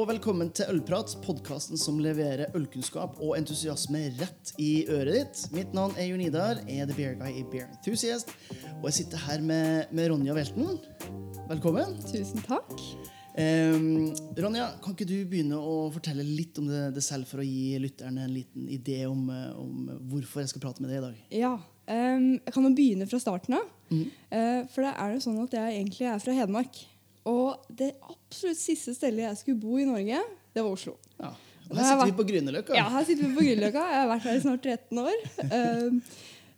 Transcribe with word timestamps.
og 0.00 0.06
velkommen 0.08 0.48
til 0.56 0.64
Ølprat, 0.72 1.10
podkasten 1.20 1.76
som 1.76 1.98
leverer 2.00 2.54
ølkunnskap 2.56 3.18
og 3.20 3.34
entusiasme 3.36 4.06
rett 4.16 4.52
i 4.56 4.86
øret 4.88 5.12
ditt. 5.12 5.40
Mitt 5.52 5.74
navn 5.76 5.92
er 6.00 6.06
Jon 6.08 6.22
Idar, 6.24 6.62
er 6.64 6.86
The 6.88 6.94
Beer 6.96 7.18
Guy 7.20 7.34
i 7.36 7.42
Beer 7.44 7.66
Enthusiast, 7.66 8.32
og 8.78 8.86
jeg 8.88 8.96
sitter 8.96 9.20
her 9.26 9.42
med, 9.44 9.90
med 9.92 10.08
Ronja 10.08 10.32
Welten. 10.38 10.78
Velkommen. 11.50 11.98
Tusen 12.08 12.40
takk. 12.46 12.72
Um, 13.36 14.14
Ronja, 14.40 14.70
kan 14.80 14.96
ikke 14.96 15.08
du 15.10 15.18
begynne 15.28 15.58
å 15.60 15.90
fortelle 15.92 16.24
litt 16.24 16.56
om 16.62 16.70
det, 16.70 16.86
det 16.96 17.04
selv, 17.04 17.28
for 17.28 17.42
å 17.42 17.44
gi 17.44 17.76
lytterne 17.82 18.24
en 18.24 18.32
liten 18.32 18.70
idé 18.72 19.02
om, 19.10 19.26
om, 19.28 19.90
hvorfor 20.14 20.46
jeg 20.46 20.54
skal 20.54 20.64
prate 20.64 20.80
med 20.80 20.94
deg 20.94 21.02
i 21.02 21.04
dag? 21.10 21.20
Ja, 21.42 21.52
um, 21.92 22.30
Jeg 22.38 22.56
kan 22.56 22.70
jo 22.70 22.72
begynne 22.78 23.10
fra 23.10 23.20
starten 23.20 23.58
av. 23.60 23.68
Mm. 23.92 24.08
Uh, 24.32 24.64
for 24.72 24.86
det 24.86 24.94
er 24.96 25.12
jo 25.12 25.22
sånn 25.28 25.44
at 25.44 25.60
jeg 25.60 25.76
egentlig 25.76 26.08
er 26.08 26.24
fra 26.24 26.38
Hedmark. 26.40 26.80
Og 27.28 27.70
det 27.76 27.92
absolutt 28.00 28.60
siste 28.60 28.94
stedet 28.96 29.26
jeg 29.26 29.38
skulle 29.42 29.60
bo 29.60 29.76
i 29.78 29.86
Norge, 29.88 30.22
det 30.54 30.64
var 30.64 30.72
Oslo. 30.72 30.96
Ja. 31.20 31.34
Og 31.70 31.78
her 31.78 31.86
sitter 31.86 32.08
vi 32.08 32.18
på 32.18 32.26
Grünerløkka. 32.26 32.74
Ja, 32.74 32.88
her 32.90 33.06
sitter 33.06 33.28
vi 33.28 33.34
på 33.36 33.44
Grünerløkka. 33.46 33.82
Jeg 33.92 34.02
har 34.02 34.08
vært 34.10 34.26
her 34.26 34.38
i 34.38 34.42
snart 34.42 34.64
13 34.66 35.02
år. 35.04 35.18
Um, 35.50 36.00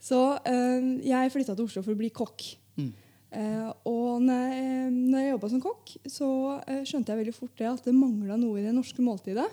så 0.08 0.20
um, 0.40 0.86
jeg 1.04 1.32
flytta 1.34 1.56
til 1.56 1.66
Oslo 1.68 1.82
for 1.84 1.92
å 1.92 2.00
bli 2.00 2.08
kokk. 2.14 2.46
Mm. 2.80 2.92
Uh, 3.32 3.68
og 3.88 4.22
når 4.24 4.40
jeg, 4.52 4.86
når 4.94 5.20
jeg 5.20 5.34
jobba 5.34 5.50
som 5.52 5.64
kokk, 5.64 5.92
så 6.14 6.30
uh, 6.62 6.80
skjønte 6.88 7.12
jeg 7.12 7.20
veldig 7.20 7.36
fort 7.36 7.52
det 7.60 7.68
at 7.68 7.84
det 7.88 7.94
mangla 7.96 8.38
noe 8.40 8.60
i 8.60 8.64
det 8.64 8.72
norske 8.76 9.04
måltidet. 9.04 9.48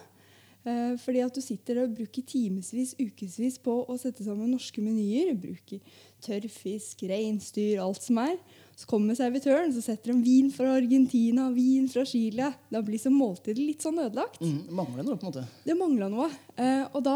Uh, 0.63 0.95
fordi 1.03 1.25
at 1.25 1.35
du 1.35 1.43
sitter 1.43 1.83
og 1.83 1.93
bruker 1.97 2.23
timevis, 2.27 2.95
ukevis 2.99 3.59
på 3.63 3.75
å 3.83 3.99
sette 3.99 4.23
sammen 4.23 4.51
norske 4.55 4.83
menyer. 4.83 5.35
Bruker 5.39 5.83
tørrfisk, 6.23 7.03
reinsdyr, 7.11 7.81
alt 7.83 8.03
som 8.07 8.23
er. 8.23 8.39
Så 8.79 8.87
kommer 8.87 9.17
servitøren 9.17 9.73
så 9.75 9.81
setter 9.83 10.13
de 10.13 10.21
vin 10.23 10.47
fra 10.55 10.71
Argentina, 10.77 11.49
vin 11.51 11.87
fra 11.91 12.05
Chile. 12.07 12.47
Da 12.71 12.79
blir 12.85 13.01
så 13.01 13.11
måltidet 13.11 13.59
litt 13.59 13.83
sånn 13.83 13.99
ødelagt. 13.99 14.39
Mm, 14.39 14.61
det 14.69 14.75
mangler 14.77 15.03
noe, 15.03 15.17
på 15.19 15.25
en 15.25 15.33
måte. 15.33 15.43
Det 15.65 15.75
mangla 15.75 16.07
noe. 16.13 16.29
Eh, 16.55 16.85
og 16.95 17.03
da 17.03 17.15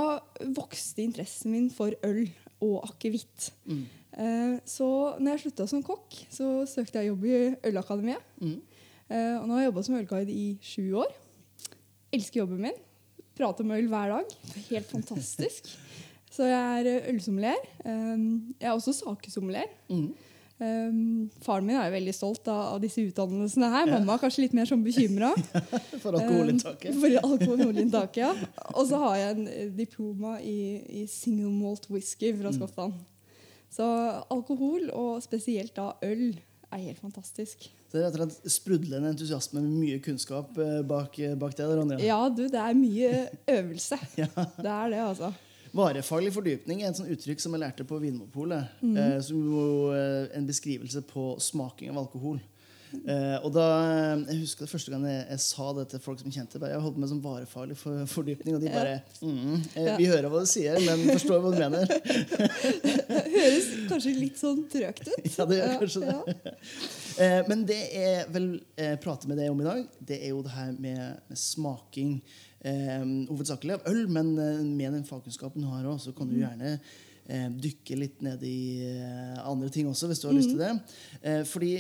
vokste 0.58 1.06
interessen 1.06 1.54
min 1.54 1.70
for 1.72 1.96
øl 2.04 2.26
og 2.64 2.90
akevitt. 2.90 3.48
Mm. 3.64 3.86
Eh, 4.12 4.58
så 4.68 4.88
når 5.22 5.38
jeg 5.38 5.44
slutta 5.46 5.70
som 5.72 5.86
kokk, 5.88 6.18
så 6.34 6.50
søkte 6.68 7.00
jeg 7.00 7.14
jobb 7.14 7.24
i 7.30 7.40
Ølakademiet. 7.72 8.28
Mm. 8.44 8.58
Eh, 9.08 9.38
og 9.38 9.48
nå 9.48 9.56
har 9.56 9.64
jeg 9.64 9.72
jobba 9.72 9.86
som 9.88 9.98
ølguide 10.02 10.36
i 10.36 10.46
sju 10.60 10.84
år. 11.00 11.16
Elsker 12.14 12.44
jobben 12.44 12.60
min. 12.68 12.84
Prater 13.40 13.64
om 13.64 13.72
øl 13.78 13.88
hver 13.88 14.18
dag. 14.18 14.36
Helt 14.68 14.92
fantastisk. 14.92 15.72
så 16.36 16.52
jeg 16.52 16.84
er 16.84 17.10
ølsommelier. 17.14 17.66
Eh, 17.88 18.30
jeg 18.60 18.68
er 18.68 18.76
også 18.76 18.98
sakesommelier. 19.00 19.72
Mm. 19.88 20.12
Um, 20.62 21.32
faren 21.42 21.66
min 21.66 21.76
er 21.76 21.88
jo 21.90 21.96
veldig 21.96 22.14
stolt 22.14 22.48
av, 22.48 22.76
av 22.76 22.82
disse 22.84 23.02
utdannelsene 23.02 23.70
her. 23.74 23.88
Ja. 23.90 23.98
Mamma 23.98 24.16
er 24.16 24.22
kanskje 24.22 24.46
litt 24.46 24.54
mer 24.56 24.70
sånn 24.70 24.84
bekymra. 24.86 25.32
for 26.04 26.20
alkoholinntaket. 26.20 26.94
Um, 26.94 27.02
for 27.02 27.18
alkoholinntaket, 27.32 28.22
ja. 28.22 28.32
Og 28.76 28.88
så 28.92 29.02
har 29.02 29.18
jeg 29.20 29.36
en 29.36 29.50
eh, 29.50 29.72
diploma 29.76 30.38
i, 30.40 30.58
i 31.02 31.06
single 31.10 31.52
malt 31.52 31.90
whisky 31.92 32.32
fra 32.38 32.54
mm. 32.54 32.98
Så 33.74 33.86
alkohol, 34.32 34.92
og 34.94 35.24
spesielt 35.26 35.74
da 35.76 35.96
øl, 36.06 36.36
er 36.74 36.86
helt 36.86 37.02
fantastisk. 37.02 37.66
Så 37.90 37.98
det 37.98 38.06
er 38.06 38.14
rett 38.14 38.22
og 38.22 38.38
slett 38.38 38.54
sprudlende 38.54 39.12
entusiasme 39.14 39.62
med 39.62 39.74
mye 39.82 40.04
kunnskap 40.06 40.54
eh, 40.62 40.80
bak, 40.86 41.18
bak 41.42 41.58
det? 41.58 41.68
Ronja. 41.70 41.98
Ja, 42.02 42.22
du, 42.30 42.46
det 42.50 42.62
er 42.62 42.78
mye 42.78 43.26
øvelse. 43.58 44.00
ja. 44.22 44.30
Det 44.38 44.70
er 44.70 44.94
det, 44.94 45.02
altså. 45.02 45.34
Varefaglig 45.74 46.34
fordypning 46.36 46.84
er 46.84 46.92
et 46.92 46.98
sånt 47.00 47.10
uttrykk 47.10 47.42
som 47.42 47.56
jeg 47.56 47.64
lærte 47.64 47.86
på 47.90 47.98
Vinmonopolet. 48.02 48.76
Mm. 48.86 48.98
Eh, 48.98 49.20
som 49.26 49.40
jo 49.42 49.64
eh, 49.96 50.28
en 50.38 50.46
beskrivelse 50.50 51.02
på 51.10 51.32
smaking 51.42 51.94
av 51.94 52.04
alkohol. 52.04 52.42
Eh, 52.94 53.38
og 53.42 53.50
da, 53.56 53.64
Jeg 54.30 54.44
husker 54.44 54.66
det 54.66 54.70
første 54.70 54.92
gang 54.94 55.06
jeg, 55.08 55.24
jeg, 55.26 55.42
sa 55.42 55.70
det 55.74 55.86
til 55.92 56.02
folk 56.04 56.20
som 56.22 56.34
kjente 56.34 56.60
bare, 56.62 56.76
Jeg 56.76 56.84
holdt 56.84 57.00
med 57.02 57.10
som 57.10 57.22
varefaglig 57.24 57.78
for, 57.80 58.04
fordypning, 58.10 58.58
og 58.58 58.62
de 58.62 58.70
bare 58.70 59.00
mm, 59.22 59.56
eh, 59.82 59.90
Vi 59.98 60.10
hører 60.12 60.30
hva 60.30 60.44
du 60.44 60.50
sier, 60.50 60.78
men 60.86 61.02
forstår 61.10 61.42
hva 61.42 61.54
du 61.54 61.58
mener. 61.58 61.90
det 61.90 63.24
høres 63.38 63.70
kanskje 63.90 64.14
litt 64.18 64.38
sånn 64.40 64.66
trøgt 64.72 65.10
ut. 65.10 65.32
Ja, 65.34 65.48
det 65.50 65.58
gjør 65.58 65.80
kanskje 65.82 66.06
ja, 66.06 66.20
det. 66.28 66.58
Eh, 67.14 67.44
men 67.46 67.62
det 67.70 67.78
jeg 67.94 68.24
vil 68.34 68.48
eh, 68.74 68.96
prate 68.98 69.30
med 69.30 69.38
deg 69.38 69.52
om 69.54 69.60
i 69.62 69.68
dag, 69.68 69.84
det 70.02 70.16
er 70.18 70.32
jo 70.32 70.40
det 70.42 70.50
her 70.56 70.72
med, 70.74 71.20
med 71.30 71.38
smaking 71.38 72.16
eh, 72.68 73.04
hovedsakelig 73.30 73.78
av 73.78 73.88
øl, 73.92 74.06
men 74.12 74.34
eh, 74.40 74.64
med 74.64 74.96
den 74.98 75.08
fagkunnskapen 75.08 75.64
du 75.64 75.70
har 75.72 75.88
òg, 75.90 76.00
så 76.02 76.14
kan 76.16 76.30
du 76.30 76.38
mm. 76.38 76.42
gjerne 76.44 76.74
eh, 76.74 77.48
dykke 77.68 78.00
litt 78.00 78.24
ned 78.26 78.44
i 78.48 78.58
eh, 78.88 79.38
andre 79.44 79.72
ting 79.74 79.90
også, 79.90 80.10
hvis 80.10 80.24
du 80.24 80.30
har 80.30 80.36
mm. 80.36 80.40
lyst 80.42 80.54
til 80.54 80.64
det. 80.64 80.74
Eh, 81.22 81.44
fordi 81.50 81.74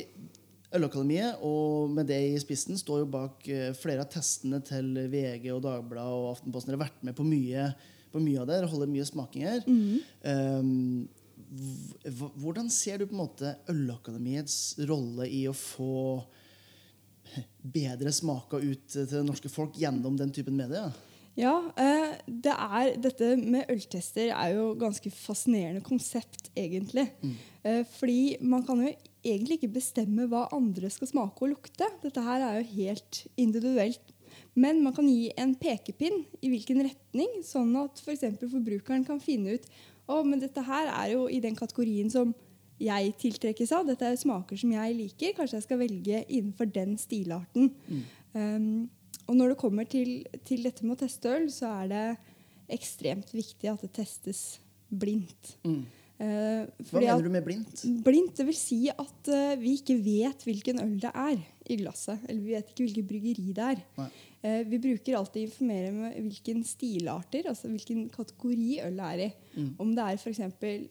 Ølakademiet, 0.73 1.41
og 1.45 1.91
med 1.93 2.07
det 2.09 2.17
i 2.31 2.37
spissen, 2.41 2.79
står 2.79 3.03
jo 3.03 3.09
bak 3.13 3.43
flere 3.77 4.01
av 4.01 4.07
testene 4.09 4.57
til 4.65 4.87
VG 5.05 5.51
og 5.53 5.59
Dagbladet 5.61 6.15
og 6.17 6.31
Aftenposten. 6.31 6.71
Dere 6.71 6.79
har 6.79 6.87
vært 6.87 7.03
med 7.05 7.13
på 7.13 7.25
mye, 7.27 7.67
på 8.09 8.21
mye 8.23 8.39
av 8.41 8.47
det. 8.49 8.55
Dere 8.57 8.71
holder 8.71 8.89
mye 8.89 9.05
smakinger. 9.05 9.67
Mm. 9.69 11.05
hvordan 12.41 12.73
ser 12.73 12.97
du 12.97 13.05
på 13.05 13.13
en 13.13 13.21
måte 13.21 13.53
Ølakademiets 13.69 14.57
rolle 14.89 15.29
i 15.29 15.43
å 15.45 15.53
få 15.53 16.23
bedre 17.63 18.11
smaka 18.13 18.59
ut 18.61 18.85
til 18.91 19.09
det 19.09 19.23
norske 19.25 19.51
folk 19.51 19.77
gjennom 19.79 20.17
den 20.19 20.31
typen 20.35 20.57
medier? 20.59 20.93
Ja, 21.33 21.55
eh, 21.81 22.19
det 22.27 22.53
er, 22.53 22.91
dette 23.01 23.31
med 23.41 23.69
øltester 23.73 24.29
er 24.29 24.51
jo 24.53 24.73
ganske 24.77 25.09
fascinerende 25.09 25.81
konsept, 25.81 26.51
egentlig. 26.53 27.07
Mm. 27.23 27.33
Eh, 27.63 27.81
fordi 27.95 28.37
man 28.45 28.65
kan 28.67 28.83
jo 28.83 28.91
egentlig 29.23 29.57
ikke 29.57 29.73
bestemme 29.79 30.27
hva 30.29 30.45
andre 30.53 30.91
skal 30.93 31.09
smake 31.09 31.41
og 31.41 31.55
lukte. 31.55 31.89
Dette 32.03 32.21
her 32.21 32.45
er 32.45 32.59
jo 32.59 32.75
helt 32.75 33.23
individuelt. 33.33 34.13
Men 34.53 34.83
man 34.85 34.93
kan 34.93 35.09
gi 35.09 35.31
en 35.39 35.55
pekepinn 35.57 36.21
i 36.45 36.51
hvilken 36.51 36.83
retning, 36.85 37.41
sånn 37.45 37.73
at 37.81 37.97
f.eks. 38.01 38.27
For 38.37 38.53
forbrukeren 38.53 39.05
kan 39.07 39.21
finne 39.23 39.57
ut 39.57 39.65
å, 40.05 40.21
men 40.21 40.41
dette 40.41 40.61
her 40.67 40.91
er 40.91 41.13
jo 41.15 41.25
i 41.31 41.41
den 41.41 41.57
kategorien 41.57 42.11
som 42.13 42.35
jeg 42.81 43.13
tiltrekkes 43.21 43.71
av. 43.75 43.87
Dette 43.87 44.07
er 44.07 44.19
smaker 44.19 44.59
som 44.59 44.73
jeg 44.73 44.97
liker. 44.97 45.35
Kanskje 45.37 45.59
jeg 45.59 45.67
skal 45.67 45.81
velge 45.81 46.23
innenfor 46.27 46.69
den 46.73 46.97
stilarten. 47.01 47.71
Mm. 47.87 48.03
Um, 48.33 48.89
og 49.29 49.37
når 49.39 49.53
det 49.53 49.59
kommer 49.61 49.87
til, 49.87 50.23
til, 50.47 50.63
dette 50.65 50.85
med 50.85 50.97
å 50.97 51.03
teste 51.05 51.31
øl, 51.31 51.49
så 51.53 51.69
er 51.83 51.91
det 51.91 52.05
ekstremt 52.73 53.31
viktig 53.33 53.69
at 53.71 53.83
det 53.85 53.93
testes 53.95 54.43
blindt. 54.89 55.55
Mm. 55.63 55.83
Uh, 56.23 56.85
Hva 56.87 57.01
mener 57.01 57.25
du 57.25 57.31
med 57.33 57.43
blindt? 57.43 57.81
Blindt, 58.05 58.37
Det 58.37 58.45
vil 58.47 58.55
si 58.55 58.85
at 58.91 59.31
uh, 59.33 59.55
vi 59.59 59.75
ikke 59.79 59.97
vet 59.99 60.45
hvilken 60.47 60.79
øl 60.83 60.93
det 61.01 61.11
er 61.11 61.41
i 61.67 61.79
glasset. 61.81 62.21
Eller 62.29 62.45
vi 62.45 62.55
vet 62.55 62.69
ikke 62.71 62.85
hvilket 62.85 63.09
bryggeri 63.09 63.55
det 63.57 63.65
er. 63.73 63.83
Eh, 64.43 64.61
vi 64.67 64.79
bruker 64.83 65.15
alltid 65.15 65.45
å 65.45 65.47
informere 65.47 65.91
med 65.95 66.15
hvilken 66.19 66.65
stilarter, 66.67 67.47
altså 67.47 67.69
hvilken 67.71 68.09
kategori 68.11 68.81
ølet 68.83 69.03
er 69.05 69.21
i. 69.23 69.27
Mm. 69.55 69.69
Om 69.79 69.93
det 69.95 70.07
er 70.07 70.19
f.eks. 70.19 70.41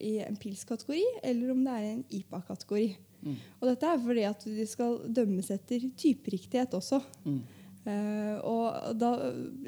i 0.01 0.13
en 0.25 0.39
pils-kategori, 0.41 1.03
eller 1.29 1.51
om 1.53 1.61
det 1.61 1.75
er 1.75 1.83
i 1.85 1.91
en 1.91 2.05
IPA-kategori. 2.17 2.87
Mm. 3.23 3.35
Og 3.59 3.67
dette 3.69 3.91
er 3.91 4.01
fordi 4.07 4.23
at 4.27 4.47
de 4.57 4.65
skal 4.67 4.97
dømmes 5.19 5.51
etter 5.53 5.85
typeriktighet 6.01 6.73
også. 6.79 7.03
Mm. 7.27 7.43
Uh, 7.83 8.37
og 8.47 8.93
da, 8.95 9.09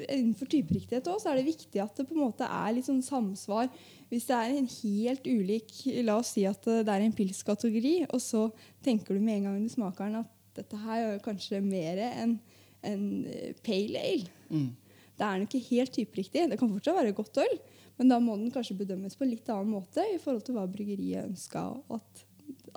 Innenfor 0.06 0.48
typeriktighet 0.48 1.08
også, 1.12 1.26
så 1.26 1.32
er 1.32 1.40
det 1.40 1.50
viktig 1.50 1.82
at 1.82 1.98
det 1.98 2.06
på 2.08 2.16
en 2.16 2.22
måte 2.24 2.48
er 2.48 2.72
litt 2.72 2.88
sånn 2.88 3.04
samsvar. 3.04 3.68
Hvis 4.08 4.28
det 4.30 4.38
er 4.38 4.54
en 4.54 4.70
helt 4.70 5.28
ulik 5.28 5.74
La 6.06 6.16
oss 6.22 6.32
si 6.36 6.46
at 6.48 6.64
det 6.64 6.88
er 6.92 7.04
en 7.04 7.16
pils-kategori, 7.16 7.96
og 8.08 8.22
så 8.24 8.46
tenker 8.86 9.16
du 9.16 9.20
med 9.20 9.40
en 9.40 9.50
gang 9.50 9.60
du 9.60 9.72
smaker 9.72 10.08
den 10.08 10.22
at 10.22 10.32
dette 10.56 10.80
her 10.80 11.10
er 11.10 11.24
kanskje 11.24 11.60
mer 11.60 12.00
enn 12.06 12.38
en 12.86 13.06
eh, 13.28 13.56
pale 13.66 14.00
ale. 14.00 14.30
Mm. 14.48 14.70
Det 15.16 15.24
er 15.24 15.40
nok 15.40 15.54
ikke 15.56 15.74
helt 15.74 15.94
typeriktig. 15.96 16.44
Det 16.50 16.58
kan 16.60 16.70
fortsatt 16.70 16.98
være 16.98 17.16
godt 17.16 17.40
øl, 17.40 17.58
men 17.96 18.10
da 18.12 18.18
må 18.20 18.36
den 18.36 18.52
kanskje 18.52 18.76
bedømmes 18.76 19.16
på 19.16 19.24
en 19.24 19.32
litt 19.32 19.48
annen 19.52 19.72
måte 19.72 20.04
i 20.12 20.18
forhold 20.20 20.44
til 20.46 20.58
hva 20.58 20.66
bryggeriet 20.70 21.24
ønska. 21.24 21.64
At, 21.96 22.25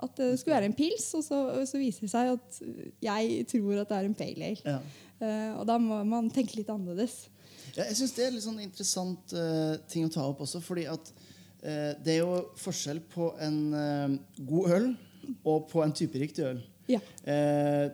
at, 0.04 0.16
det 0.16 0.38
skulle 0.40 0.56
være 0.56 0.70
en 0.70 0.76
pils, 0.76 1.06
og 1.18 1.24
så, 1.24 1.40
så, 1.68 1.78
viser 1.80 2.06
det 2.06 2.12
seg 2.12 2.32
at 2.34 2.60
jeg 3.04 3.44
tror 3.50 3.82
at 3.82 3.90
det 3.90 3.98
er 3.98 4.08
en 4.08 4.16
pale 4.18 4.50
ale. 4.50 4.56
Ja. 4.64 4.78
Uh, 5.20 5.60
og 5.60 5.66
da 5.68 5.76
må 5.80 6.00
man 6.08 6.30
tenke 6.32 6.56
litt 6.56 6.70
annerledes. 6.72 7.26
Ja, 7.76 7.84
jeg 7.84 7.98
syns 7.98 8.14
det 8.16 8.24
er 8.26 8.34
litt 8.34 8.46
sånn 8.46 8.62
interessant 8.64 9.34
uh, 9.36 9.76
ting 9.90 10.06
å 10.06 10.12
ta 10.12 10.24
opp 10.26 10.40
også. 10.46 10.62
fordi 10.64 10.86
at 10.90 11.12
uh, 11.12 11.92
det 12.00 12.16
er 12.16 12.22
jo 12.22 12.40
forskjell 12.60 13.02
på 13.12 13.34
en 13.44 13.60
god 14.48 14.76
øl 14.78 14.90
og 15.44 15.66
på 15.70 15.84
en 15.84 15.94
typeriktig 15.94 16.46
øl. 16.48 16.62
Ja. 16.90 16.98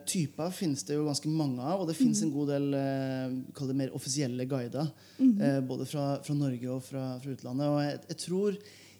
Typer 0.09 0.49
finnes 0.57 0.81
det 0.87 0.95
jo 0.95 1.03
ganske 1.05 1.29
mange 1.29 1.61
av, 1.61 1.83
og 1.83 1.89
det 1.91 1.93
fins 1.99 2.17
mm. 2.17 2.25
en 2.25 2.31
god 2.33 2.47
del 2.49 2.63
eh, 2.79 3.73
mer 3.77 3.91
offisielle 3.93 4.47
guider. 4.49 4.87
Mm. 5.19 5.67
Både 5.69 5.85
fra, 5.85 6.05
fra, 6.25 6.33
Norge 6.33 6.71
og 6.73 6.81
fra, 6.81 7.03
fra 7.21 7.35
utlandet. 7.35 7.67
Og 7.67 7.77
jeg, 7.83 7.99
jeg 8.07 8.19
tror 8.23 8.57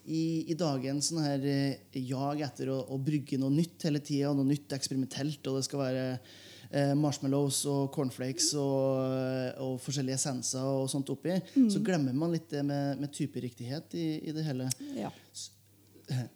i, 0.08 0.24
i 0.48 0.56
dagens 0.58 1.10
sånn 1.10 1.24
her 1.24 1.44
eh, 1.48 1.98
jag 2.00 2.42
etter 2.44 2.72
å, 2.72 2.80
å, 2.88 2.98
brygge 3.02 3.38
noe 3.40 3.52
nytt 3.52 3.84
hele 3.88 4.00
tida, 4.04 4.32
noe 4.36 4.48
nytt 4.48 4.72
eksperimentelt, 4.76 5.42
og 5.46 5.58
det 5.58 5.66
skal 5.68 5.82
være 5.82 6.06
eh, 6.14 6.94
marshmallows 6.98 7.60
og 7.70 7.92
cornflakes 7.94 8.50
og, 8.60 9.60
og, 9.64 9.76
forskjellige 9.84 10.18
essenser 10.20 10.64
og 10.64 10.88
sånt 10.92 11.12
oppi, 11.14 11.36
mm. 11.36 11.68
så 11.74 11.84
glemmer 11.84 12.16
man 12.16 12.34
litt 12.34 12.48
det 12.52 12.64
med, 12.66 12.98
med 13.02 13.14
typeriktighet 13.14 13.96
i, 13.98 14.08
i 14.30 14.36
det 14.36 14.46
hele. 14.48 14.70
Ja. 14.96 15.12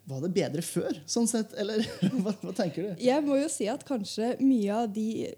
Var 0.05 0.21
det 0.21 0.31
bedre 0.37 0.63
før, 0.65 0.97
sånn 1.09 1.29
sett? 1.31 1.55
Eller 1.59 1.81
hva, 2.23 2.35
hva, 2.43 2.53
tenker 2.57 2.85
du? 2.85 2.91
Jeg 3.01 3.25
må 3.25 3.39
jo 3.41 3.49
si 3.53 3.69
at 3.71 3.85
kanskje 3.89 4.35
mye 4.43 4.75
av 4.83 4.91
de 4.93 5.31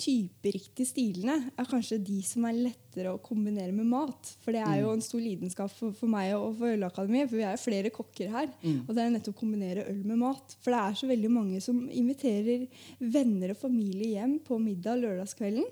typeriktige 0.00 0.88
stilene 0.90 1.38
er 1.54 1.70
kanskje 1.70 2.00
de 2.04 2.18
som 2.26 2.44
er 2.48 2.58
lettere 2.58 3.14
å 3.14 3.22
kombinere 3.24 3.72
med 3.72 3.88
mat. 3.88 4.34
For 4.44 4.52
det 4.54 4.62
er 4.64 4.82
jo 4.82 4.90
mm. 4.90 4.98
en 4.98 5.06
stor 5.06 5.24
lidenskap 5.24 5.72
for, 5.72 5.96
for 5.96 6.12
meg 6.12 6.34
og 6.36 6.58
for 6.60 6.74
Ølakademiet. 6.76 7.30
For 7.30 7.40
vi 7.40 7.46
er 7.48 7.62
flere 7.62 7.94
kokker 7.94 8.32
her. 8.34 8.52
Mm. 8.60 8.82
Og 8.84 8.92
det 8.92 9.04
er 9.04 9.14
nettopp 9.14 9.38
å 9.38 9.40
kombinere 9.40 9.88
øl 9.88 10.04
med 10.04 10.20
mat. 10.20 10.58
For 10.60 10.74
det 10.74 10.82
er 10.84 11.00
så 11.00 11.10
veldig 11.10 11.32
mange 11.32 11.62
som 11.64 11.80
inviterer 11.88 12.68
venner 13.00 13.54
og 13.54 13.62
familie 13.62 14.18
hjem 14.18 14.38
på 14.44 14.60
middag 14.62 15.00
lørdagskvelden. 15.00 15.64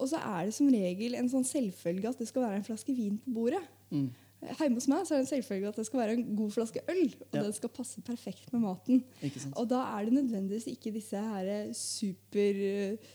Og 0.00 0.08
så 0.08 0.20
er 0.24 0.48
det 0.48 0.56
som 0.56 0.72
regel 0.72 1.18
en 1.18 1.28
sånn 1.28 1.44
selvfølge 1.44 2.08
at 2.08 2.20
det 2.22 2.30
skal 2.30 2.46
være 2.46 2.62
en 2.62 2.66
flaske 2.66 2.96
vin 2.96 3.20
på 3.20 3.36
bordet. 3.36 3.60
Mm. 3.92 4.08
Hjemme 4.40 4.78
hos 4.78 4.86
meg 4.88 5.04
så 5.04 5.14
er 5.14 5.20
det 5.20 5.26
en 5.26 5.30
selvfølge 5.34 5.68
at 5.68 5.76
det 5.76 5.84
skal 5.84 6.00
være 6.00 6.14
en 6.16 6.22
god 6.38 6.52
flaske 6.54 6.80
øl. 6.88 7.02
Og 7.26 7.36
ja. 7.36 7.42
den 7.44 7.52
skal 7.52 7.72
passe 7.76 8.00
perfekt 8.04 8.52
med 8.54 8.62
maten. 8.64 9.02
Og 9.52 9.66
da 9.68 9.82
er 9.98 10.06
det 10.08 10.14
nødvendigvis 10.16 10.68
ikke 10.72 10.92
disse 10.94 11.20
her 11.20 11.50
super, 11.76 12.60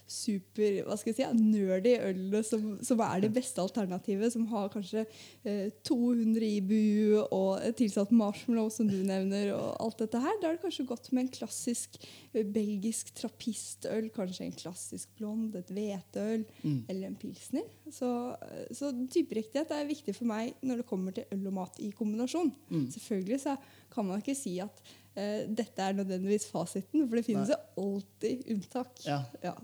super 0.05 0.77
hva 0.85 0.97
skal 1.01 1.11
jeg 1.11 1.17
si, 1.17 1.39
nerdy 1.39 1.95
ølene 1.97 2.41
som, 2.45 2.67
som 2.85 3.01
er 3.07 3.23
det 3.25 3.31
beste 3.33 3.63
alternativet. 3.63 4.35
Som 4.35 4.45
har 4.51 4.69
kanskje 4.73 5.07
eh, 5.47 5.73
200 5.87 6.45
IBU 6.59 7.23
og 7.23 7.63
tilsatt 7.79 8.13
marshmallow, 8.13 8.69
som 8.73 8.89
du 8.89 8.99
nevner. 9.01 9.49
og 9.55 9.73
alt 9.81 10.05
dette 10.05 10.21
her. 10.21 10.37
Da 10.41 10.51
er 10.51 10.59
det 10.59 10.63
kanskje 10.67 10.87
godt 10.91 11.09
med 11.09 11.25
en 11.25 11.33
klassisk 11.39 11.97
eh, 12.35 12.45
belgisk 12.45 13.09
trappistøl. 13.17 14.11
Kanskje 14.13 14.45
en 14.45 14.55
klassisk 14.61 15.09
blond, 15.17 15.57
et 15.57 15.73
hveteøl 15.73 16.45
mm. 16.61 16.79
eller 16.85 17.09
en 17.09 17.17
pilsner. 17.17 17.65
Så, 17.89 18.13
eh, 18.45 18.69
så 18.77 18.93
typeriktighet 19.09 19.73
er 19.73 19.89
viktig 19.89 20.13
for 20.17 20.29
meg 20.29 20.53
når 20.61 20.83
det 20.83 20.89
kommer 20.93 21.14
til 21.15 21.33
øl 21.35 21.49
og 21.51 21.57
mat 21.57 21.79
i 21.83 21.89
kombinasjon. 21.95 22.51
Mm. 22.69 22.85
Selvfølgelig 22.93 23.41
så 23.45 23.55
kan 23.93 24.07
man 24.07 24.21
ikke 24.23 24.37
si 24.37 24.57
at 24.63 24.83
uh, 24.83 25.41
dette 25.47 25.81
er 25.81 25.97
nødvendigvis 25.97 26.47
fasiten, 26.51 27.07
for 27.07 27.19
det 27.19 27.25
finnes 27.27 27.51
jo 27.53 27.59
alltid 27.83 28.45
unntak. 28.55 29.01
Ja. 29.07 29.21
Ja. 29.43 29.55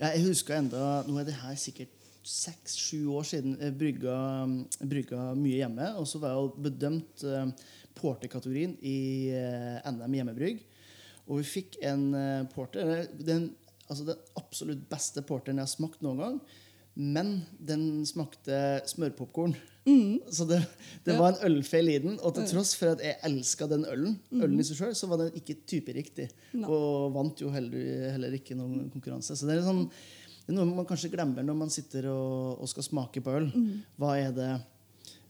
ja. 0.00 0.10
jeg 0.14 0.26
husker 0.28 0.58
enda 0.58 1.02
Nå 1.08 1.18
er 1.20 1.28
det 1.28 1.38
her 1.42 1.58
sikkert 1.60 2.00
seks-sju 2.24 3.12
år 3.12 3.26
siden 3.28 3.56
jeg 3.60 3.76
brygga, 3.78 4.18
brygga, 4.80 5.24
mye 5.36 5.60
hjemme. 5.60 5.90
Og 6.00 6.08
så 6.08 6.20
var 6.22 6.36
jeg 6.36 6.68
bedømt 6.68 7.24
uh, 7.28 7.48
porterkategorien 7.98 8.76
i 8.80 8.98
uh, 9.36 9.92
NM 9.92 10.18
hjemmebrygg. 10.18 10.64
Og 11.28 11.40
vi 11.40 11.48
fikk 11.48 11.78
en 11.84 12.10
uh, 12.16 12.46
porter 12.52 13.06
den, 13.20 13.50
altså 13.88 14.08
den 14.08 14.24
absolutt 14.40 14.84
beste 14.90 15.24
porteren 15.24 15.60
jeg 15.60 15.68
har 15.68 15.74
smakt 15.76 16.04
noen 16.04 16.22
gang. 16.24 16.38
Men 16.94 17.40
den 17.58 18.04
smakte 18.06 18.56
smørpopkorn. 18.86 19.56
Mm. 19.84 20.20
Så 20.30 20.44
det, 20.48 20.60
det 21.04 21.12
ja. 21.12 21.20
var 21.20 21.34
en 21.34 21.40
ølfeil 21.48 21.90
i 21.92 21.98
den. 22.00 22.18
Og 22.22 22.36
til 22.36 22.46
tross 22.48 22.74
for 22.78 22.94
at 22.94 23.02
jeg 23.04 23.18
elska 23.28 23.68
den 23.70 23.84
ølen, 23.90 24.18
mm. 24.30 24.42
ølen 24.42 24.60
i 24.62 24.66
seg 24.66 24.78
selv, 24.78 24.98
så 24.98 25.08
var 25.10 25.20
den 25.20 25.40
ikke 25.40 25.58
typeriktig. 25.68 26.28
No. 26.54 26.70
Og 26.72 27.16
vant 27.16 27.42
jo 27.42 27.50
heller, 27.52 28.12
heller, 28.14 28.38
ikke 28.38 28.56
noen 28.58 28.88
konkurranse. 28.92 29.36
Så 29.36 29.48
det 29.48 29.58
er, 29.58 29.66
sånn, 29.66 29.84
det 30.44 30.52
er, 30.52 30.56
noe 30.56 30.70
man 30.70 30.88
kanskje 30.88 31.12
glemmer 31.12 31.46
når 31.46 31.58
man 31.64 31.74
sitter 31.74 32.08
og, 32.12 32.62
og 32.62 32.70
skal 32.70 32.86
smake 32.86 33.24
på 33.24 33.36
øl. 33.42 33.50
Mm. 33.52 33.84
Hva, 34.00 34.16
er 34.22 34.34
det, 34.38 34.50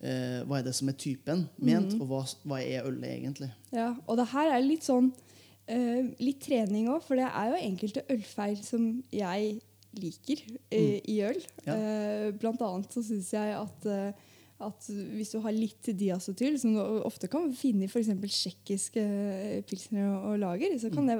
eh, 0.04 0.40
hva 0.44 0.60
er 0.60 0.68
det 0.68 0.76
som 0.76 0.92
er 0.92 1.00
typen 1.00 1.48
ment, 1.56 1.96
mm. 1.96 2.04
og 2.04 2.12
hva, 2.12 2.24
hva, 2.44 2.62
er 2.62 2.86
ølet 2.90 3.10
egentlig? 3.16 3.50
Ja, 3.74 3.94
og 4.04 4.20
det 4.20 4.30
her 4.36 4.52
er 4.54 4.66
litt 4.68 4.86
sånn 4.86 5.10
uh, 5.10 6.00
litt 6.20 6.44
trening 6.44 6.92
òg, 6.92 7.02
for 7.06 7.18
det 7.18 7.26
er 7.26 7.54
jo 7.54 7.62
enkelte 7.72 8.04
ølfeil 8.12 8.60
som 8.62 8.90
jeg 9.10 9.56
liker 9.98 10.44
i, 10.44 10.54
mm. 10.70 11.10
i 11.14 11.18
øl. 11.30 11.42
Ja. 11.66 11.74
Uh, 11.74 12.28
blant 12.40 12.62
annet 12.64 12.94
så 12.94 13.04
syns 13.04 13.32
jeg 13.34 13.56
at 13.58 13.90
uh, 13.90 14.30
at 14.62 14.86
hvis 15.16 15.32
du 15.34 15.40
har 15.42 15.54
litt 15.54 15.88
diacetyl, 15.98 16.56
som 16.60 16.76
du 16.76 16.80
ofte 17.04 17.28
kan 17.30 17.50
finne 17.58 17.86
i 17.86 17.90
f.eks. 17.90 18.12
tsjekkiske 18.22 19.02
eh, 19.02 19.60
pilsner 19.66 20.12
og 20.14 20.38
lager, 20.42 20.76
så 20.78 20.92
mm. 20.92 21.10
det, 21.10 21.18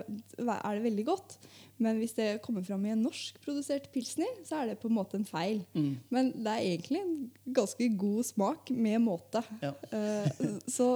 er 0.55 0.79
det 0.79 0.85
veldig 0.85 1.07
godt. 1.09 1.37
Men 1.83 1.99
hvis 1.99 2.15
det 2.15 2.29
kommer 2.45 2.63
fram 2.63 2.85
i 2.87 2.93
en 2.95 3.03
norskprodusert 3.03 3.89
pilsner, 3.93 4.31
så 4.47 4.61
er 4.61 4.71
det 4.71 4.79
på 4.79 4.87
en 4.87 4.95
måte 4.95 5.19
en 5.19 5.27
feil. 5.27 5.65
Mm. 5.75 5.97
Men 6.15 6.31
det 6.37 6.53
er 6.53 6.69
egentlig 6.69 7.01
en 7.03 7.17
ganske 7.57 7.89
god 7.99 8.29
smak 8.31 8.71
med 8.71 9.03
måte. 9.03 9.43
Ja. 9.65 9.75
uh, 9.91 10.45
så, 10.71 10.89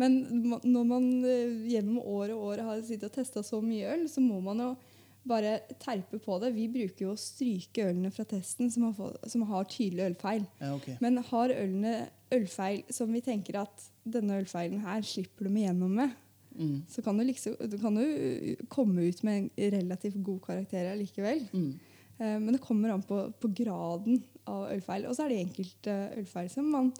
men 0.00 0.22
når 0.64 0.88
man 0.88 1.10
gjennom 1.68 2.00
år 2.00 2.32
og 2.32 2.46
år 2.52 2.64
har 2.70 2.86
sittet 2.86 3.10
og 3.10 3.18
testa 3.20 3.44
så 3.44 3.60
mye 3.64 3.92
øl, 3.92 4.08
så 4.08 4.24
må 4.24 4.40
man 4.40 4.64
jo 4.64 4.72
bare 5.28 5.58
terpe 5.82 6.20
på 6.22 6.38
det. 6.42 6.52
Vi 6.56 6.68
bruker 6.72 7.06
jo 7.06 7.14
å 7.14 7.20
stryke 7.20 7.88
ølene 7.88 8.10
fra 8.14 8.26
testen 8.28 8.72
som 8.72 8.88
har, 8.88 8.94
fått, 8.96 9.18
som 9.30 9.44
har 9.48 9.68
tydelig 9.70 10.06
ølfeil. 10.12 10.46
Ja, 10.60 10.72
okay. 10.76 10.96
Men 11.04 11.20
har 11.30 11.54
ølene 11.54 11.94
ølfeil 12.34 12.82
som 12.92 13.12
vi 13.14 13.22
tenker 13.24 13.60
at 13.62 13.84
denne 14.08 14.40
ølfeilen 14.42 14.82
her 14.84 15.04
slipper 15.06 15.48
du 15.48 15.52
igjennom 15.54 15.94
med, 16.00 16.16
mm. 16.56 16.74
så 16.90 17.04
kan 17.04 17.18
du, 17.18 17.24
liksom, 17.28 17.56
du 17.68 17.76
kan 17.80 18.00
jo 18.00 18.56
komme 18.72 19.08
ut 19.08 19.22
med 19.26 19.48
en 19.48 19.76
relativt 19.78 20.18
god 20.24 20.42
karakter 20.48 20.90
likevel. 20.98 21.44
Mm. 21.52 21.70
Uh, 22.18 22.36
men 22.42 22.52
det 22.56 22.64
kommer 22.64 22.92
an 22.92 23.04
på, 23.06 23.20
på 23.38 23.52
graden 23.62 24.22
av 24.48 24.66
ølfeil. 24.72 25.06
Og 25.08 25.16
så 25.16 25.26
er 25.26 25.34
det 25.34 25.44
enkelte 25.44 26.00
ølfeil 26.18 26.50
som 26.52 26.72
man 26.72 26.92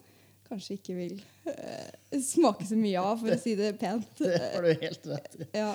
kanskje 0.49 0.77
ikke 0.79 0.95
vil 0.97 1.19
uh, 1.47 2.21
smake 2.25 2.65
så 2.67 2.77
mye 2.79 3.01
av, 3.01 3.19
for 3.21 3.33
å 3.33 3.39
si 3.39 3.53
det 3.59 3.73
pent. 3.81 4.09
Det 4.19 4.39
har 4.39 4.65
du 4.65 4.71
helt 4.73 5.11
rett 5.11 5.37
i. 5.39 5.49
Ja. 5.57 5.73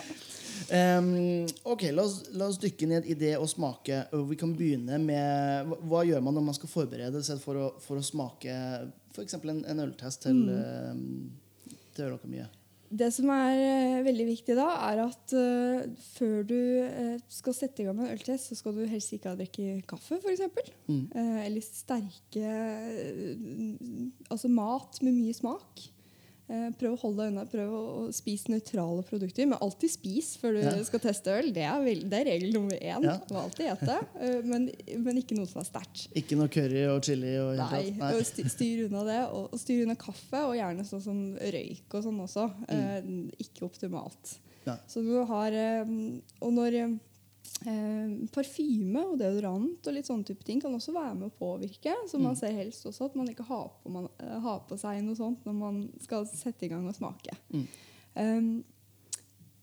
Um, 0.98 1.46
ok, 1.66 1.86
la 1.92 2.04
oss, 2.06 2.18
la 2.34 2.48
oss, 2.48 2.58
dykke 2.62 2.88
ned 2.90 3.08
i 3.10 3.16
det 3.18 3.34
å 3.38 3.46
smake. 3.50 4.04
Vi 4.30 4.38
kan 4.40 4.54
begynne 4.56 4.98
med 5.02 5.70
Hva, 5.70 5.78
hva 5.90 6.02
gjør 6.06 6.22
man 6.24 6.38
når 6.38 6.46
man 6.50 6.58
skal 6.58 6.70
forberede 6.70 7.22
seg 7.26 7.42
for 7.42 7.58
å, 7.60 7.70
for 7.82 8.00
å 8.00 8.04
smake 8.06 8.54
f.eks. 9.14 9.38
En, 9.40 9.64
en 9.70 9.82
øltest 9.86 10.26
til, 10.26 10.44
mm. 10.50 11.74
til 11.94 12.08
Ølakademiet? 12.08 12.63
Det 12.90 13.08
som 13.14 13.30
er 13.32 13.60
uh, 13.60 14.04
veldig 14.06 14.26
viktig 14.28 14.56
da, 14.58 14.66
er 14.90 15.02
at 15.06 15.34
uh, 15.36 15.84
før 16.14 16.44
du 16.46 16.58
uh, 16.84 17.16
skal 17.32 17.56
sette 17.56 17.82
i 17.82 17.86
gang 17.86 17.96
med 17.98 18.08
en 18.08 18.14
øltest, 18.16 18.50
så 18.50 18.58
skal 18.58 18.76
du 18.76 18.84
helst 18.90 19.14
ikke 19.16 19.32
ha 19.32 19.38
drikke 19.38 19.80
kaffe, 19.90 20.20
f.eks. 20.20 20.44
Mm. 20.86 21.06
eller 21.14 21.64
sterke 21.64 22.50
Altså 24.28 24.50
mat 24.52 25.00
med 25.02 25.16
mye 25.16 25.34
smak. 25.36 25.86
Prøv 26.46 26.92
å 26.92 26.98
holde 27.00 27.22
deg 27.22 27.32
unna. 27.32 27.44
Prøv 27.48 27.70
å 27.72 27.84
spise 28.14 28.52
nøytrale 28.52 29.04
produkter. 29.08 29.48
Men 29.48 29.60
alltid 29.64 29.92
spis 29.94 30.34
før 30.40 30.58
du 30.58 30.60
ja. 30.62 30.74
skal 30.86 31.02
teste 31.06 31.32
øl. 31.32 31.50
Det 31.56 31.64
er, 31.64 31.86
det 32.04 32.20
er 32.20 32.28
regel 32.34 32.52
nummer 32.56 32.76
én. 32.76 33.06
Ja. 33.08 33.16
Må 33.30 33.40
alltid 33.46 33.70
ete. 33.72 33.98
men, 34.50 34.68
men, 35.06 35.20
ikke 35.22 35.38
noe 35.38 35.48
som 35.50 35.62
er 35.62 35.68
sterkt. 35.70 36.04
Ikke 36.20 36.38
noe 36.40 36.52
curry 36.52 36.84
og 36.90 37.00
chili? 37.06 37.34
Og 37.40 37.56
Nei. 37.60 37.84
Nei. 38.00 38.12
Styr, 38.28 38.50
styr 38.52 38.84
unna 38.88 39.06
det. 39.08 39.20
Og, 39.30 39.48
og, 39.48 39.62
styr 39.62 39.86
unna 39.86 39.96
kaffe, 40.00 40.44
og 40.44 40.56
gjerne 40.58 40.86
sånn 40.88 41.04
som 41.04 41.22
røyk 41.56 41.98
og 41.98 42.06
sånn 42.08 42.22
også. 42.26 42.48
Mm. 42.68 43.26
ikke 43.40 43.66
optimalt. 43.68 44.36
Ja. 44.64 44.78
Så 44.88 45.02
du 45.04 45.12
har 45.28 45.52
Og 46.40 46.52
når 46.56 46.76
Eh, 47.64 48.28
parfyme 48.34 49.00
og 49.08 49.18
deodorant 49.20 49.86
og 49.88 49.94
litt 49.96 50.08
sånne 50.08 50.26
type 50.28 50.44
ting 50.44 50.60
kan 50.60 50.74
også 50.74 50.92
være 50.92 51.14
med 51.16 51.30
å 51.30 51.36
påvirke. 51.38 51.94
Så 52.10 52.18
man 52.20 52.34
mm. 52.34 52.38
ser 52.40 52.56
helst 52.56 52.84
også 52.88 53.08
at 53.08 53.16
man 53.16 53.30
ikke 53.30 53.46
har 53.48 53.70
på, 53.80 53.92
man, 53.92 54.08
uh, 54.20 54.36
har 54.44 54.62
på, 54.68 54.76
seg 54.80 55.00
noe 55.04 55.16
sånt 55.16 55.46
når 55.48 55.56
man 55.56 55.80
skal 56.04 56.26
sette 56.28 56.66
i 56.66 56.70
gang 56.72 56.84
og 56.88 56.96
smake. 56.96 57.36
Mm. 57.54 57.66
Um, 58.20 58.50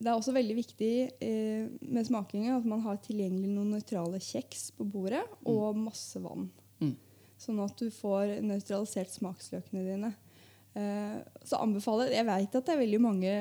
det 0.02 0.10
er 0.10 0.18
også 0.18 0.34
veldig 0.34 0.56
viktig 0.58 0.94
eh, 1.22 1.68
med 1.94 2.08
smakingen 2.08 2.56
at 2.56 2.66
man 2.66 2.82
har 2.82 2.98
tilgjengelig 3.06 3.52
noen 3.52 3.76
nøytrale 3.76 4.18
kjeks 4.18 4.72
på 4.74 4.88
bordet 4.90 5.22
mm. 5.22 5.52
og 5.54 5.78
masse 5.78 6.22
vann. 6.24 6.48
Mm. 6.82 6.96
Sånn 7.42 7.62
at 7.62 7.78
du 7.78 7.92
får 7.94 8.40
nøytralisert 8.42 9.14
smaksløkene 9.14 9.86
dine. 9.86 10.10
Uh, 10.72 11.20
så 11.44 11.58
anbefaler 11.60 12.14
Jeg 12.16 12.24
vet 12.30 12.54
at 12.56 12.64
det 12.64 12.72
er 12.72 12.80
veldig 12.80 13.00
mange 13.04 13.32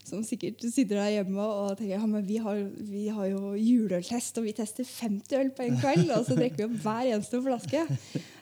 som 0.00 0.22
sikkert 0.24 0.62
sitter 0.64 0.96
der 0.96 1.10
hjemme 1.18 1.44
og 1.44 1.74
tenker 1.76 1.98
ja, 1.98 2.06
men 2.08 2.24
vi 2.24 2.38
har, 2.40 2.62
vi 2.88 3.02
har 3.12 3.26
jo 3.28 3.52
juleøltest, 3.52 4.40
og 4.40 4.46
vi 4.46 4.54
tester 4.56 4.88
50 4.88 5.36
øl 5.42 5.50
på 5.56 5.66
en 5.66 5.76
kveld. 5.82 6.08
Og 6.16 6.24
så 6.28 6.38
drikker 6.38 6.62
vi 6.62 6.68
opp 6.70 6.78
hver 6.86 7.10
eneste 7.10 7.42
flaske. 7.44 7.84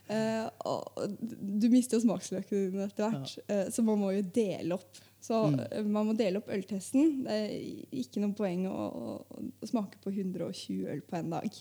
Uh, 0.09 0.47
og 0.65 1.19
du 1.29 1.67
mister 1.69 1.99
jo 1.99 2.07
smaksløkene 2.07 2.71
dine 2.73 2.87
etter 2.89 3.05
hvert, 3.05 3.35
uh, 3.51 3.67
så 3.75 3.85
man 3.85 4.01
må 4.01 4.15
jo 4.17 4.25
dele 4.35 4.79
opp. 4.79 5.03
Så 5.21 5.35
mm. 5.51 5.89
man 5.91 6.07
må 6.07 6.15
dele 6.17 6.39
opp 6.39 6.49
øltesten. 6.55 7.25
Det 7.27 7.35
er 7.35 7.97
ikke 8.01 8.23
noe 8.23 8.37
poeng 8.39 8.69
å, 8.71 8.85
å 9.35 9.69
smake 9.69 9.99
på 10.05 10.13
120 10.15 10.87
øl 10.95 11.03
på 11.05 11.19
en 11.19 11.35
dag. 11.35 11.59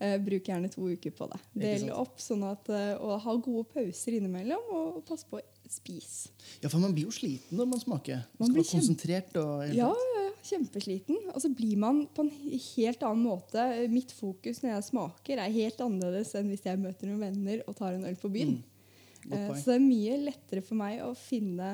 Uh, 0.00 0.16
bruk 0.24 0.48
gjerne 0.48 0.72
to 0.72 0.88
uker 0.96 1.14
på 1.14 1.28
det. 1.30 1.42
Del 1.60 1.90
opp 1.94 2.18
sånn 2.24 2.42
at, 2.48 2.72
og 2.96 3.20
ha 3.22 3.36
gode 3.36 3.68
pauser 3.76 4.16
innimellom, 4.16 4.72
og 4.80 5.04
pass 5.06 5.28
på 5.28 5.42
spis. 5.72 6.28
Ja, 6.62 6.70
for 6.70 6.80
man 6.82 6.94
blir 6.94 7.08
jo 7.08 7.14
sliten 7.14 7.58
når 7.58 7.68
man 7.72 7.82
smaker. 7.82 8.22
Man, 8.38 8.50
skal 8.50 8.60
være 8.60 8.70
konsentrert. 8.70 9.36
Og 9.40 9.74
ja, 9.76 9.90
ja, 9.90 10.28
kjempesliten. 10.46 11.18
Og 11.32 11.42
så 11.42 11.50
blir 11.52 11.76
man 11.80 12.04
på 12.14 12.26
en 12.26 12.32
helt 12.76 13.04
annen 13.06 13.24
måte. 13.24 13.66
Mitt 13.92 14.14
fokus 14.16 14.62
når 14.62 14.74
jeg 14.74 14.88
smaker, 14.90 15.42
er 15.42 15.58
helt 15.58 15.82
annerledes 15.84 16.34
enn 16.38 16.50
hvis 16.52 16.66
jeg 16.68 16.80
møter 16.82 17.10
noen 17.10 17.26
venner 17.28 17.64
og 17.66 17.76
tar 17.78 17.96
en 17.96 18.06
øl 18.08 18.18
på 18.20 18.30
byen. 18.32 18.56
Mm. 19.26 19.32
Eh, 19.32 19.52
så 19.58 19.72
det 19.72 19.78
er 19.78 19.86
mye 19.86 20.18
lettere 20.28 20.64
for 20.64 20.78
meg 20.78 21.02
å 21.04 21.12
finne, 21.18 21.70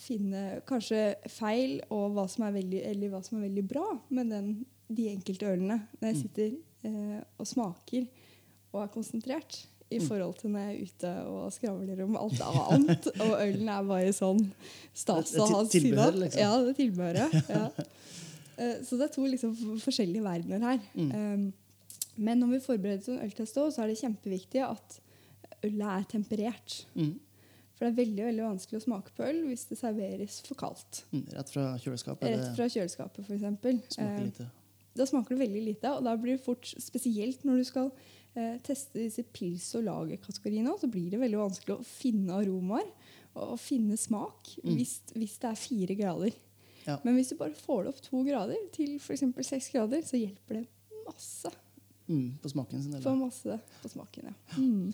finne 0.00 0.44
kanskje 0.68 1.16
feil 1.32 1.78
og 1.88 2.16
hva 2.16 2.26
som, 2.30 2.46
er 2.48 2.56
veldig, 2.58 2.82
eller 2.92 3.12
hva 3.14 3.22
som 3.24 3.38
er 3.38 3.48
veldig 3.48 3.66
bra 3.70 3.86
med 4.12 4.32
den, 4.34 4.50
de 4.86 5.08
enkelte 5.10 5.48
ølene 5.50 5.80
når 5.98 6.10
jeg 6.10 6.16
mm. 6.16 6.20
sitter 6.24 6.90
eh, 6.90 7.22
og 7.40 7.48
smaker 7.48 8.04
og 8.74 8.82
er 8.82 8.92
konsentrert 8.92 9.62
i 9.90 10.00
forhold 10.02 10.34
til 10.40 10.50
når 10.50 10.64
jeg 10.66 10.72
er 10.76 10.86
ute 10.88 11.10
og 11.30 11.52
skravler 11.54 12.00
om 12.04 12.16
alt 12.18 12.40
annet. 12.42 13.06
og 13.22 13.34
ølen 13.38 13.68
er 13.70 13.84
bare 13.86 14.12
sånn 14.16 14.40
stas 14.96 15.34
å 15.38 15.46
ha 15.52 15.60
til- 15.68 15.86
tilbehør, 15.90 16.16
liksom. 16.24 16.40
Ja, 16.42 16.56
det 16.66 16.76
tilbehøret. 16.80 17.38
Ja. 17.52 17.68
Eh, 18.56 18.78
Så 18.88 18.96
det 18.96 19.04
er 19.04 19.12
to 19.12 19.20
liksom 19.28 19.50
forskjellige 19.84 20.22
verdener 20.24 20.62
her. 20.64 20.78
Mm. 20.96 21.10
Um, 21.12 21.42
Men 22.16 22.38
når 22.40 22.54
vi 22.54 22.60
forbereder 22.64 23.10
en 23.12 23.26
øltest 23.26 23.58
også, 23.60 23.74
så 23.74 23.82
er 23.84 23.90
det 23.90 23.98
kjempeviktig 24.00 24.62
at 24.64 24.94
ølet 25.66 25.84
er 25.92 26.06
temperert. 26.08 26.86
Mm. 26.96 27.18
For 27.76 27.84
det 27.84 27.90
er 27.90 27.98
veldig 27.98 28.24
veldig 28.30 28.46
vanskelig 28.46 28.78
å 28.80 28.84
smake 28.86 29.12
på 29.12 29.26
øl 29.28 29.42
hvis 29.50 29.66
det 29.68 29.76
serveres 29.76 30.38
for 30.46 30.56
kaldt. 30.56 31.02
Mm. 31.12 31.26
Rett 31.36 31.52
fra 31.52 31.66
kjøleskapet. 31.84 32.30
Rett 32.32 32.56
fra 32.56 32.70
kjøleskapet, 32.72 33.28
f.eks. 33.28 33.44
Smaker 33.98 34.24
lite. 34.24 34.48
Da 34.96 35.04
smaker 35.12 35.36
det 35.36 35.42
veldig 35.44 35.64
lite, 35.66 35.92
og 35.92 36.08
da 36.08 36.16
blir 36.16 36.38
det 36.38 36.44
fort, 36.48 36.64
spesielt 36.80 37.44
når 37.44 37.60
du 37.60 37.64
skal 37.68 37.90
teste 38.66 39.00
disse 39.00 39.24
pils- 39.34 39.74
og 39.78 39.84
lagerkategoriene, 39.86 40.72
så 40.80 40.88
blir 40.92 41.10
det 41.14 41.20
veldig 41.22 41.38
vanskelig 41.40 41.76
å 41.78 41.84
finne 41.86 42.36
aromaer 42.40 42.88
og, 43.34 43.52
og 43.54 43.60
finne 43.60 43.96
smak 44.00 44.54
Mm. 44.62 44.74
hvis, 44.78 44.94
hvis 45.16 45.36
det 45.42 45.50
er 45.50 45.60
fire 45.60 45.94
grader. 45.98 46.34
Ja. 46.86 46.98
Men 47.04 47.16
hvis 47.18 47.32
du 47.32 47.36
bare 47.40 47.54
får 47.58 47.84
det 47.84 47.92
opp 47.94 48.02
to 48.04 48.22
grader 48.26 48.58
til 48.72 48.96
f.eks. 49.00 49.24
seks 49.48 49.70
grader, 49.74 50.02
så 50.06 50.18
hjelper 50.20 50.60
det 50.60 50.66
masse. 51.06 51.50
Mm. 52.08 52.36
På 52.42 52.48
smaken 52.52 52.82
sin. 52.84 52.98
For 53.02 53.18
masse 53.18 53.56
på 53.82 53.90
smaken, 53.90 54.28
ja. 54.30 54.34
Mm. 54.60 54.92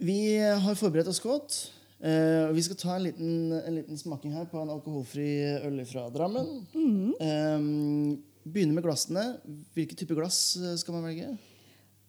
Vi 0.00 0.18
har 0.38 0.74
forberedt 0.80 1.08
oss 1.08 1.20
godt. 1.20 1.56
Eh, 2.00 2.48
vi 2.56 2.62
skal 2.64 2.76
ta 2.80 2.94
en 2.96 3.04
liten, 3.04 3.52
en 3.52 3.74
liten 3.76 3.98
smaking 4.00 4.32
her 4.32 4.46
på 4.48 4.60
en 4.62 4.70
alkoholfri 4.72 5.26
øl 5.68 5.82
fra 5.88 6.06
Drammen. 6.12 6.62
Mm. 6.72 7.10
Eh, 7.20 7.64
begynne 8.48 8.72
med 8.76 8.84
glassene. 8.86 9.24
Hvilke 9.76 9.96
type 10.00 10.16
glass 10.16 10.56
eh, 10.60 10.76
skal 10.80 10.96
man 10.96 11.04
velge? 11.10 11.34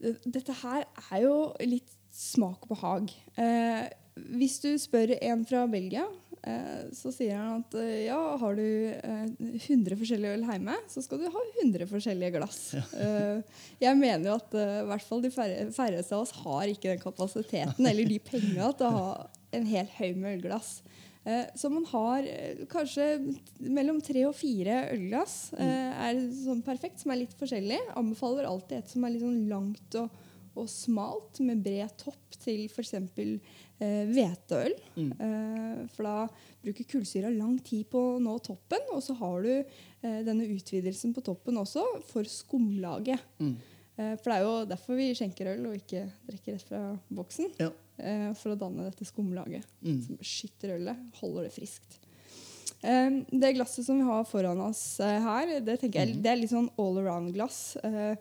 Dette 0.02 0.56
her 0.64 0.86
er 0.88 1.24
jo 1.24 1.36
litt 1.64 1.98
smak 2.12 2.66
og 2.66 2.74
behag. 2.76 3.14
Eh, 3.40 3.88
hvis 4.36 4.60
du 4.64 4.74
spør 4.82 5.14
en 5.22 5.46
fra 5.48 5.64
Belgia, 5.72 6.04
eh, 6.44 6.90
så 6.96 7.12
sier 7.16 7.38
han 7.40 7.62
at 7.62 7.76
eh, 7.80 8.08
ja, 8.10 8.20
har 8.42 8.58
du 8.58 8.66
eh, 8.92 9.28
100 9.40 9.96
forskjellige 10.00 10.36
øl 10.40 10.46
hjemme, 10.50 10.76
så 10.92 11.04
skal 11.06 11.22
du 11.22 11.30
ha 11.32 11.44
100 11.64 11.88
forskjellige 11.92 12.36
glass. 12.38 12.64
Eh, 13.02 13.62
jeg 13.82 13.98
mener 13.98 14.28
jo 14.30 14.38
at 14.38 14.58
eh, 14.60 14.82
i 14.82 14.90
hvert 14.92 15.08
fall 15.08 15.24
de 15.24 15.32
færreste 15.32 16.16
av 16.16 16.26
oss 16.26 16.34
har 16.44 16.68
ikke 16.70 16.92
den 16.92 17.02
kapasiteten 17.02 17.88
eller 17.88 18.10
de 18.10 18.20
penga 18.24 18.74
til 18.78 18.90
å 18.90 18.98
ha 18.98 19.14
en 19.56 19.66
hel 19.68 19.88
haug 19.98 20.20
med 20.20 20.38
ølglass. 20.38 20.82
Eh, 21.24 21.46
Så 21.56 21.70
man 21.70 21.86
har 21.86 22.24
eh, 22.26 22.64
kanskje 22.72 23.36
mellom 23.60 24.02
tre 24.02 24.24
og 24.26 24.36
fire 24.36 24.88
ølglass. 24.96 25.54
eh, 25.54 26.08
er 26.10 26.22
sånn 26.34 26.64
perfekt, 26.66 27.00
som 27.04 27.12
er 27.14 27.22
litt 27.24 27.36
forskjellig. 27.38 27.78
Anbefaler 27.96 28.48
alltid 28.50 28.80
et 28.80 28.90
som 28.90 29.04
er 29.06 29.14
litt 29.14 29.22
sånn 29.26 29.48
langt 29.50 29.96
og, 30.02 30.10
og 30.58 30.68
smalt, 30.68 31.40
med 31.46 31.62
bred 31.64 31.94
topp 32.02 32.40
til 32.42 32.66
f.eks. 32.68 32.94
Eh, 33.82 34.06
hveteøl. 34.10 34.74
Mm. 34.98 35.12
Eh, 35.26 35.78
for 35.96 36.04
da 36.06 36.16
bruker 36.62 36.86
kullsyra 36.90 37.30
lang 37.34 37.56
tid 37.66 37.88
på 37.90 38.02
å 38.16 38.20
nå 38.22 38.36
toppen. 38.46 38.84
Og 38.94 39.02
så 39.06 39.16
har 39.18 39.42
du 39.46 39.54
eh, 39.54 40.20
denne 40.26 40.46
utvidelsen 40.50 41.14
på 41.16 41.24
toppen 41.26 41.58
også 41.62 41.86
for 42.10 42.24
skumlaget. 42.30 43.22
Mm. 43.42 43.56
Eh, 43.98 44.14
for 44.18 44.30
det 44.30 44.36
er 44.40 44.44
jo 44.46 44.66
derfor 44.70 44.98
vi 45.00 45.08
skjenker 45.18 45.54
øl 45.56 45.66
og 45.72 45.78
ikke 45.80 46.04
drikker 46.30 46.58
rett 46.58 46.68
fra 46.70 46.84
boksen. 47.14 47.50
Ja. 47.62 47.72
Eh, 48.02 48.34
for 48.34 48.52
å 48.56 48.58
danne 48.60 48.84
dette 48.90 49.06
skumlaget 49.06 49.64
Mm. 49.84 50.02
som 50.06 50.18
beskytter 50.18 50.76
ølet, 50.80 50.98
holder 51.22 51.44
det 51.44 51.54
friskt. 51.54 52.00
Eh, 52.84 53.10
det 53.32 53.54
glasset 53.56 53.86
som 53.86 53.98
vi 54.00 54.04
har 54.08 54.24
foran 54.26 54.60
oss 54.62 55.00
eh, 55.00 55.20
her, 55.22 55.60
det 55.62 55.80
tenker 55.82 56.00
jeg, 56.06 56.16
Mhm. 56.16 56.22
det 56.24 56.32
er 56.32 56.36
litt 56.42 56.50
sånn 56.50 56.70
all 56.80 56.98
around-glass. 56.98 57.78
Eh, 57.84 58.16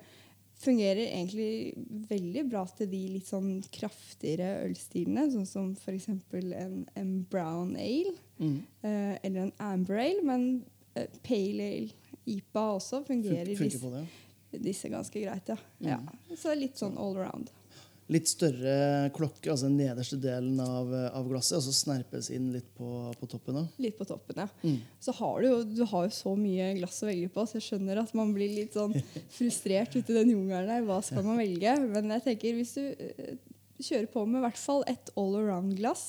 fungerer 0.60 1.06
egentlig 1.08 1.74
veldig 2.10 2.42
bra 2.50 2.66
til 2.66 2.86
de 2.90 3.08
litt 3.08 3.24
sånn 3.26 3.62
kraftigere 3.72 4.66
ølstilene, 4.68 5.30
sånn 5.32 5.46
som 5.46 5.70
f.eks. 5.74 6.08
En, 6.34 6.86
en 6.94 7.22
brown 7.30 7.74
ale 7.76 8.12
Mm. 8.38 8.62
eh, 8.84 9.18
eller 9.24 9.40
en 9.46 9.52
amber 9.58 9.96
ale. 9.98 10.22
Men 10.22 10.64
eh, 10.96 11.06
pale 11.22 11.62
ale, 11.62 11.90
IPA 12.26 12.76
også, 12.76 13.06
fungerer 13.06 13.46
fungerer 13.46 13.70
disse, 13.70 14.06
disse 14.60 14.88
ganske 14.90 15.12
greit. 15.22 15.48
Ja. 15.48 15.56
Mm. 15.80 15.86
ja. 15.88 16.36
Så 16.36 16.54
litt 16.58 16.74
sånn 16.76 16.98
all 16.98 17.16
around. 17.16 17.50
Litt 18.10 18.26
større 18.26 18.72
klokke, 19.14 19.52
altså 19.52 19.68
den 19.68 19.76
nederste 19.78 20.16
delen 20.18 20.58
av, 20.58 20.88
av 21.14 21.28
glasset, 21.30 21.60
og 21.60 21.62
så 21.62 21.74
snerpes 21.76 22.30
inn 22.34 22.48
litt 22.50 22.66
på, 22.74 22.88
på 23.20 23.28
toppen. 23.30 23.54
Da. 23.60 23.62
Litt 23.84 23.94
på 24.00 24.06
toppen, 24.08 24.40
ja. 24.42 24.48
Mm. 24.66 24.80
Så 24.98 25.14
har 25.20 25.40
du 25.40 25.46
jo 25.46 25.58
du 25.78 25.84
har 25.92 26.08
jo 26.08 26.14
så 26.16 26.32
mye 26.34 26.72
glass 26.80 26.98
å 27.04 27.06
velge 27.10 27.28
på, 27.30 27.44
så 27.46 27.60
jeg 27.60 27.68
skjønner 27.68 28.00
at 28.02 28.10
man 28.18 28.32
blir 28.34 28.50
litt 28.56 28.74
sånn 28.74 28.96
frustrert 29.36 29.94
ute 29.94 30.10
i 30.10 30.18
den 30.18 30.32
jungelen 30.34 30.66
der. 30.72 30.82
Hva 30.88 30.98
skal 31.06 31.22
man 31.28 31.38
velge? 31.38 31.76
Men 31.86 32.10
jeg 32.16 32.26
tenker 32.26 32.58
hvis 32.58 32.74
du 32.74 32.82
eh, 32.90 33.36
kjører 33.78 34.10
på 34.12 34.26
med 34.26 34.42
i 34.42 34.44
hvert 34.48 34.58
fall 34.60 34.82
et 34.90 35.14
all 35.16 35.38
around-glass 35.38 36.02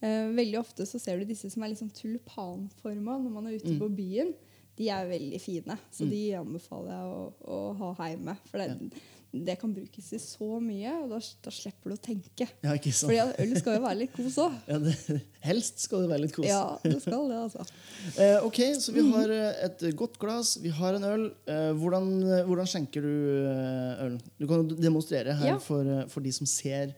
eh, 0.00 0.30
Veldig 0.38 0.56
ofte 0.62 0.86
så 0.88 1.00
ser 1.02 1.18
du 1.18 1.26
disse 1.28 1.50
som 1.52 1.66
er 1.66 1.74
litt 1.74 1.82
sånn 1.82 1.90
tulipanforma 1.92 3.18
når 3.24 3.34
man 3.40 3.46
er 3.50 3.58
ute 3.58 3.74
Mm. 3.74 3.80
på 3.82 3.90
byen. 3.98 4.30
De 4.78 4.88
er 4.90 5.06
veldig 5.06 5.38
fine, 5.40 5.76
så 5.94 6.02
Mm. 6.06 6.10
de 6.10 6.22
anbefaler 6.34 6.90
jeg 6.90 7.10
å, 7.14 7.32
å 7.46 7.92
ha 7.94 8.08
hjemme. 8.10 8.32
For 8.50 8.58
det, 8.58 8.90
det 9.34 9.56
kan 9.58 9.72
brukes 9.74 10.12
i 10.14 10.18
så 10.22 10.46
mye, 10.62 10.92
og 11.02 11.10
da, 11.10 11.18
da 11.42 11.52
slipper 11.52 11.90
du 11.90 11.96
å 11.96 12.00
tenke. 12.00 12.46
Ja, 12.62 12.74
ikke 12.76 12.92
sant? 12.94 13.10
Fordi 13.10 13.44
øl 13.44 13.54
skal 13.58 13.78
jo 13.78 13.82
være 13.82 13.98
litt 14.04 14.12
kos 14.14 14.38
òg. 14.44 14.56
Ja, 14.70 14.78
det, 14.82 15.18
helst 15.44 15.82
skal 15.82 16.04
det 16.04 16.10
være 16.12 16.24
litt 16.24 16.34
kos. 16.36 16.46
Ja, 16.46 16.60
det 16.84 17.00
skal 17.02 17.26
det, 17.32 17.40
altså. 17.42 17.66
Eh, 18.20 18.36
ok, 18.46 18.60
så 18.78 18.94
vi 18.94 19.02
har 19.08 19.32
eh, 19.34 19.62
et 19.66 19.86
godt 19.98 20.18
glass, 20.22 20.54
vi 20.62 20.70
har 20.74 20.98
en 20.98 21.06
øl. 21.08 21.24
Eh, 21.50 21.70
hvordan, 21.80 22.10
hvordan 22.46 22.70
skjenker 22.70 23.06
du 23.06 23.14
eh, 23.50 24.04
øl? 24.06 24.18
Du 24.38 24.46
kan 24.50 24.62
jo 24.62 24.78
demonstrere 24.78 25.34
her 25.40 25.54
Ja. 25.54 25.58
for, 25.62 25.82
eh, 25.82 26.04
for 26.12 26.24
de 26.24 26.34
som 26.36 26.48
ser 26.48 26.92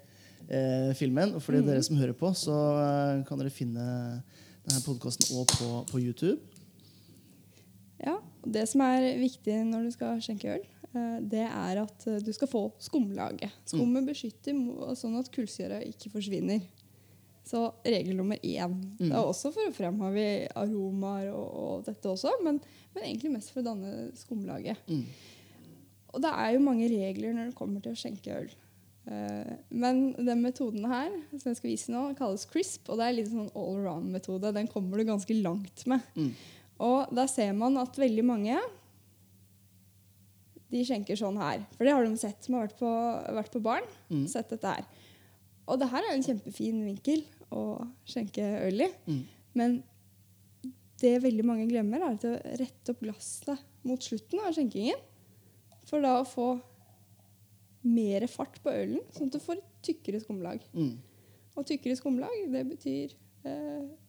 eh, 0.49 0.93
filmen. 0.99 1.33
Og 1.38 1.45
for 1.45 1.57
mm. 1.57 1.64
dere 1.71 1.87
som 1.87 1.97
hører 1.97 2.16
på, 2.16 2.33
så 2.37 2.59
kan 3.28 3.40
dere 3.40 3.55
finne 3.55 3.87
denne 4.66 4.83
podkasten 4.85 5.31
òg 5.38 5.57
på, 5.57 5.71
på 5.93 6.02
YouTube. 6.02 6.40
Ja, 8.02 8.19
Det 8.45 8.66
som 8.69 8.83
er 8.85 9.16
viktig 9.19 9.57
når 9.66 9.88
du 9.88 9.95
skal 9.95 10.21
skjenke 10.23 10.52
øl, 10.59 10.66
det 11.22 11.44
er 11.44 11.82
at 11.82 12.08
eh, 12.10 12.22
du 12.24 12.32
skal 12.34 12.50
få 12.50 12.64
skumlaget. 12.82 13.54
Skummet 13.68 14.08
beskytter 14.08 14.58
sånn 14.98 15.16
at 15.20 15.30
kullsyra 15.34 15.80
ikke 15.86 16.12
forsvinner. 16.14 16.64
Så 17.46 17.62
regel 17.86 18.18
nummer 18.18 18.40
én. 18.42 18.74
Det 18.98 19.12
er 19.12 19.22
også 19.22 19.52
for 19.54 19.68
å 19.68 19.74
fremheve 19.74 20.48
aromaer 20.58 21.30
og, 21.30 21.46
og 21.46 21.86
dette 21.86 22.10
også, 22.10 22.32
men, 22.42 22.58
men 22.94 23.06
egentlig 23.06 23.36
mest 23.36 23.52
for 23.54 23.62
å 23.62 23.68
danne 23.68 24.10
skumlaget. 24.18 24.80
Mm. 24.90 25.04
Og 26.16 26.22
det 26.24 26.32
er 26.32 26.54
jo 26.56 26.64
mange 26.64 26.88
regler 26.90 27.36
når 27.36 27.50
det 27.50 27.58
kommer 27.58 27.84
til 27.84 27.94
å 27.94 28.00
skjenke 28.00 28.34
øl. 28.34 28.50
Eh, 29.06 29.52
men 29.70 30.08
den 30.18 30.42
metoden 30.42 30.88
her 30.90 31.12
som 31.36 31.52
jeg 31.52 31.60
skal 31.60 31.70
vise 31.70 31.94
nå, 31.94 32.02
kalles 32.18 32.48
crisp, 32.50 32.88
og 32.90 32.98
det 32.98 33.06
er 33.06 33.18
litt 33.20 33.30
sånn 33.30 33.52
all 33.54 33.78
around-metode. 33.78 34.54
Den 34.56 34.70
kommer 34.72 34.98
du 34.98 35.06
ganske 35.06 35.38
langt 35.38 35.86
med. 35.90 36.02
Mm. 36.18 36.32
Og 36.86 37.14
da 37.14 37.24
ser 37.30 37.54
man 37.56 37.78
at 37.80 37.96
veldig 38.00 38.24
mange 38.26 38.58
de 40.73 40.82
skjenker 40.87 41.18
sånn 41.18 41.38
her. 41.40 41.64
For 41.76 41.87
det 41.87 41.94
har 41.94 42.06
de 42.06 42.20
sett 42.20 42.46
som 42.46 42.56
har 42.56 42.66
vært 42.66 42.78
på, 42.80 42.92
vært 43.38 43.52
på 43.54 43.62
barn. 43.64 43.87
Mm. 44.11 44.25
Sett 44.30 44.50
dette 44.52 44.73
her. 44.78 44.87
Og 45.66 45.80
det 45.80 45.90
her 45.90 46.04
er 46.04 46.14
en 46.14 46.25
kjempefin 46.26 46.80
vinkel 46.87 47.25
å 47.54 47.64
skjenke 48.06 48.44
øl 48.66 48.87
i. 48.87 48.88
Mm. 49.06 49.20
Men 49.58 49.76
det 51.00 51.18
veldig 51.25 51.44
mange 51.46 51.66
glemmer, 51.70 52.02
er 52.02 52.16
å 52.16 52.56
rette 52.61 52.94
opp 52.94 53.02
glasset 53.04 53.66
mot 53.87 54.02
slutten 54.02 54.42
av 54.42 54.54
skjenkingen. 54.56 55.02
For 55.87 56.02
da 56.02 56.16
å 56.20 56.26
få 56.26 56.49
mer 57.87 58.26
fart 58.30 58.58
på 58.64 58.73
ølen, 58.73 59.02
sånn 59.14 59.30
at 59.30 59.37
du 59.37 59.42
får 59.42 59.61
et 59.61 59.68
tykkere 59.87 60.20
skumlag. 60.23 60.64
Mm. 60.75 60.96
Og 61.56 61.68
tykkere 61.68 61.99
skumlag, 61.99 62.35
det 62.52 62.64
betyr 62.68 63.14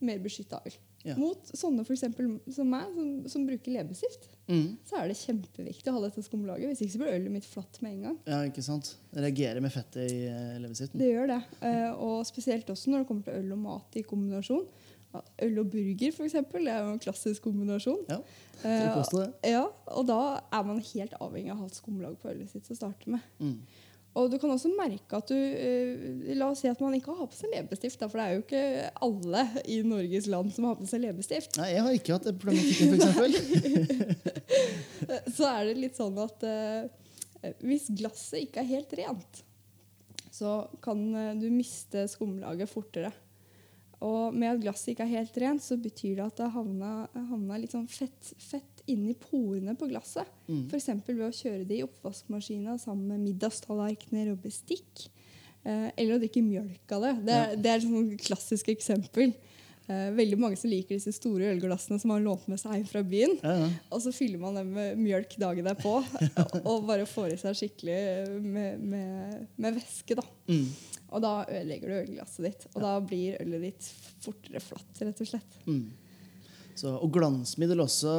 mer 0.06 0.20
beskytta 0.24 0.60
øl. 0.66 0.76
Ja. 1.08 1.16
Mot 1.16 1.46
sånne 1.56 1.86
for 1.88 1.96
som 1.96 2.68
meg, 2.70 2.90
som, 2.96 3.12
som 3.32 3.46
bruker 3.48 3.72
leppestift, 3.78 4.34
Mm. 4.48 4.78
så 4.88 4.96
er 5.02 5.10
det 5.10 5.18
kjempeviktig 5.20 5.90
å 5.92 5.98
ha 5.98 6.02
dette 6.06 6.22
skumlaget. 6.24 6.70
Hvis 6.72 6.82
ikke 6.86 6.94
så 6.94 7.00
blir 7.02 7.16
ølet 7.18 7.32
mitt 7.34 7.44
flatt 7.46 7.82
med 7.84 7.98
en 7.98 8.04
gang. 8.06 8.18
Ja, 8.30 8.38
ikke 8.48 8.64
sant? 8.64 8.94
Reagerer 9.12 9.60
med 9.60 9.74
fettet 9.74 10.06
i 10.08 10.22
eh, 10.32 10.54
leppestiften. 10.64 11.02
Det 11.02 11.10
gjør 11.12 11.28
det. 11.34 11.40
Eh, 11.68 11.90
og 12.00 12.22
spesielt 12.30 12.70
også 12.72 12.94
når 12.94 13.04
det 13.04 13.08
kommer 13.10 13.26
til 13.28 13.36
øl 13.42 13.52
og 13.58 13.60
mat 13.66 13.98
i 14.00 14.06
kombinasjon. 14.08 14.64
Øl 15.44 15.60
og 15.60 15.70
burger, 15.74 16.12
for 16.16 16.28
eksempel, 16.28 16.64
det 16.68 16.74
er 16.78 16.86
jo 16.86 16.94
en 16.96 17.04
klassisk 17.04 17.44
kombinasjon. 17.50 18.04
Ja, 18.12 18.22
Eh, 18.66 19.52
ja, 19.52 19.68
og 19.94 20.08
da 20.10 20.40
er 20.50 20.64
man 20.66 20.80
helt 20.82 21.12
avhengig 21.22 21.52
av 21.54 21.60
å 21.60 21.60
ha 21.60 21.68
et 21.70 21.76
skumlag 21.78 22.16
på 22.18 22.32
ølet 22.32 22.50
sitt 22.50 22.66
å 22.74 22.78
starte 22.80 23.12
med. 23.14 23.22
Mm. 23.38 23.60
Og 24.18 24.32
du 24.32 24.38
kan 24.42 24.50
også 24.50 24.72
merke 24.74 25.20
at 25.20 25.30
du 25.30 25.36
eh, 25.38 26.36
La 26.38 26.48
oss 26.50 26.64
si 26.64 26.70
at 26.70 26.80
man 26.82 26.96
ikke 26.98 27.14
har 27.14 27.28
på 27.30 27.38
seg 27.38 27.52
leppestift. 27.54 28.02
For 28.02 28.18
det 28.18 28.24
er 28.24 28.34
jo 28.34 28.44
ikke 28.46 28.64
alle 29.08 29.44
i 29.70 29.82
Norges 29.86 30.30
land 30.32 30.54
som 30.56 30.70
har 30.70 30.78
på 30.80 30.88
seg 30.90 31.04
leppestift. 31.04 31.58
Nei, 31.60 31.74
jeg 31.76 31.84
har 31.86 31.98
ikke 31.98 32.16
hatt 32.16 32.30
den 32.30 32.40
problematikken, 32.42 32.96
f.eks. 33.12 33.38
Så 35.38 35.46
er 35.50 35.70
det 35.70 35.76
litt 35.78 36.00
sånn 36.00 36.18
at 36.24 36.48
eh, 36.48 36.88
hvis 37.62 37.92
glasset 38.00 38.48
ikke 38.48 38.64
er 38.64 38.72
helt 38.72 38.98
rent, 38.98 39.44
så 40.34 40.60
kan 40.84 41.04
eh, 41.14 41.36
du 41.38 41.48
miste 41.54 42.08
skumlaget 42.12 42.72
fortere. 42.72 43.12
Og 44.06 44.34
med 44.34 44.52
at 44.52 44.62
glasset 44.62 44.94
ikke 44.94 45.06
er 45.08 45.16
helt 45.20 45.38
rent, 45.42 45.64
så 45.64 45.78
betyr 45.82 46.20
det 46.20 46.26
at 46.26 46.42
det 46.42 46.50
havna, 46.54 46.92
havna 47.32 47.58
litt 47.62 47.74
sånn 47.74 47.88
fett, 47.90 48.34
fett 48.42 48.77
inni 48.88 49.14
porene 49.20 49.76
på 49.78 49.88
glasset. 49.92 50.30
Mm. 50.48 50.64
F.eks. 50.72 50.88
ved 51.08 51.26
å 51.28 51.34
kjøre 51.36 51.66
det 51.68 51.80
i 51.82 51.86
oppvaskmaskina 51.86 52.78
sammen 52.82 53.08
med 53.14 53.26
middagstallerkener 53.28 54.32
og 54.34 54.42
bestikk. 54.46 55.08
Eh, 55.68 55.90
eller 55.98 56.16
å 56.16 56.22
drikke 56.24 56.44
mjølk 56.46 56.96
av 56.98 57.04
det. 57.08 57.14
Det, 57.28 57.36
er- 57.44 57.56
det 57.60 57.72
er 57.74 57.82
et 57.82 57.88
sånn 57.88 58.12
klassisk 58.24 58.70
eksempel. 58.72 59.34
Eh, 59.88 60.10
veldig 60.12 60.36
mange 60.40 60.58
som 60.60 60.68
liker 60.72 60.98
disse 60.98 61.14
store 61.16 61.48
ølglassene 61.54 61.96
som 62.00 62.12
man 62.12 62.24
lånt 62.26 62.48
med 62.52 62.60
seg 62.60 62.74
hjem 62.76 62.88
fra 62.90 63.02
byen. 63.08 63.38
Ja, 63.44 63.54
ja. 63.62 63.68
Og 63.96 64.02
så 64.04 64.12
fyller 64.16 64.40
man 64.42 64.58
dem 64.60 64.74
med 64.76 64.98
mjølk 65.00 65.38
dagen 65.40 65.68
derpå 65.68 65.94
og 66.68 66.88
bare 66.90 67.06
får 67.08 67.34
i 67.36 67.40
seg 67.40 67.56
skikkelig 67.56 68.00
med, 68.44 68.82
med, 68.84 69.46
med 69.56 69.78
væske. 69.80 70.18
da. 70.20 70.26
Mm. 70.52 70.66
Og 71.08 71.24
da 71.24 71.32
ødelegger 71.48 71.88
du 71.88 71.96
ølglasset 72.02 72.44
ditt. 72.50 72.66
Og 72.74 72.82
da 72.84 72.98
blir 73.00 73.38
ølet 73.40 73.64
ditt 73.70 73.88
fortere 74.26 74.60
flatt, 74.60 74.92
rett 75.08 75.24
og 75.24 75.30
slett. 75.32 75.56
Mm. 75.68 75.86
Så, 76.78 76.92
og 76.94 77.10
glansmiddel 77.16 77.80
også, 77.82 78.12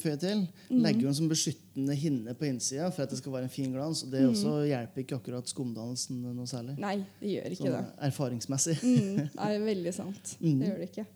før 0.00 0.14
til. 0.20 0.38
Mm. 0.70 0.78
Legger 0.86 1.04
jo 1.04 1.10
en 1.10 1.16
sånn 1.18 1.28
beskyttende 1.28 1.96
hinne 2.00 2.32
på 2.38 2.46
innsida 2.48 2.88
for 2.88 3.04
at 3.04 3.12
det 3.12 3.18
skal 3.20 3.34
være 3.34 3.48
en 3.50 3.52
fin 3.52 3.74
glans. 3.74 4.00
Og 4.06 4.14
det 4.14 4.22
også 4.24 4.54
hjelper 4.70 5.04
ikke 5.04 5.18
akkurat 5.18 5.52
skumdannelsen 5.52 6.22
noe 6.24 6.48
særlig. 6.48 6.78
Nei, 6.80 6.94
det 7.20 7.34
gjør 7.34 7.56
ikke 7.56 7.66
Sånn 7.66 7.76
det. 7.76 7.82
erfaringsmessig. 8.08 8.78
Mm, 8.80 9.20
er 9.48 9.66
veldig 9.66 9.92
sant. 9.96 10.32
Mm. 10.40 10.56
Det 10.62 10.70
gjør 10.70 10.80
det 10.80 10.88
ikke. 10.92 11.06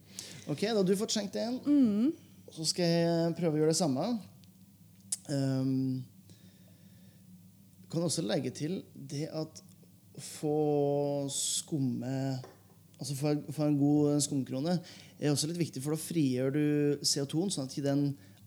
Ok, 0.53 0.67
da 0.67 0.77
har 0.77 0.85
du 0.91 0.95
fått 1.01 1.17
skjenkt 1.17 1.41
en. 1.41 1.57
Mm. 1.65 2.13
Så 2.53 2.69
skal 2.69 2.93
jeg 2.93 3.35
prøve 3.39 3.57
å 3.57 3.63
gjøre 3.63 3.73
det 3.73 3.81
samme. 3.81 4.07
Um, 5.31 6.03
kan 7.91 8.07
også 8.07 8.23
legge 8.27 8.53
til 8.55 8.81
det 8.95 9.29
at 9.33 9.63
få 10.21 11.29
skumme 11.33 12.15
Altså 13.01 13.17
for, 13.17 13.39
for, 13.49 13.67
en 13.67 13.79
god 13.81 14.21
skumkrone 14.25 14.77
er 15.19 15.31
også 15.33 15.49
litt 15.49 15.61
viktig, 15.61 15.81
for 15.81 15.97
da 15.97 16.01
frigjør 16.01 16.53
du 16.53 16.65
CO2-en, 17.01 17.53
sånn 17.53 17.69
at 17.69 17.77
ikke 17.77 17.87
den, 17.89 18.03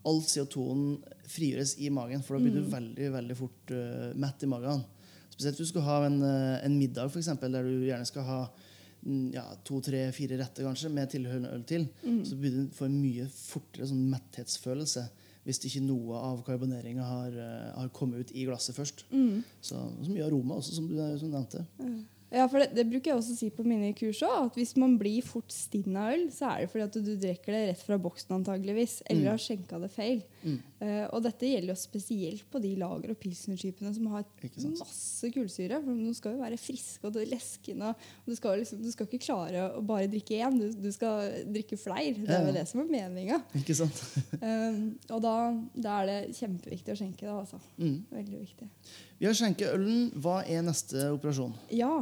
all 0.06 0.20
CO2-en 0.22 0.84
frigjøres 1.32 1.78
i 1.82 1.90
magen. 1.94 2.22
For 2.22 2.38
da 2.38 2.44
blir 2.44 2.60
du 2.60 2.70
veldig 2.70 3.10
veldig 3.16 3.38
fort 3.40 3.74
uh, 3.74 4.12
mett 4.20 4.46
i 4.46 4.52
magen. 4.52 4.84
Spesielt 5.34 5.58
hvis 5.58 5.72
du 5.72 5.74
skal 5.74 5.88
ha 5.88 5.98
en, 6.06 6.20
eh, 6.28 6.60
en 6.68 6.78
middag 6.78 7.10
for 7.10 7.18
eksempel, 7.18 7.50
der 7.56 7.66
du 7.66 7.88
gjerne 7.88 8.06
skal 8.06 8.26
ha 8.28 8.40
mm, 9.02 9.32
ja, 9.34 9.48
to, 9.66 9.80
tre, 9.82 10.04
fire 10.14 10.38
retter 10.38 10.68
kanskje, 10.68 10.92
med 10.94 11.10
tilhørende 11.10 11.54
øl 11.56 11.64
til. 11.66 11.88
Så 12.28 12.38
blir 12.38 12.54
du 12.54 12.76
får 12.78 12.92
en 12.92 13.00
mye 13.02 13.26
fortere 13.34 13.90
sånn 13.90 14.06
metthetsfølelse 14.12 15.08
hvis 15.44 15.60
ikke 15.68 15.82
noe 15.84 16.20
av 16.24 16.44
karboneringa 16.48 17.04
har, 17.04 17.34
eh, 17.36 17.72
har 17.76 17.90
kommet 17.96 18.22
ut 18.22 18.32
i 18.32 18.46
glasset 18.48 18.78
først. 18.78 19.04
Mm. 19.12 19.42
Så, 19.60 19.76
så 19.76 20.12
mye 20.12 20.28
aroma 20.28 20.56
også, 20.62 20.78
som 20.78 20.88
du, 20.88 20.96
som 21.20 21.32
du 21.32 21.36
nevnte. 21.36 21.66
Ja, 22.34 22.48
for 22.50 22.64
det, 22.64 22.72
det 22.74 22.88
bruker 22.90 23.12
jeg 23.12 23.20
også 23.20 23.36
å 23.36 23.38
si 23.38 23.48
på 23.54 23.64
mine 23.68 23.92
kurs 23.98 24.24
òg. 24.26 24.48
At 24.48 24.56
hvis 24.58 24.74
man 24.82 24.96
blir 24.98 25.22
fort 25.26 25.54
stinn 25.54 25.94
av 26.00 26.16
øl, 26.16 26.26
så 26.34 26.50
er 26.50 26.64
det 26.64 26.72
fordi 26.72 26.86
at 26.88 26.96
du 26.98 27.12
drikker 27.22 27.54
det 27.54 27.62
rett 27.70 27.84
fra 27.86 28.00
boksen 28.02 28.34
antageligvis, 28.40 29.02
eller 29.06 29.36
har 29.36 29.42
skjenka 29.42 29.78
det 29.84 29.90
feil. 29.94 30.24
Mm. 30.42 30.56
Uh, 30.82 31.06
og 31.14 31.22
dette 31.28 31.48
gjelder 31.48 31.72
jo 31.72 31.78
spesielt 31.80 32.48
på 32.52 32.60
de 32.64 32.74
lager- 32.82 33.14
og 33.14 33.20
pilsnerskipene 33.22 33.94
som 33.94 34.10
har 34.16 34.26
masse 34.80 35.30
kullsyre. 35.36 35.78
For 35.86 36.02
de 36.02 36.16
skal 36.18 36.34
jo 36.34 36.42
være 36.42 36.60
friske 36.62 37.12
og 37.12 37.22
leskende. 37.30 37.94
Og 37.94 38.34
du 38.34 38.36
skal, 38.40 38.58
liksom, 38.64 38.82
du 38.82 38.90
skal 38.96 39.10
ikke 39.10 39.22
klare 39.28 39.70
å 39.78 39.86
bare 39.86 40.10
drikke 40.12 40.42
én, 40.42 40.58
du, 40.58 40.74
du 40.74 40.90
skal 40.96 41.46
drikke 41.54 41.78
flere. 41.78 42.18
Det 42.18 42.34
er 42.34 42.50
jo 42.50 42.58
det 42.58 42.66
som 42.72 42.82
er 42.82 42.90
meninga. 42.90 43.40
Ikke 43.62 43.78
sant? 43.78 44.02
Um, 44.42 44.82
og 45.14 45.22
da, 45.22 45.38
da 45.78 46.02
er 46.02 46.10
det 46.10 46.20
kjempeviktig 46.42 46.98
å 46.98 47.00
skjenke 47.04 47.30
det. 47.30 47.38
Altså. 47.38 47.62
Mm. 47.78 47.98
Veldig 48.10 48.42
viktig. 48.42 48.72
Vi 49.22 49.30
har 49.30 49.38
skjenket 49.38 49.78
ølen. 49.78 50.10
Hva 50.20 50.42
er 50.50 50.66
neste 50.66 51.08
operasjon? 51.14 51.54
Ja, 51.72 51.94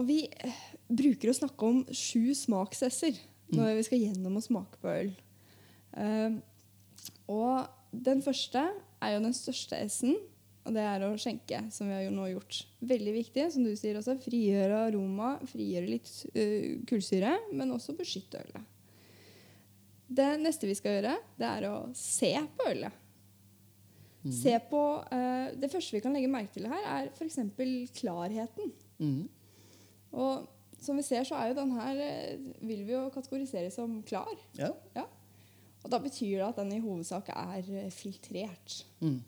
og 0.00 0.06
vi 0.08 0.22
eh, 0.24 0.62
bruker 0.88 1.30
å 1.30 1.36
snakke 1.36 1.68
om 1.68 1.82
sju 1.92 2.32
smaksesser 2.36 3.18
når 3.52 3.76
vi 3.80 3.84
skal 3.86 4.04
gjennom 4.04 4.38
og 4.38 4.44
smake 4.44 4.80
på 4.80 4.90
øl. 4.92 5.10
Um, 5.90 6.38
og 7.30 7.66
den 7.90 8.22
første 8.22 8.62
er 9.02 9.14
jo 9.16 9.22
den 9.24 9.34
største 9.34 9.78
S-en, 9.88 10.14
og 10.60 10.76
det 10.76 10.84
er 10.86 11.02
å 11.02 11.16
skjenke, 11.18 11.64
som 11.74 11.88
vi 11.90 11.96
har 11.96 12.12
nå 12.14 12.28
gjort. 12.30 12.60
Veldig 12.86 13.14
viktig, 13.16 13.46
som 13.50 13.64
du 13.66 13.72
sier 13.78 13.98
også. 13.98 14.14
Frigjøre 14.22 14.84
aroma, 14.86 15.32
frigjøre 15.50 15.90
litt 15.90 16.10
uh, 16.36 16.78
kullsyre, 16.88 17.34
men 17.56 17.74
også 17.74 17.96
beskytte 17.98 18.44
ølet. 18.44 18.68
Det 20.10 20.30
neste 20.42 20.66
vi 20.66 20.78
skal 20.78 20.96
gjøre, 20.98 21.16
det 21.38 21.48
er 21.48 21.68
å 21.68 21.74
se 21.96 22.32
på 22.56 22.70
ølet. 22.70 23.06
Se 24.36 24.52
på, 24.68 24.80
uh, 25.10 25.50
det 25.56 25.70
første 25.72 25.96
vi 25.96 26.02
kan 26.04 26.14
legge 26.14 26.30
merke 26.30 26.54
til 26.54 26.70
her, 26.70 26.86
er 27.00 27.12
f.eks. 27.14 27.38
klarheten. 27.98 28.72
Mm. 29.00 29.28
Og 30.12 30.46
som 30.80 30.96
vi 30.96 31.04
ser, 31.04 31.24
så 31.28 31.36
er 31.36 31.50
jo 31.50 31.58
den 31.60 31.74
her 31.76 32.04
eh, 32.04 32.46
vil 32.64 32.86
vi 32.88 32.94
jo 32.96 33.08
kategorisere 33.12 33.70
som 33.74 34.00
klar. 34.06 34.32
Ja. 34.58 34.72
Ja. 34.96 35.06
Og 35.80 35.92
da 35.92 36.00
betyr 36.02 36.38
det 36.38 36.48
at 36.48 36.60
den 36.60 36.72
i 36.76 36.84
hovedsak 36.84 37.28
er 37.34 37.68
eh, 37.82 37.92
filtrert. 37.92 38.80
Mm. 39.00 39.20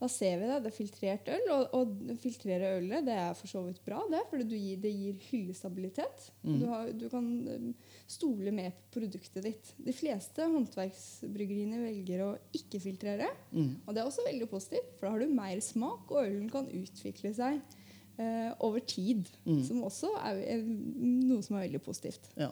Da 0.00 0.08
ser 0.10 0.40
vi 0.40 0.48
det. 0.48 0.56
Det 0.64 0.70
er 0.70 0.76
filtrert 0.76 1.28
øl, 1.32 1.44
og, 1.54 1.76
og 1.78 2.16
filtrere 2.20 2.72
ølet 2.80 3.06
det 3.06 3.14
er 3.14 3.36
for 3.38 3.48
så 3.48 3.62
vidt 3.64 3.78
bra, 3.86 4.00
det, 4.10 4.20
for 4.28 4.42
det 4.42 4.58
gir, 4.58 4.80
det 4.82 4.90
gir 4.92 5.20
hyllestabilitet. 5.30 6.26
Mm. 6.42 6.56
Du, 6.60 6.66
har, 6.72 6.90
du 6.98 7.06
kan 7.12 7.28
eh, 7.52 7.94
stole 8.10 8.52
mer 8.56 8.72
på 8.74 8.98
produktet 8.98 9.46
ditt. 9.46 9.70
De 9.86 9.94
fleste 9.96 10.48
håndverksbryggeriene 10.56 11.84
velger 11.84 12.26
å 12.26 12.32
ikke 12.56 12.82
filtrere. 12.82 13.30
Mm. 13.52 13.70
Og 13.84 13.94
det 13.94 14.02
er 14.02 14.10
også 14.10 14.26
veldig 14.26 14.50
positivt, 14.50 14.92
for 14.98 15.08
da 15.08 15.14
har 15.14 15.24
du 15.24 15.38
mer 15.40 15.64
smak, 15.64 16.10
og 16.10 16.24
ølen 16.24 16.52
kan 16.52 16.68
utvikle 16.72 17.32
seg 17.36 17.60
over 18.60 18.78
tid. 18.86 19.26
Mm. 19.44 19.62
Som 19.66 19.82
også 19.82 20.10
er 20.22 20.36
er 20.54 20.60
noe 20.64 21.42
som 21.42 21.56
er 21.56 21.64
veldig 21.68 21.82
positivt. 21.82 22.28
ja. 22.36 22.48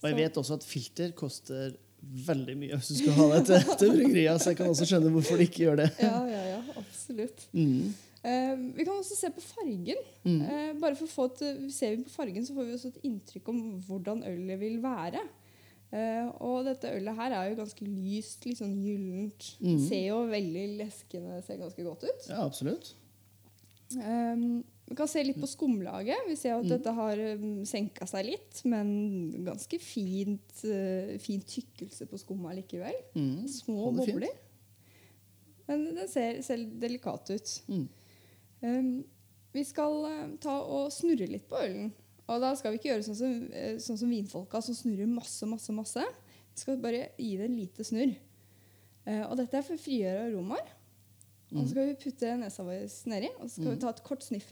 Og 0.00 0.08
jeg 0.08 0.12
Så- 0.12 0.18
vet 0.22 0.36
også 0.36 0.54
at 0.54 0.64
filter 0.64 1.10
koster 1.12 1.72
veldig 2.02 2.56
mye 2.56 2.76
hvis 2.76 2.88
du 2.88 2.94
skal 3.00 3.12
ha 3.12 3.24
det 3.38 3.46
til, 3.46 3.62
til 3.78 3.90
bryggeria, 3.96 4.36
så 4.38 4.50
jeg 4.50 4.56
kan 4.56 4.68
også 4.70 4.86
skjønne 4.86 5.10
hvorfor 5.10 5.36
de 5.36 5.46
ikke 5.48 5.64
gjør 5.64 5.76
det. 5.80 5.88
Ja, 6.00 6.20
ja, 6.26 6.42
ja, 6.52 6.60
absolutt. 6.78 7.48
Mm. 7.52 7.94
Eh, 8.24 8.56
vi 8.76 8.84
kan 8.84 8.92
også 8.98 9.16
se 9.18 9.30
på 9.34 9.40
fargen. 9.40 9.98
Mm. 10.24 10.40
Eh, 10.42 10.72
bare 10.80 10.94
for 10.98 11.06
å 11.06 11.10
få 11.10 11.24
et, 11.32 11.72
Ser 11.74 11.96
vi 11.96 12.04
på 12.04 12.10
fargen, 12.10 12.46
så 12.46 12.54
får 12.54 12.66
vi 12.66 12.72
også 12.76 12.88
et 12.92 13.02
inntrykk 13.10 13.48
om 13.48 13.60
hvordan 13.88 14.22
ølet 14.26 14.60
vil 14.60 14.78
være. 14.82 15.20
Eh, 15.90 16.30
og 16.44 16.64
dette 16.66 16.90
ølet 16.94 17.16
her 17.16 17.32
er 17.32 17.50
jo 17.50 17.56
ganske 17.64 17.82
lyst, 17.86 18.44
litt 18.46 18.58
sånn 18.58 18.76
gyllent. 18.82 19.54
Mm. 19.60 19.78
Ser 19.88 20.06
jo 20.12 20.26
veldig 20.30 20.64
leskende 20.78 21.42
ser 21.46 21.56
ganske 21.58 21.82
godt 21.82 22.04
ut. 22.04 22.28
Ja, 22.28 22.44
absolutt. 22.44 22.94
Um, 23.96 24.62
vi 24.88 24.96
kan 24.96 25.08
se 25.10 25.20
litt 25.24 25.36
på 25.40 25.46
skumlaget. 25.48 26.22
Vi 26.28 26.36
ser 26.36 26.54
at 26.56 26.64
Mm. 26.64 26.70
dette 26.70 26.92
har 26.96 27.20
um, 27.36 27.64
senka 27.68 28.06
seg 28.08 28.24
litt, 28.30 28.60
men 28.64 29.44
ganske 29.44 29.78
fint, 29.80 30.52
uh, 30.64 31.18
fin 31.20 31.42
tykkelse 31.44 32.06
på 32.08 32.20
skumma 32.20 32.54
likevel. 32.56 32.96
Mm. 33.14 33.46
Små 33.52 33.90
bobler. 33.92 34.32
Men 35.68 35.84
den 35.94 36.08
ser, 36.08 36.40
ser 36.42 36.64
delikat 36.80 37.28
ut. 37.34 37.54
Mm. 37.68 37.88
Um, 38.62 39.04
vi 39.52 39.64
skal 39.68 39.98
uh, 40.08 40.36
ta 40.40 40.56
og 40.64 40.88
snurre 40.92 41.28
litt 41.28 41.48
på 41.50 41.60
ølen. 41.60 41.92
Og 42.28 42.40
da 42.40 42.54
skal 42.56 42.72
vi 42.72 42.80
ikke 42.80 42.90
gjøre 42.90 43.04
sånn 43.06 43.16
som, 43.16 43.36
sånn 43.80 44.00
som 44.00 44.10
vinfolka, 44.12 44.60
som 44.64 44.76
snurrer 44.76 45.08
masse, 45.08 45.46
masse, 45.48 45.72
masse. 45.72 46.02
Vi 46.54 46.60
skal 46.64 46.80
bare 46.80 47.10
gi 47.16 47.36
det 47.40 47.46
en 47.48 47.56
lite 47.56 47.84
snurr. 47.84 48.16
Uh, 49.08 49.24
og 49.30 49.36
dette 49.40 49.56
er 49.56 49.64
for 49.64 49.76
å 49.76 49.84
frigjøre 49.84 50.26
aromaer. 50.30 50.74
Og 51.52 51.62
så 51.62 51.70
skal 51.70 51.86
vi 51.88 51.94
putte 51.96 52.34
nesa 52.36 52.64
vår 52.64 52.82
nedi, 53.08 53.30
og 53.38 53.46
så 53.48 53.54
skal 53.54 53.70
vi 53.72 53.80
ta 53.80 53.88
et 53.94 54.02
kort 54.04 54.24
sniff. 54.24 54.50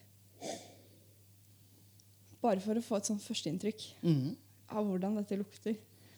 Bare 2.46 2.62
for 2.62 2.78
å 2.78 2.84
få 2.84 3.00
et 3.00 3.08
sånn 3.10 3.18
førsteinntrykk 3.22 3.84
Mm. 4.06 4.36
av 4.70 4.86
hvordan 4.86 5.16
dette 5.18 5.38
lukter. 5.40 5.76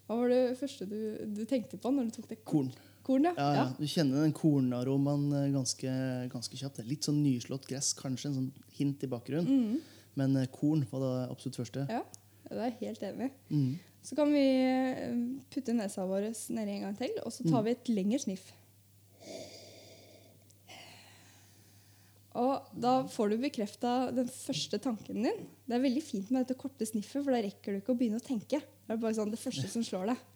Hva 0.09 0.17
var 0.23 0.29
det 0.33 0.43
første 0.61 0.87
du, 0.89 0.99
du 1.37 1.43
tenkte 1.49 1.77
på 1.81 1.91
når 1.93 2.09
du 2.09 2.15
tok 2.19 2.29
det? 2.31 2.39
Korn. 2.49 2.71
Korn, 3.05 3.25
ja. 3.29 3.33
Ja, 3.39 3.49
ja. 3.57 3.65
Du 3.79 3.85
kjenner 3.89 4.23
den 4.27 4.33
kornaromaen 4.37 5.27
eh, 5.33 5.47
ganske, 5.55 5.93
ganske 6.33 6.57
kjapt. 6.61 6.77
Det 6.81 6.85
er 6.85 6.89
Litt 6.91 7.07
sånn 7.09 7.23
nyslått 7.25 7.67
gress, 7.69 7.95
kanskje 7.97 8.29
en 8.31 8.37
sånn 8.39 8.49
hint 8.79 9.05
i 9.05 9.09
bakgrunnen. 9.09 9.49
Mm, 9.49 9.81
Men 10.21 10.37
eh, 10.37 10.47
korn 10.53 10.85
var 10.91 11.01
det 11.05 11.13
absolutt 11.33 11.61
første. 11.63 11.87
ja. 11.89 12.03
Det 12.49 12.57
er 12.57 12.71
jeg 12.71 12.79
helt 12.81 13.03
enig. 13.05 13.27
i. 13.29 13.55
Mm. 13.55 13.73
Så 14.09 14.17
kan 14.17 14.31
vi 14.33 14.41
eh, 14.41 15.17
putte 15.53 15.75
nesa 15.77 16.07
vår 16.09 16.31
nedi 16.57 16.77
en 16.79 16.85
gang 16.87 16.95
til, 16.97 17.11
og 17.27 17.33
så 17.35 17.45
tar 17.45 17.63
vi 17.67 17.75
et 17.75 17.91
lengre 17.93 18.19
sniff. 18.23 18.47
Og 22.39 22.73
da 22.79 23.01
får 23.11 23.33
du 23.33 23.43
bekrefta 23.43 23.93
den 24.15 24.29
første 24.31 24.79
tanken 24.83 25.25
din. 25.27 25.47
Det 25.67 25.75
er 25.75 25.83
veldig 25.83 26.03
fint 26.05 26.29
med 26.31 26.45
dette 26.45 26.59
korte 26.61 26.87
sniffet, 26.87 27.23
for 27.25 27.35
da 27.35 27.43
rekker 27.43 27.75
du 27.75 27.81
ikke 27.81 27.95
å 27.95 27.99
begynne 27.99 28.21
å 28.21 28.25
tenke. 28.25 28.61
Det 28.63 28.95
er 28.95 29.01
bare 29.03 29.17
sånn 29.17 29.33
det 29.33 29.41
første 29.41 29.71
som 29.73 29.85
slår 29.87 30.13
deg. 30.13 30.27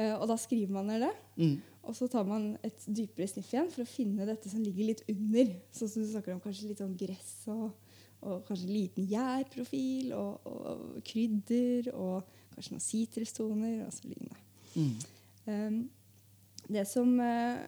Eh, 0.00 0.12
og 0.16 0.26
da 0.30 0.36
skriver 0.40 0.74
man 0.76 0.90
ned 0.92 1.06
det. 1.06 1.12
Mm. 1.40 1.54
Og 1.88 1.96
så 1.98 2.08
tar 2.10 2.26
man 2.28 2.52
et 2.64 2.84
dypere 2.86 3.26
sniff 3.30 3.50
igjen 3.52 3.70
for 3.72 3.84
å 3.84 3.90
finne 3.90 4.26
dette 4.28 4.50
som 4.52 4.62
ligger 4.62 4.92
litt 4.92 5.02
under. 5.10 5.56
Sånn 5.74 5.90
som 5.90 6.04
du 6.04 6.12
snakker 6.12 6.36
om 6.36 6.42
kanskje 6.44 6.70
litt 6.70 6.82
sånn 6.82 6.94
gress 6.98 7.32
og, 7.52 7.72
og 8.22 8.44
kanskje 8.48 8.70
liten 8.70 9.08
gjærprofil 9.10 10.12
og, 10.18 10.46
og 10.46 11.00
krydder 11.08 11.90
og 11.96 12.28
kanskje 12.54 12.76
noen 12.76 12.86
sitrustoner 12.86 13.80
og 13.86 13.96
så 13.96 14.10
lignende. 14.10 14.38
Mm. 14.76 14.92
Um, 15.48 15.80
det 16.72 16.84
som 16.88 17.08
eh, 17.20 17.64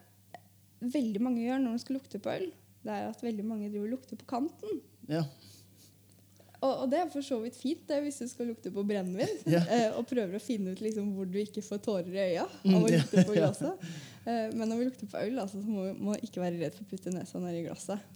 veldig 0.94 1.22
mange 1.24 1.42
gjør 1.42 1.60
når 1.60 1.74
de 1.74 1.82
skal 1.82 1.98
lukte 1.98 2.20
på 2.22 2.32
øl, 2.36 2.46
det 2.84 2.92
er 2.92 3.08
at 3.10 3.24
veldig 3.24 3.44
mange 3.48 3.70
driver 3.72 3.94
lukter 3.94 4.20
på 4.20 4.28
kanten. 4.28 4.80
Ja. 5.08 5.24
Og, 6.64 6.72
og 6.84 6.88
det 6.88 7.02
er 7.02 7.10
for 7.12 7.24
så 7.26 7.36
vidt 7.42 7.58
fint 7.60 7.82
det, 7.90 7.98
hvis 8.06 8.22
du 8.22 8.28
skal 8.30 8.48
lukte 8.48 8.72
på 8.72 8.84
brennevin. 8.88 9.32
Ja. 9.54 9.60
eh, 9.68 9.90
og 9.98 10.06
prøver 10.08 10.38
å 10.38 10.42
finne 10.42 10.72
ut 10.72 10.80
liksom, 10.80 11.10
hvor 11.16 11.28
du 11.28 11.36
ikke 11.42 11.62
får 11.64 11.82
tårer 11.84 12.14
i 12.16 12.22
øya 12.32 12.46
Mm, 12.64 12.74
av 12.78 12.86
å 12.86 12.92
lukte 12.94 13.24
på 13.28 13.34
glasset. 13.38 13.88
Eh, 14.24 14.46
men 14.56 14.70
når 14.70 14.78
vi 14.80 14.86
lukter 14.88 15.10
på 15.12 15.20
øl, 15.20 15.36
altså, 15.42 15.60
så 15.60 15.68
må 15.68 16.14
vi 16.14 16.24
ikke 16.30 16.40
være 16.40 16.56
redd 16.62 16.78
for 16.78 16.86
å 16.86 16.88
putte 16.94 17.12
nesa 17.12 17.42
ned 17.42 17.58
i 17.58 17.64
glasset. 17.66 18.06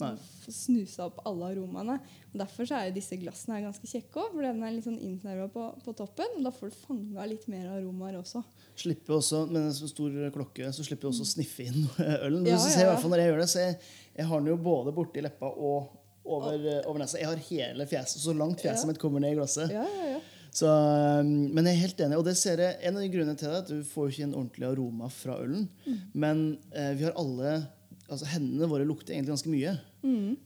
Få 0.46 0.54
snusa 0.56 1.11
opp 1.11 1.20
alle 1.28 1.50
aromaene. 1.52 1.98
Og 2.32 2.40
Derfor 2.40 2.68
så 2.70 2.78
er 2.80 2.94
disse 2.96 3.18
glassene 3.20 3.58
her 3.58 3.66
ganske 3.68 3.90
kjekke 3.90 4.22
òg, 4.24 4.32
for 4.32 4.46
den 4.48 4.64
er 4.64 4.72
litt 4.78 4.88
sånn 4.88 4.96
innsnerva 5.04 5.50
på, 5.52 5.68
på 5.84 5.96
toppen. 6.00 6.38
Og 6.40 6.48
da 6.48 6.54
får 6.56 6.72
du 6.72 6.80
fanga 6.87 7.28
litt 7.28 7.44
mer 7.52 7.68
aromaer 7.76 8.16
også. 8.22 8.40
Slipper 8.78 9.18
også, 9.18 9.44
Med 9.52 9.66
en 9.68 9.76
så 9.76 9.88
stor 9.92 10.16
klokke 10.32 10.72
så 10.72 10.84
slipper 10.88 11.08
du 11.08 11.12
også 11.12 11.28
å 11.28 11.32
sniffe 11.37 11.68
inn 11.68 11.84
ølen. 12.24 12.48
Ja, 12.48 12.56
ja, 12.56 12.88
ja. 12.88 12.96
fall 13.02 13.12
når 13.12 13.26
jeg 13.26 13.32
gjør 13.34 13.40
det, 13.44 13.50
så 13.52 13.64
jeg, 13.66 13.78
jeg 14.22 14.30
har 14.32 14.40
den 14.44 14.54
jo 14.54 14.61
både 14.72 14.94
borti 14.96 15.24
leppa 15.28 15.52
og 15.52 15.92
over, 16.29 16.59
eh, 16.61 16.83
over 16.88 17.01
nesa. 17.03 17.19
Jeg 17.21 17.27
har 17.31 17.41
hele 17.49 17.87
fjeset, 17.91 18.21
så 18.23 18.35
langt 18.37 18.61
fjeset 18.64 18.85
Ja. 18.85 18.91
mitt 18.93 19.01
kommer 19.03 19.21
ned 19.25 19.33
i 19.33 19.38
glasset. 19.41 19.73
Ja, 19.73 19.85
ja, 19.85 20.11
ja. 20.14 20.21
Så, 20.59 20.67
um, 20.67 21.53
men 21.55 21.67
jeg 21.69 21.75
er 21.77 21.83
helt 21.87 21.99
enig. 22.01 22.17
Og 22.19 22.25
det 22.25 22.37
ser 22.41 22.57
jeg, 22.62 22.79
en 22.83 22.97
av 22.97 23.03
de 23.05 23.09
grunnene 23.12 23.37
til 23.38 23.49
det 23.51 23.57
er 23.59 23.64
at 23.67 23.69
du 23.69 23.83
får 23.85 24.09
ikke 24.11 24.25
en 24.29 24.35
ordentlig 24.38 24.67
aroma 24.71 25.09
fra 25.12 25.37
ølen. 25.45 25.67
Men 26.14 26.59
eh, 26.73 26.95
vi 26.99 27.05
har 27.05 27.12
alle 27.21 27.67
altså 28.09 28.25
Hendene 28.33 28.67
våre 28.71 28.87
lukter 28.88 29.12
egentlig 29.12 29.35
ganske 29.37 29.53
mye. 29.53 29.75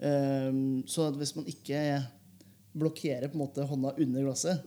Um, 0.02 0.82
så 0.90 1.06
hvis 1.14 1.36
man 1.36 1.46
ikke 1.46 1.78
blokkerer 2.74 3.28
på 3.30 3.36
en 3.38 3.44
måte 3.44 3.66
hånda 3.68 3.92
under 4.00 4.24
glasset, 4.26 4.64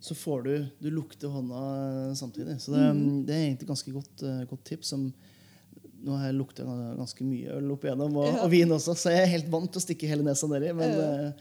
så 0.00 0.16
får 0.16 0.42
du 0.44 0.52
Du 0.80 0.90
lukter 0.90 1.28
hånda 1.28 2.14
samtidig. 2.18 2.58
Så 2.60 2.72
det, 2.74 2.82
det 3.28 3.34
er 3.36 3.44
egentlig 3.50 3.68
ganske 3.70 3.92
godt, 3.94 4.22
eh, 4.26 4.44
godt 4.50 4.64
tips. 4.64 4.88
som 4.88 5.12
nå 6.04 6.16
har 6.18 6.26
jeg 6.30 6.38
lukta 6.40 6.64
ganske 6.96 7.24
mye 7.26 7.56
øl 7.58 7.70
opp 7.72 7.84
igjennom, 7.84 8.16
og, 8.16 8.26
Ja. 8.26 8.42
og 8.44 8.50
vin 8.50 8.68
også, 8.68 8.94
så 8.96 9.10
jeg 9.12 9.22
er 9.22 9.32
helt 9.38 9.48
vant 9.52 9.70
til 9.72 9.80
å 9.80 9.84
stikke 9.84 10.08
hele 10.08 10.22
nesa 10.22 10.46
nedi. 10.48 10.72
Men, 10.74 10.90
Ja. 10.90 11.28
eh, 11.28 11.32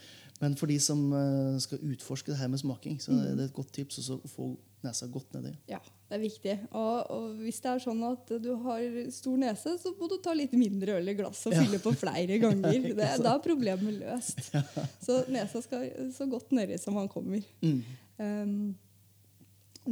men 0.41 0.55
for 0.55 0.67
de 0.67 0.77
som 0.79 1.11
eh, 1.13 1.59
skal 1.59 1.79
utforske 1.79 2.27
det 2.31 2.37
her 2.37 2.47
med 2.47 2.59
smaking, 2.59 2.97
så 2.99 3.11
Mm. 3.11 3.31
er 3.31 3.35
det 3.35 3.45
et 3.49 3.53
godt 3.53 3.71
tips 3.73 4.09
å 4.09 4.19
få 4.27 4.57
nesa 4.83 5.07
godt 5.11 5.31
nedi. 5.33 5.55
Ja, 5.67 5.79
det 6.09 6.15
er 6.15 6.23
viktig. 6.23 6.59
Og, 6.71 7.11
og 7.11 7.35
hvis 7.39 7.59
det 7.59 7.65
er 7.65 7.79
sånn 7.83 8.03
at 8.11 8.41
du 8.41 8.55
har 8.55 8.79
stor 9.11 9.37
nese, 9.37 9.77
så 9.77 9.91
må 9.99 10.07
du 10.09 10.17
ta 10.23 10.31
litt 10.33 10.53
mindre 10.53 10.95
øl 11.01 11.09
i 11.09 11.13
glasset 11.15 11.47
og 11.47 11.53
Ja. 11.53 11.63
fylle 11.63 11.79
på 11.79 11.91
flere 11.95 12.39
ganger. 12.39 12.71
Det, 12.95 13.23
da 13.23 13.35
er 13.35 13.39
problemet 13.43 13.99
løst. 13.99 14.39
Så 15.05 15.25
nesa 15.27 15.61
skal 15.61 15.89
så 16.11 16.29
godt 16.29 16.49
nedi 16.51 16.79
som 16.79 16.93
han 16.95 17.09
kommer. 17.09 17.43
Mm. 17.61 17.83
Um, 18.19 18.75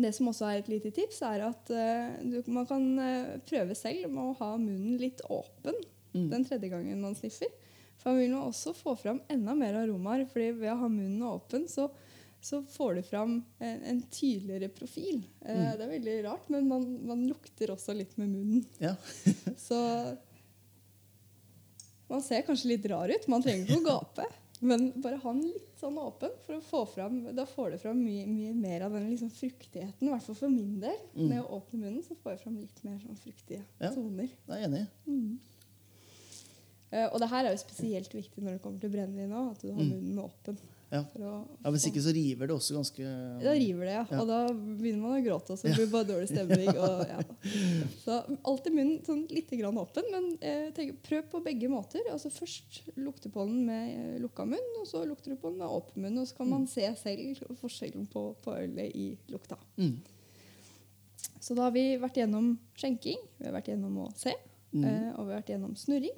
det 0.03 0.11
som 0.15 0.27
også 0.31 0.45
er 0.51 0.59
et 0.61 0.67
lite 0.71 0.91
tips, 0.95 1.21
er 1.27 1.43
at 1.47 1.69
eh, 1.73 2.17
du, 2.23 2.39
man 2.53 2.65
kan 2.69 2.83
eh, 2.99 3.37
prøve 3.49 3.75
selv 3.77 4.09
med 4.11 4.23
å 4.23 4.35
ha 4.41 4.51
munnen 4.57 4.97
litt 5.01 5.21
åpen 5.29 5.77
Mm. 6.15 6.29
den 6.31 6.45
tredje 6.47 6.69
gangen 6.71 7.01
man 7.03 7.13
sniffer. 7.19 7.49
For 7.99 8.09
man 8.13 8.19
vil 8.21 8.29
nå 8.31 8.39
også 8.47 8.71
få 8.73 8.93
fram 8.97 9.19
enda 9.29 9.53
mer 9.53 9.75
aromaer. 9.75 10.23
fordi 10.31 10.51
ved 10.61 10.71
å 10.71 10.77
ha 10.79 10.87
munnen 10.89 11.21
åpen, 11.27 11.67
så, 11.69 11.89
så 12.41 12.61
får 12.73 12.95
du 12.95 13.01
fram 13.05 13.33
en, 13.59 13.81
en 13.91 13.99
tydeligere 14.09 14.69
profil. 14.73 15.19
Eh, 15.45 15.53
Mm. 15.57 15.77
Det 15.77 15.83
er 15.85 15.91
veldig 15.91 16.15
rart, 16.25 16.47
men 16.49 16.67
man, 16.71 16.87
man 17.05 17.25
lukter 17.27 17.73
også 17.75 17.93
litt 17.93 18.15
med 18.17 18.29
munnen. 18.33 18.65
Ja. 18.81 18.95
Så 19.67 19.77
man 22.07 22.21
ser 22.23 22.41
kanskje 22.47 22.69
litt 22.71 22.85
rar 22.89 23.09
ut. 23.11 23.27
Man 23.27 23.43
trenger 23.43 23.67
ikke 23.67 23.81
å 23.81 23.87
gape. 23.91 24.27
Men 24.61 24.87
bare 25.01 25.19
ha 25.21 25.31
den 25.33 25.43
litt 25.43 25.73
sånn 25.79 25.97
åpen, 26.01 26.31
for 26.45 26.55
å 26.57 26.61
få 26.65 26.79
fram, 26.89 27.19
da 27.35 27.45
får 27.45 27.71
du 27.71 27.77
fram 27.77 27.99
mye, 28.01 28.23
mye 28.25 28.53
mer 28.57 28.81
av 28.87 28.91
den 28.97 29.09
liksom 29.11 29.29
fruktigheten. 29.29 30.01
I 30.07 30.09
hvert 30.09 30.23
fall 30.25 30.35
for 30.39 30.49
min 30.49 30.79
del. 30.81 30.95
Mm. 31.13 31.27
Når 31.27 31.35
jeg 31.35 31.45
åpner 31.59 31.79
munnen 31.83 32.03
så 32.03 32.15
får 32.23 32.31
jeg 32.33 32.39
fram 32.41 32.55
litt 32.57 32.83
mer 32.83 32.97
sånn 33.03 33.19
fruktige 33.21 33.61
Ja. 33.79 33.91
toner. 33.93 34.29
Jeg 34.47 34.63
er 34.63 34.67
enig. 34.67 34.87
Eh, 36.91 37.05
og 37.11 37.19
det 37.19 37.27
her 37.29 37.45
er 37.45 37.51
jo 37.51 37.59
spesielt 37.61 38.13
viktig 38.15 38.41
når 38.43 38.51
det 38.57 38.61
kommer 38.63 38.79
til 38.79 38.89
brennevin 38.93 39.33
òg, 39.35 39.51
at 39.51 39.61
du 39.61 39.71
har 39.73 39.81
Mm. 39.83 39.89
munnen 39.91 40.19
åpen. 40.23 40.57
Ja. 40.89 41.01
Å, 41.03 41.29
Ja, 41.63 41.71
Hvis 41.73 41.83
ikke 41.89 41.99
så 41.99 42.13
river 42.15 42.47
det 42.47 42.55
også 42.55 42.77
ganske 42.77 43.03
Da 43.43 43.51
river 43.57 43.83
det, 43.89 43.93
ja. 43.97 44.03
Ja. 44.07 44.19
Og 44.21 44.27
da 44.29 44.37
begynner 44.53 45.01
man 45.03 45.17
å 45.17 45.23
gråte, 45.25 45.51
og 45.51 45.59
så 45.59 45.67
blir 45.67 45.81
det 45.83 45.91
bare 45.91 46.07
dårlig 46.07 46.29
stemning. 46.31 46.69
Og, 46.71 47.01
ja. 47.11 47.19
Så 48.05 48.19
alltid 48.47 48.75
munnen 48.77 49.01
sånn 49.03 49.25
litt 49.35 49.51
grann 49.59 49.79
åpen, 49.81 50.07
men 50.13 50.29
eh, 50.39 50.69
tenk, 50.77 50.95
prøv 51.03 51.25
på 51.33 51.41
begge 51.43 51.67
måter. 51.71 52.07
Altså 52.13 52.31
Først 52.31 52.83
lukter 52.95 53.33
på 53.33 53.43
den 53.49 53.65
med 53.67 53.89
eh, 53.97 54.19
lukka 54.23 54.45
munn, 54.47 54.69
og 54.79 54.87
så 54.87 55.03
lukter 55.09 55.33
du 55.35 55.41
på 55.41 55.51
den 55.51 55.59
med 55.59 55.67
åpen 55.67 56.05
munn. 56.07 56.21
Og 56.23 56.29
så 56.31 56.39
kan 56.39 56.53
man 56.55 56.69
se 56.71 56.87
selv 57.03 57.43
forskjellen 57.59 58.07
på, 58.13 58.29
på 58.45 58.55
ølet 58.55 58.95
i 58.95 59.09
lukta. 59.33 59.59
Mm. 59.81 59.97
Så 61.41 61.55
da 61.55 61.67
har 61.67 61.75
vi 61.75 61.83
vært 61.99 62.17
gjennom 62.19 62.53
skjenking, 62.79 63.19
vi 63.39 63.45
har 63.47 63.53
vært 63.59 63.73
gjennom 63.73 63.99
å 64.07 64.11
se, 64.19 64.33
Mm. 64.75 64.83
eh, 64.83 65.11
og 65.15 65.25
vi 65.25 65.31
har 65.31 65.37
vært 65.39 65.49
gjennom 65.53 65.75
snurring. 65.79 66.15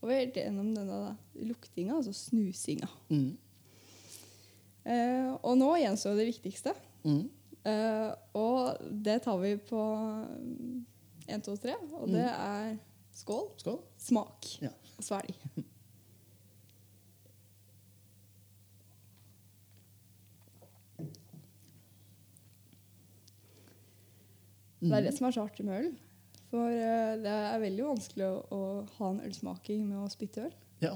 Og 0.00 0.06
vi 0.08 0.14
har 0.14 0.22
vært 0.22 0.38
gjennom 0.40 0.70
denne 0.74 1.10
luktinga, 1.44 1.98
altså 1.98 2.12
snusinga. 2.16 2.88
Mm. 3.12 3.34
Eh, 4.86 5.32
og 5.42 5.56
nå 5.58 5.72
gjenstår 5.80 6.14
det 6.20 6.28
viktigste. 6.28 6.72
Mm. 7.06 7.24
Eh, 7.66 8.10
og 8.38 8.76
det 9.02 9.18
tar 9.24 9.38
vi 9.42 9.56
på 9.58 9.80
én, 11.26 11.42
to, 11.42 11.56
tre. 11.58 11.74
Og 11.98 12.06
det 12.12 12.26
er 12.30 12.76
skål, 13.16 13.48
Skål. 13.58 13.80
smak 13.98 14.52
Ja. 14.62 14.70
og 14.98 15.02
svelg. 15.08 15.34
Det 24.80 24.92
er 24.92 25.06
det 25.06 25.14
som 25.16 25.26
er 25.26 25.34
så 25.34 25.46
artig 25.48 25.64
med 25.66 25.80
øl. 25.80 25.94
For 26.50 26.70
eh, 26.70 27.16
det 27.22 27.32
er 27.32 27.58
veldig 27.62 27.86
vanskelig 27.88 28.26
å, 28.28 28.36
å 28.54 28.60
ha 28.98 29.08
en 29.10 29.22
ølsmaking 29.26 29.86
med 29.88 29.98
å 30.04 30.10
spytte 30.12 30.44
øl. 30.46 30.52
Ja. 30.84 30.92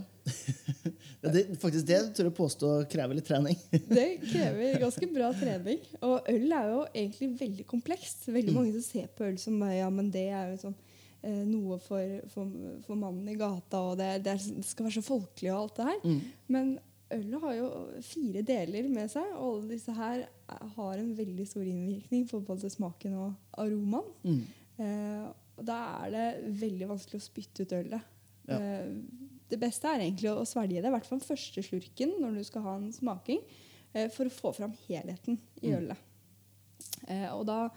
Det, 1.21 1.43
faktisk 1.61 1.87
det 1.89 1.99
tør 2.17 2.29
jeg 2.31 2.35
påstå 2.37 2.69
krever 2.93 3.17
litt 3.17 3.27
trening. 3.29 3.57
Det 3.97 4.07
krever 4.25 4.79
ganske 4.81 5.07
bra 5.13 5.31
trening. 5.37 5.81
Og 6.07 6.29
øl 6.33 6.53
er 6.57 6.69
jo 6.73 6.83
egentlig 6.95 7.29
veldig 7.41 7.67
komplekst. 7.69 8.29
Veldig 8.33 8.55
mange 8.57 8.73
som 8.77 8.85
ser 8.87 9.09
på 9.17 9.27
øl 9.29 9.37
som 9.41 9.57
ja, 9.69 9.89
men 9.93 10.09
det 10.13 10.27
er 10.33 10.53
jo 10.53 10.59
sånn, 10.63 10.77
eh, 11.23 11.43
noe 11.49 11.77
for, 11.85 12.15
for, 12.33 12.53
for 12.87 13.01
mannen 13.01 13.29
i 13.33 13.37
gata, 13.41 13.83
og 13.91 13.99
det, 14.01 14.11
det, 14.25 14.37
er, 14.37 14.47
det 14.61 14.69
skal 14.69 14.89
være 14.89 14.97
så 14.99 15.05
folkelig 15.11 15.51
og 15.53 15.59
alt 15.65 15.81
det 15.81 15.89
her. 15.91 16.01
Mm. 16.05 16.21
Men 16.57 16.71
ølet 17.19 17.45
har 17.45 17.57
jo 17.59 17.69
fire 18.07 18.45
deler 18.53 18.89
med 18.93 19.11
seg, 19.13 19.33
og 19.37 19.47
alle 19.59 19.73
disse 19.75 19.97
her 19.97 20.23
er- 20.25 20.69
har 20.77 20.95
en 21.01 21.13
veldig 21.19 21.49
stor 21.51 21.65
innvirkning 21.69 22.25
på 22.31 22.41
både 22.49 22.71
smaken 22.73 23.17
og 23.27 23.61
aromaen. 23.61 24.13
Mm. 24.25 24.41
Eh, 24.81 25.27
og 25.61 25.67
da 25.69 25.81
er 26.07 26.15
det 26.17 26.29
veldig 26.63 26.89
vanskelig 26.95 27.21
å 27.21 27.27
spytte 27.29 27.67
ut 27.69 27.77
ølet. 27.83 28.09
Ja. 28.49 28.57
Eh, 28.57 29.29
det 29.51 29.59
beste 29.61 29.89
er 29.91 30.01
egentlig 30.05 30.31
å 30.33 30.47
svelge 30.49 30.81
det, 30.81 30.89
i 30.89 30.95
hvert 30.95 31.09
fall 31.09 31.21
første 31.25 31.63
slurken 31.67 32.17
når 32.23 32.39
du 32.39 32.45
skal 32.47 32.63
ha 32.67 32.77
en 32.79 32.93
smaking, 32.95 33.41
eh, 33.95 34.09
for 34.15 34.27
å 34.31 34.35
få 34.35 34.55
fram 34.57 34.73
helheten 34.87 35.39
i 35.63 35.71
Mm. 35.73 35.77
ølet. 35.83 35.97
Eh, 37.09 37.29
og 37.35 37.47
da 37.47 37.71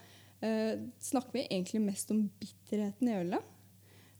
eh, 0.43 0.75
snakker 0.99 1.31
vi 1.37 1.47
egentlig 1.47 1.79
mest 1.81 2.11
om 2.11 2.25
bitterheten 2.39 3.07
i 3.07 3.13
ølet. 3.21 3.43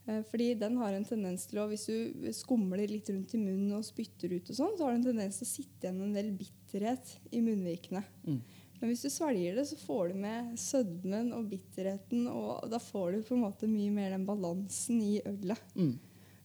Eh, 0.07 0.21
fordi 0.29 0.53
den 0.59 0.77
har 0.77 0.93
en 0.95 1.05
tendens 1.05 1.45
til 1.47 1.59
å, 1.59 1.67
Hvis 1.67 1.85
du 1.87 2.31
skumler 2.31 2.87
litt 2.87 3.09
rundt 3.09 3.33
i 3.35 3.37
munnen 3.37 3.73
og 3.77 3.83
spytter 3.87 4.31
ut, 4.33 4.49
og 4.49 4.55
sånn, 4.55 4.77
så 4.77 4.83
har 4.85 4.91
den 4.95 5.01
en 5.01 5.09
tendens 5.13 5.39
til 5.39 5.47
å 5.47 5.51
sitte 5.51 5.87
igjen 5.87 6.01
en 6.01 6.13
del 6.13 6.31
bitterhet 6.31 7.17
i 7.31 7.39
munnvikene. 7.43 8.03
Mm. 8.27 8.41
Men 8.81 8.89
hvis 8.89 9.03
du 9.03 9.09
svelger 9.09 9.55
det, 9.55 9.63
så 9.69 9.77
får 9.79 10.09
du 10.09 10.15
med 10.19 10.57
sødmen 10.59 11.29
og 11.33 11.45
bitterheten, 11.51 12.25
og 12.27 12.69
da 12.69 12.79
får 12.83 13.11
du 13.13 13.21
på 13.23 13.35
en 13.35 13.43
måte 13.45 13.67
mye 13.71 13.91
mer 13.95 14.09
den 14.11 14.25
balansen 14.27 14.99
i 15.01 15.21
ølet. 15.25 15.59
Mm. 15.75 15.93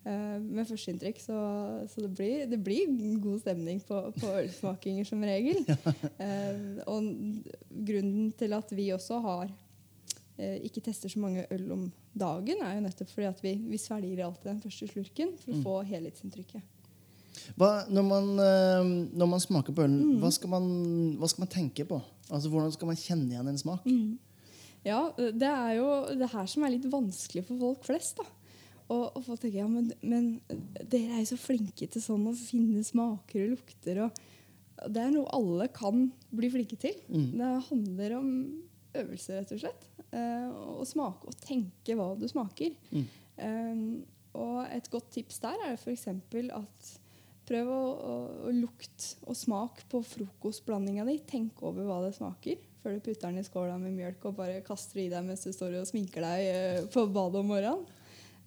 Eh, 0.08 0.36
med 0.40 0.64
førsteinntrykk. 0.64 1.18
Så, 1.20 1.36
så 1.92 2.00
det, 2.04 2.10
blir, 2.16 2.46
det 2.48 2.58
blir 2.64 2.88
god 3.20 3.42
stemning 3.42 3.80
på, 3.84 3.98
på 4.16 4.30
ølsmakinger 4.44 5.04
som 5.08 5.24
regel. 5.26 5.64
Eh, 6.18 6.80
og 6.88 7.04
grunnen 7.68 8.30
til 8.38 8.54
at 8.56 8.72
vi 8.74 8.88
også 8.94 9.18
har 9.22 9.50
eh, 10.38 10.56
ikke 10.66 10.80
tester 10.88 11.12
så 11.12 11.20
mange 11.22 11.44
øl 11.54 11.66
om 11.74 11.84
dagen, 12.18 12.62
er 12.64 12.78
jo 12.78 12.84
nettopp 12.86 13.12
fordi 13.12 13.28
at 13.28 13.42
vi, 13.44 13.52
vi 13.68 13.78
svelger 13.78 14.24
alltid 14.24 14.48
den 14.50 14.62
første 14.64 14.88
slurken 14.90 15.34
for 15.42 15.52
å 15.52 15.58
Mm. 15.58 15.62
få 15.66 15.74
helhetsinntrykket. 15.92 16.64
Hva, 17.58 17.68
når, 17.92 18.04
man, 18.08 18.30
eh, 18.42 18.88
når 19.20 19.28
man 19.34 19.40
smaker 19.44 19.76
på 19.76 19.84
ølen, 19.84 20.00
Mm. 20.14 20.16
hva, 20.24 20.30
skal 20.34 20.50
man, 20.56 20.66
hva 21.20 21.28
skal 21.30 21.44
man 21.44 21.52
tenke 21.52 21.84
på? 21.86 22.00
Altså, 22.30 22.48
Hvordan 22.50 22.72
skal 22.74 22.90
man 22.90 22.98
kjenne 22.98 23.30
igjen 23.36 23.48
en 23.52 23.60
smak? 23.60 23.86
Ja, 24.86 25.04
det 25.18 25.48
er 25.52 25.76
jo 25.78 25.88
det 26.18 26.30
her 26.32 26.46
som 26.50 26.64
er 26.66 26.74
litt 26.74 26.88
vanskelig 26.90 27.44
for 27.46 27.58
folk 27.62 27.84
flest. 27.86 28.16
da. 28.18 28.26
Og, 28.88 29.04
og 29.18 29.20
folk 29.26 29.42
tenker 29.42 29.60
ja, 29.60 29.68
men, 29.68 29.90
men 30.00 30.30
dere 30.88 31.18
er 31.18 31.22
jo 31.22 31.34
så 31.34 31.40
flinke 31.40 31.88
til 31.92 32.02
sånn 32.02 32.24
å 32.30 32.34
finne 32.36 32.80
smaker 32.86 33.44
og 33.44 33.56
lukter. 33.56 34.00
Og 34.06 34.88
det 34.94 35.02
er 35.02 35.12
noe 35.12 35.28
alle 35.36 35.68
kan 35.74 36.06
bli 36.32 36.50
flinke 36.52 36.78
til. 36.80 36.96
Mm. 37.10 37.26
Det 37.36 37.50
handler 37.68 38.14
om 38.16 38.30
øvelse, 38.98 39.36
rett 39.36 39.52
og 39.56 39.60
slett. 39.60 39.88
Eh, 40.08 40.46
Å 40.48 40.86
smake 40.88 41.28
og 41.28 41.36
tenke 41.42 41.98
hva 41.98 42.14
du 42.16 42.24
smaker. 42.30 42.72
Mm. 42.94 43.04
Eh, 43.44 43.82
og 44.38 44.62
et 44.70 44.88
godt 44.92 45.12
tips 45.16 45.40
der 45.42 45.60
er 45.66 45.76
f.eks. 45.76 46.06
at 46.08 46.90
prøv 47.48 47.68
å, 47.72 47.82
å, 47.82 48.16
å 48.48 48.54
lukte 48.54 49.14
og 49.24 49.36
smake 49.36 49.86
på 49.90 50.02
frokostblandinga 50.04 51.06
di. 51.08 51.18
Tenk 51.28 51.62
over 51.64 51.88
hva 51.88 52.00
det 52.04 52.14
smaker 52.16 52.60
før 52.78 52.94
du 52.94 53.02
putter 53.02 53.26
den 53.26 53.40
i 53.40 53.46
skåla 53.46 53.76
med 53.80 53.96
mjølk 53.96 54.28
og 54.30 54.36
bare 54.38 54.60
kaster 54.64 55.00
i 55.02 55.08
deg 55.10 55.24
mens 55.26 55.42
du 55.44 55.50
står 55.52 55.80
og 55.80 55.88
sminker 55.88 56.24
deg 56.24 56.48
eh, 56.52 56.82
på 56.92 57.04
badet 57.12 57.42
om 57.42 57.50
morgenen. 57.50 57.86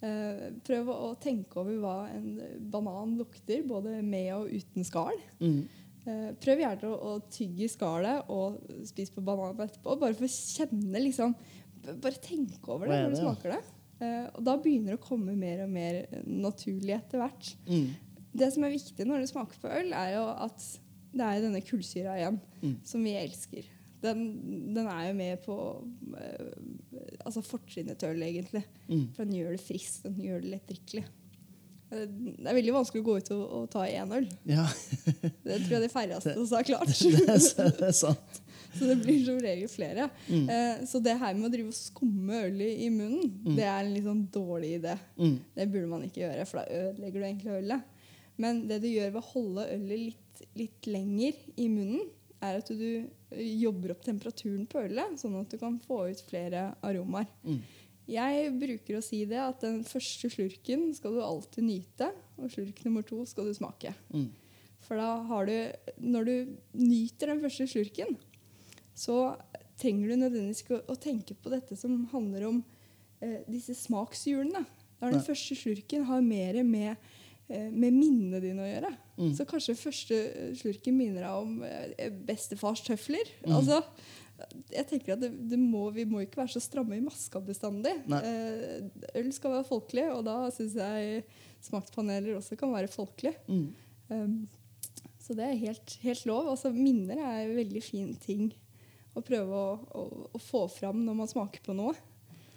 Eh, 0.01 0.47
prøv 0.65 0.87
å, 0.89 1.11
tenke 1.21 1.59
over 1.61 1.75
hva 1.77 1.95
en 2.09 2.31
banan 2.73 3.13
lukter, 3.19 3.61
både 3.69 3.99
med 4.01 4.31
og 4.33 4.49
uten 4.49 4.85
skall. 4.87 5.19
Mm. 5.39 5.59
Eh, 6.01 6.29
prøv 6.41 6.63
gjerne 6.63 6.89
å, 6.89 6.95
å 7.11 7.11
tygge 7.29 7.67
i 7.67 7.69
skallet 7.69 8.31
og 8.33 8.57
spise 8.89 9.13
på 9.13 9.21
bananen 9.25 9.61
etterpå. 9.67 9.99
Bare 10.01 10.17
for 10.17 10.25
å 10.25 10.31
kjenne 10.31 11.03
liksom, 11.07 11.35
Bare 11.81 12.19
tenke 12.21 12.69
over 12.69 12.85
det 12.85 12.93
er 12.93 13.07
når 13.07 13.15
du 13.15 13.19
smaker 13.23 13.53
det. 13.55 13.61
Eh, 14.05 14.25
og 14.37 14.43
da 14.45 14.53
begynner 14.61 14.93
det 14.93 14.99
å 14.99 15.01
komme 15.05 15.33
mer 15.33 15.63
og 15.63 15.71
mer 15.73 15.95
naturlig 16.29 16.93
etter 16.93 17.17
hvert. 17.23 17.47
Mm. 17.65 17.87
Det 18.37 18.49
som 18.53 18.65
er 18.67 18.73
viktig 18.75 19.07
når 19.09 19.23
du 19.23 19.29
smaker 19.31 19.57
på 19.63 19.71
øl, 19.79 19.89
er 19.97 20.11
jo 20.13 20.27
at 20.45 20.65
det 21.11 21.25
er 21.25 21.41
denne 21.41 21.61
kullsyra 21.65 22.13
igjen, 22.19 22.37
Mm. 22.61 22.75
som 22.85 23.01
vi 23.03 23.15
elsker. 23.17 23.65
Den, 24.01 24.21
den 24.73 24.87
er 24.89 25.07
jo 25.07 25.15
med 25.17 25.41
på 25.45 25.55
uh, 26.17 26.53
altså 27.25 27.43
fortrinnet 27.45 27.99
til 28.01 28.15
øl, 28.15 28.23
egentlig. 28.25 28.63
Mm. 28.87 29.09
For 29.15 29.25
den 29.25 29.37
gjør 29.37 29.57
det 29.57 29.65
friskt, 29.65 30.07
den 30.07 30.21
gjør 30.25 30.41
det 30.41 30.55
lettdrikkelig. 30.55 31.03
drikkelig. 31.05 31.17
Det 31.91 32.47
er 32.47 32.55
veldig 32.55 32.73
vanskelig 32.77 33.01
å 33.01 33.05
gå 33.09 33.17
ut 33.19 33.29
og, 33.35 33.41
og 33.57 33.63
ta 33.73 33.81
én 33.83 34.13
øl. 34.15 34.27
Ja, 34.47 34.63
Det 35.47 35.57
tror 35.65 35.73
jeg 35.75 35.83
de 35.83 35.89
færreste 35.91 36.35
også 36.39 36.61
har 36.61 36.67
klart. 36.69 36.93
det 37.01 37.25
er, 37.25 37.73
det 37.81 37.89
er 37.89 37.97
sant. 37.97 38.39
Så 38.77 38.87
det 38.87 39.01
blir 39.01 39.19
som 39.25 39.39
regel 39.43 39.67
flere. 39.67 40.05
Mm. 40.29 40.45
Eh, 40.47 40.83
så 40.87 41.01
det 41.03 41.17
her 41.19 41.33
med 41.35 41.49
å 41.49 41.51
drive 41.51 41.73
og 41.73 41.75
skumme 41.75 42.37
øl 42.45 42.61
i, 42.63 42.87
munnen, 42.87 43.25
munnen, 43.43 43.57
det 43.57 43.65
er 43.67 43.81
en 43.81 43.89
litt 43.91 44.05
sånn 44.05 44.21
dårlig 44.31 44.69
idé. 44.77 44.93
Mm. 45.19 45.33
Det 45.57 45.65
burde 45.73 45.89
man 45.91 46.05
ikke 46.07 46.21
gjøre, 46.21 46.45
for 46.47 46.61
da 46.61 46.79
ødelegger 46.85 47.17
du 47.17 47.25
egentlig 47.27 47.57
ølet. 47.57 48.05
Men 48.39 48.61
det 48.69 48.77
du 48.79 48.87
gjør 48.87 49.11
ved 49.11 49.19
å 49.19 49.31
holde 49.33 49.65
ølet 49.73 50.05
litt, 50.05 50.43
litt 50.55 50.87
lenger 50.87 51.43
i 51.59 51.67
munnen, 51.73 52.07
er 52.41 52.57
at 52.59 52.71
du 52.73 53.07
jobber 53.61 53.93
opp 53.93 54.03
temperaturen 54.05 54.65
på 54.69 54.81
ølet, 54.87 55.19
sånn 55.21 55.37
at 55.39 55.53
du 55.53 55.59
kan 55.61 55.77
få 55.83 56.03
ut 56.11 56.23
flere 56.27 56.71
aromaer. 56.85 57.29
Mm. 57.45 57.61
Jeg 58.11 58.51
bruker 58.59 58.97
å 58.97 59.03
si 59.05 59.21
det 59.29 59.39
at 59.39 59.61
den 59.63 59.81
første 59.87 60.31
slurken 60.33 60.89
skal 60.97 61.15
du 61.15 61.21
alltid 61.23 61.67
nyte, 61.67 62.09
og 62.41 62.51
slurk 62.51 62.81
nummer 62.87 63.05
to 63.07 63.21
skal 63.29 63.47
du 63.47 63.55
smake. 63.55 63.93
Mm. 64.11 64.27
For 64.81 64.97
da 64.97 65.21
har 65.29 65.45
du 65.45 65.55
Når 66.01 66.25
du 66.25 66.35
nyter 66.73 67.31
den 67.31 67.41
første 67.43 67.67
slurken, 67.69 68.17
så 68.97 69.37
trenger 69.79 70.09
du 70.09 70.15
nødvendigvis 70.19 70.63
ikke 70.65 70.81
å, 70.89 70.97
tenke 70.99 71.37
på 71.37 71.51
dette 71.53 71.77
som 71.79 72.03
handler 72.11 72.47
om 72.49 72.61
eh, 73.21 73.41
disse 73.49 73.75
smakshjulene. 73.77 74.65
Da 74.99 75.07
er 75.07 75.15
den 75.15 75.25
første 75.25 75.55
slurken 75.57 76.05
har 76.09 76.21
mer 76.25 76.59
med, 76.67 76.97
med 77.73 77.95
minnene 77.95 78.39
dine 78.43 78.63
å 78.63 78.69
gjøre. 78.69 78.91
Mm. 79.17 79.29
Så 79.37 79.45
kanskje 79.49 79.77
første 79.79 80.17
eh, 80.29 80.49
slurken 80.57 80.97
minner 80.97 81.25
deg 81.25 81.43
om 81.43 81.61
eh, 81.67 82.09
bestefars 82.27 82.83
tøfler. 82.85 83.31
Mm. 83.43 83.55
Altså, 83.59 83.81
jeg 84.71 84.87
tenker 84.89 85.15
at 85.15 85.21
det, 85.21 85.29
det 85.51 85.59
må, 85.59 85.83
Vi 85.93 86.07
må 86.09 86.23
ikke 86.23 86.41
være 86.41 86.55
så 86.55 86.63
stramme 86.63 86.97
i 86.97 87.03
maska 87.03 87.41
bestandig. 87.45 87.93
Eh, 88.21 88.87
øl 89.21 89.29
skal 89.35 89.57
være 89.57 89.69
folkelig, 89.69 90.07
og 90.15 90.25
da 90.29 90.37
syns 90.55 90.79
jeg 90.79 91.21
smakspaneler 91.61 92.39
også 92.39 92.57
kan 92.57 92.73
være 92.73 92.89
folkelig. 92.91 93.35
Mm. 93.51 93.67
Um, 94.11 94.39
så 95.21 95.35
det 95.37 95.45
er 95.45 95.59
helt, 95.61 95.97
helt 96.01 96.25
lov. 96.25 96.49
Altså, 96.55 96.71
minner 96.73 97.21
er 97.21 97.43
en 97.43 97.57
veldig 97.59 97.83
fin 97.85 98.15
ting 98.19 98.49
å 99.13 99.21
prøve 99.25 99.53
å, 99.53 99.75
å, 99.99 100.05
å 100.33 100.41
få 100.41 100.65
fram 100.71 101.03
når 101.05 101.19
man 101.19 101.29
smaker 101.29 101.63
på 101.65 101.75
noe. 101.77 101.93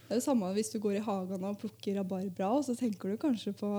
Det 0.05 0.13
er 0.13 0.21
det 0.21 0.25
samme 0.25 0.51
hvis 0.57 0.73
du 0.73 0.79
går 0.83 0.99
i 0.99 1.05
hagen 1.05 1.47
og 1.49 1.61
plukker 1.61 1.99
rabarbra, 1.99 2.51
og 2.59 2.65
så 2.67 2.77
tenker 2.79 3.15
du 3.15 3.21
kanskje 3.21 3.55
på, 3.57 3.71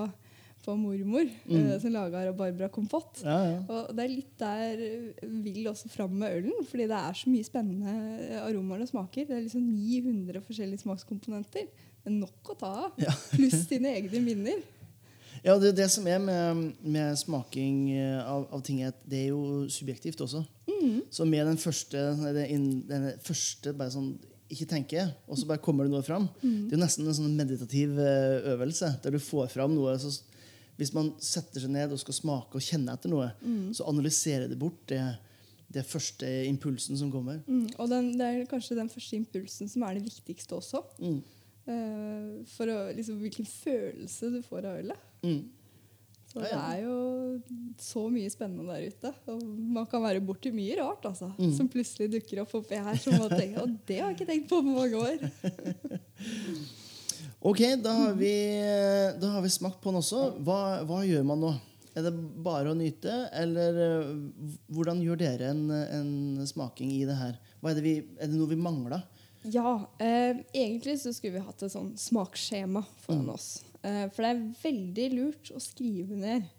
på 0.63 0.75
mormor 0.79 1.25
Mm. 1.45 1.65
uh, 1.67 1.79
som 1.81 1.91
laga 1.93 2.23
rabarbrakompott. 2.29 3.23
Ja, 3.23 3.37
ja. 3.51 3.57
Og 3.69 3.91
det 3.95 4.05
er 4.05 4.13
litt 4.13 4.37
der 4.39 4.85
eh, 4.85 5.25
vil 5.43 5.67
også 5.69 5.89
fram 5.93 6.15
med 6.21 6.37
ølen, 6.39 6.63
fordi 6.69 6.87
det 6.89 6.97
er 7.01 7.13
så 7.13 7.29
mye 7.29 7.45
spennende 7.45 8.39
aromaer 8.41 8.81
og 8.85 8.89
smaker. 8.89 9.27
Det 9.27 9.35
er 9.35 9.43
liksom 9.45 9.65
900 9.67 10.41
forskjellige 10.47 10.81
smakskomponenter. 10.85 11.67
Det 11.69 12.09
er 12.13 12.17
nok 12.17 12.53
å 12.53 12.57
ta 12.57 12.71
av. 12.87 12.97
Ja. 13.01 13.13
Pluss 13.35 13.67
dine 13.69 13.93
egne 13.97 14.21
minner. 14.25 14.63
Ja, 15.45 15.59
det 15.61 15.75
er 15.75 15.77
det 15.83 15.89
som 15.93 16.07
er 16.09 16.17
med, 16.17 16.71
med 16.81 17.17
smaking 17.21 17.91
eh, 17.93 18.21
av, 18.25 18.47
av 18.55 18.63
ting, 18.65 18.79
at 18.87 18.97
det 19.05 19.25
er 19.27 19.33
jo 19.35 19.65
subjektivt 19.69 20.21
også. 20.25 20.45
Så 21.09 21.25
med 21.25 21.47
den 21.47 21.57
første, 21.57 21.97
den 22.45 23.05
første 23.25 23.71
bare 23.73 23.89
sånn, 23.93 24.11
ikke 24.53 24.67
tenke, 24.69 25.01
og 25.25 25.37
så 25.39 25.47
bare 25.49 25.61
kommer 25.61 25.85
det 25.87 25.93
noe 25.93 26.05
fram. 26.05 26.27
Det 26.41 26.73
er 26.73 26.77
jo 26.77 26.81
nesten 26.81 27.07
en 27.09 27.15
sånn 27.17 27.33
meditativ 27.37 27.95
eh, 27.97 28.45
øvelse, 28.53 28.91
der 29.01 29.15
du 29.15 29.17
får 29.21 29.49
fram 29.53 29.73
noe. 29.73 29.95
Så, 30.01 30.11
hvis 30.79 30.91
man 30.95 31.13
setter 31.23 31.63
seg 31.63 31.71
ned 31.71 31.93
og 31.95 32.01
skal 32.01 32.17
smake 32.17 32.59
og 32.59 32.63
kjenne 32.63 32.95
etter 32.95 33.11
noe, 33.11 33.29
så 33.75 33.87
analyserer 33.87 34.49
det 34.51 34.57
bort 34.59 34.81
det, 34.91 35.01
det 35.71 35.85
første 35.87 36.27
impulsen 36.49 36.99
som 36.99 37.11
kommer. 37.13 37.39
Mm, 37.47 37.69
og 37.79 37.89
den, 37.91 38.11
det 38.19 38.27
er 38.27 38.49
kanskje 38.51 38.77
den 38.79 38.91
første 38.91 39.15
impulsen 39.15 39.71
som 39.71 39.85
er 39.87 39.95
det 39.97 40.03
viktigste 40.09 40.57
også. 40.59 40.83
Mm. 40.99 41.21
Uh, 41.65 42.43
for 42.53 42.69
å, 42.69 42.79
liksom, 42.93 43.21
hvilken 43.23 43.47
følelse 43.49 44.33
du 44.35 44.41
får 44.45 44.67
av 44.67 44.81
ølet. 44.83 45.07
Mm. 45.25 45.39
Så 46.35 46.41
det 46.43 46.51
er 46.51 46.79
jo 46.83 46.95
så 47.79 48.01
mye 48.11 48.29
spennende 48.33 48.67
der 48.67 48.89
ute. 48.91 49.11
Og 49.31 49.43
man 49.77 49.85
kan 49.87 50.03
være 50.03 50.19
borti 50.19 50.51
mye 50.51 50.75
rart 50.81 51.05
altså, 51.07 51.29
Mm. 51.39 51.53
som 51.55 51.69
plutselig 51.71 52.09
dukker 52.11 52.41
opp 52.43 52.57
oppi 52.59 52.75
her. 52.75 52.97
Som 52.99 53.15
man 53.21 53.31
tenker, 53.31 53.61
og 53.63 53.77
det 53.87 54.01
har 54.01 54.11
jeg 54.11 54.17
ikke 54.19 54.27
tenkt 54.33 54.49
på 54.51 54.59
på 54.59 54.75
mange 54.75 54.99
år. 54.99 55.23
Ok, 57.45 57.61
da 57.83 57.93
har, 57.99 58.17
vi, 58.19 58.33
da 59.21 59.35
har 59.37 59.45
vi 59.45 59.53
smakt 59.53 59.81
på 59.83 59.91
den 59.91 60.01
også. 60.01 60.27
Hva, 60.45 60.59
hva 60.87 61.01
gjør 61.07 61.25
man 61.27 61.43
nå? 61.43 61.53
Er 61.95 62.03
det 62.03 62.11
bare 62.43 62.73
å 62.73 62.75
nyte, 62.75 63.13
eller 63.31 63.77
eh, 63.79 64.09
hvordan 64.75 64.99
gjør 64.99 65.21
dere 65.21 65.53
en, 65.53 65.69
en 65.71 66.47
smaking 66.47 66.91
i 66.91 67.05
det 67.07 67.15
her? 67.15 67.37
Er, 67.63 67.77
det 67.77 67.85
vi, 67.85 67.93
er 68.19 68.27
det 68.27 68.35
noe 68.35 68.51
vi 68.51 68.59
mangler? 68.59 69.05
Ja, 69.47 69.77
eh, 70.01 70.41
egentlig 70.51 70.97
så 70.99 71.13
skulle 71.15 71.37
vi 71.37 71.45
hatt 71.45 71.63
et 71.63 71.71
sånn 71.71 71.93
smaksskjema 71.99 72.83
foran 73.05 73.29
oss. 73.35 73.49
Eh, 73.85 74.05
for 74.11 74.25
det 74.25 74.31
er 74.33 74.45
veldig 74.63 75.07
lurt 75.13 75.51
å 75.53 75.61
skrive 75.61 76.17
ned 76.17 76.49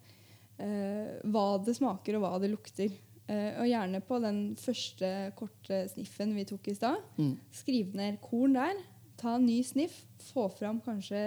eh, 0.63 1.19
hva 1.27 1.49
det 1.67 1.77
smaker 1.77 2.17
og 2.17 2.25
hva 2.25 2.37
det 2.43 2.53
lukter. 2.53 2.95
Eh, 3.27 3.59
og 3.59 3.67
gjerne 3.67 4.01
på 4.07 4.21
den 4.23 4.41
første 4.61 5.11
korte 5.39 5.83
sniffen 5.91 6.37
vi 6.37 6.47
tok 6.47 6.71
i 6.71 6.77
stad. 6.79 7.03
Mm. 7.19 7.35
Skriv 7.55 7.97
ned 7.99 8.21
korn 8.23 8.55
der. 8.59 8.79
Ta 9.21 9.37
en 9.37 9.47
ny 9.49 9.61
sniff. 9.65 10.03
Få 10.33 10.49
fram 10.53 10.81
kanskje 10.85 11.21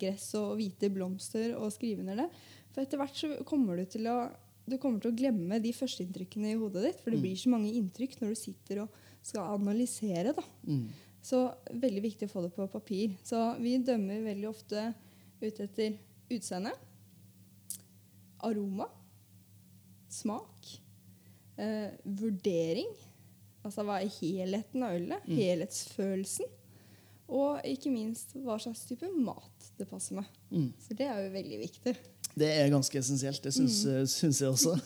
gress 0.00 0.30
og 0.38 0.56
hvite 0.58 0.90
blomster 0.92 1.54
og 1.58 1.72
skrive 1.74 2.06
ned 2.06 2.22
det. 2.24 2.28
For 2.72 2.84
etter 2.84 3.00
hvert 3.00 3.16
så 3.16 3.30
kommer 3.48 3.78
du 3.78 3.86
til 3.90 4.08
å 4.10 4.18
du 4.66 4.74
kommer 4.82 4.98
til 4.98 5.12
å 5.12 5.14
glemme 5.16 5.60
de 5.62 5.70
førsteinntrykkene 5.70 6.50
i 6.50 6.56
hodet 6.58 6.82
ditt. 6.88 7.02
For 7.02 7.14
det 7.14 7.20
blir 7.22 7.38
så 7.38 7.52
mange 7.52 7.70
inntrykk 7.78 8.16
når 8.18 8.32
du 8.32 8.38
sitter 8.40 8.80
og 8.82 8.96
skal 9.22 9.54
analysere. 9.54 10.32
da. 10.34 10.42
Mm. 10.66 10.88
Så 11.22 11.42
veldig 11.70 12.02
viktig 12.02 12.26
å 12.26 12.32
få 12.32 12.42
det 12.44 12.52
på 12.54 12.66
papir. 12.70 13.14
Så 13.26 13.38
vi 13.62 13.76
dømmer 13.78 14.26
veldig 14.26 14.48
ofte 14.50 14.88
ut 15.38 15.62
etter 15.62 15.94
utseende, 16.34 16.72
aroma, 18.46 18.88
smak, 20.10 20.72
eh, 21.58 21.94
vurdering. 22.04 22.90
Altså 23.66 23.86
hva 23.86 24.00
er 24.02 24.10
helheten 24.18 24.82
av 24.82 24.98
ølet? 24.98 25.30
Helhetsfølelsen. 25.30 26.55
Og 27.26 27.58
ikke 27.66 27.90
minst 27.90 28.36
hva 28.38 28.58
slags 28.62 28.84
type 28.86 29.08
mat 29.18 29.70
det 29.78 29.88
passer 29.90 30.18
med. 30.18 30.28
Mm. 30.50 30.68
Så 30.78 30.94
det 30.98 31.08
er 31.10 31.24
jo 31.24 31.32
veldig 31.34 31.58
viktig. 31.64 31.96
Det 32.36 32.50
er 32.52 32.70
ganske 32.70 33.00
essensielt. 33.00 33.42
Det 33.42 33.54
syns, 33.56 33.80
syns 34.12 34.42
jeg 34.44 34.52
også. 34.52 34.76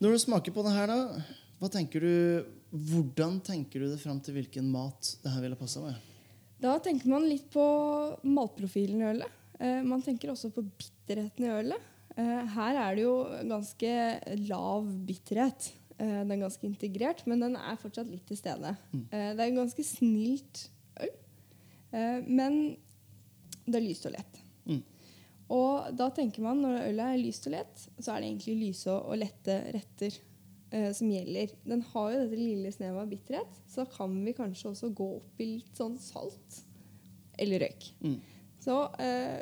Når 0.00 0.16
du 0.16 0.22
smaker 0.22 0.54
på 0.56 0.64
det 0.64 0.72
her, 0.72 0.88
da, 0.88 1.22
hva 1.60 1.68
tenker 1.68 2.00
du, 2.00 2.12
hvordan 2.72 3.36
tenker 3.44 3.82
du 3.82 3.90
det 3.90 4.00
fram 4.00 4.18
til 4.24 4.38
hvilken 4.38 4.70
mat 4.72 5.12
det 5.20 5.32
her 5.34 5.44
ville 5.44 5.58
passa 5.60 5.82
med? 5.84 5.98
Da 6.60 6.78
tenker 6.80 7.08
man 7.12 7.28
litt 7.28 7.46
på 7.52 7.64
matprofilen 8.24 9.00
i 9.02 9.08
ølet. 9.14 9.36
Eh, 9.60 9.82
man 9.84 10.00
tenker 10.04 10.32
også 10.32 10.50
på 10.54 10.64
bitterheten 10.64 11.44
i 11.44 11.52
ølet. 11.52 11.90
Eh, 12.16 12.48
her 12.56 12.80
er 12.80 12.96
det 12.96 13.04
jo 13.04 13.14
ganske 13.48 13.92
lav 14.48 14.88
bitterhet. 15.06 15.70
Eh, 16.00 16.20
den 16.22 16.32
er 16.36 16.44
ganske 16.46 16.66
integrert, 16.68 17.26
men 17.28 17.42
den 17.44 17.58
er 17.60 17.80
fortsatt 17.80 18.08
litt 18.08 18.24
til 18.28 18.38
stede. 18.40 18.72
Eh, 18.96 19.32
det 19.34 19.42
er 19.42 19.48
en 19.50 19.60
ganske 19.62 19.84
snilt 19.84 20.64
øl, 21.00 21.12
eh, 21.92 22.22
men 22.26 22.62
det 23.66 23.76
er 23.76 23.84
lyst 23.84 24.08
og 24.08 24.16
lett. 24.16 24.40
Mm. 24.64 24.80
Og 25.50 25.92
da 25.98 26.08
tenker 26.14 26.44
man 26.44 26.62
når 26.62 26.86
ølet 26.88 27.06
er 27.06 27.20
lyst 27.20 27.48
og 27.50 27.56
lett, 27.56 27.86
så 27.98 28.14
er 28.14 28.22
det 28.22 28.30
egentlig 28.30 28.58
lyse 28.62 28.94
og 28.94 29.18
lette 29.18 29.56
retter 29.74 30.16
eh, 30.70 30.90
som 30.96 31.10
gjelder. 31.10 31.54
Den 31.66 31.84
har 31.92 32.10
jo 32.14 32.24
dette 32.24 32.40
lille 32.40 32.72
snevet 32.74 33.02
av 33.02 33.10
bitterhet, 33.10 33.62
så 33.68 33.84
da 33.84 33.90
kan 33.92 34.14
vi 34.24 34.36
kanskje 34.36 34.70
også 34.72 34.92
gå 34.96 35.08
opp 35.18 35.42
i 35.42 35.52
litt 35.56 35.78
sånn 35.78 35.98
salt 36.00 36.62
eller 37.40 37.64
røyk. 37.66 37.90
Mm. 38.04 38.18
Så 38.60 38.76
eh, 39.00 39.40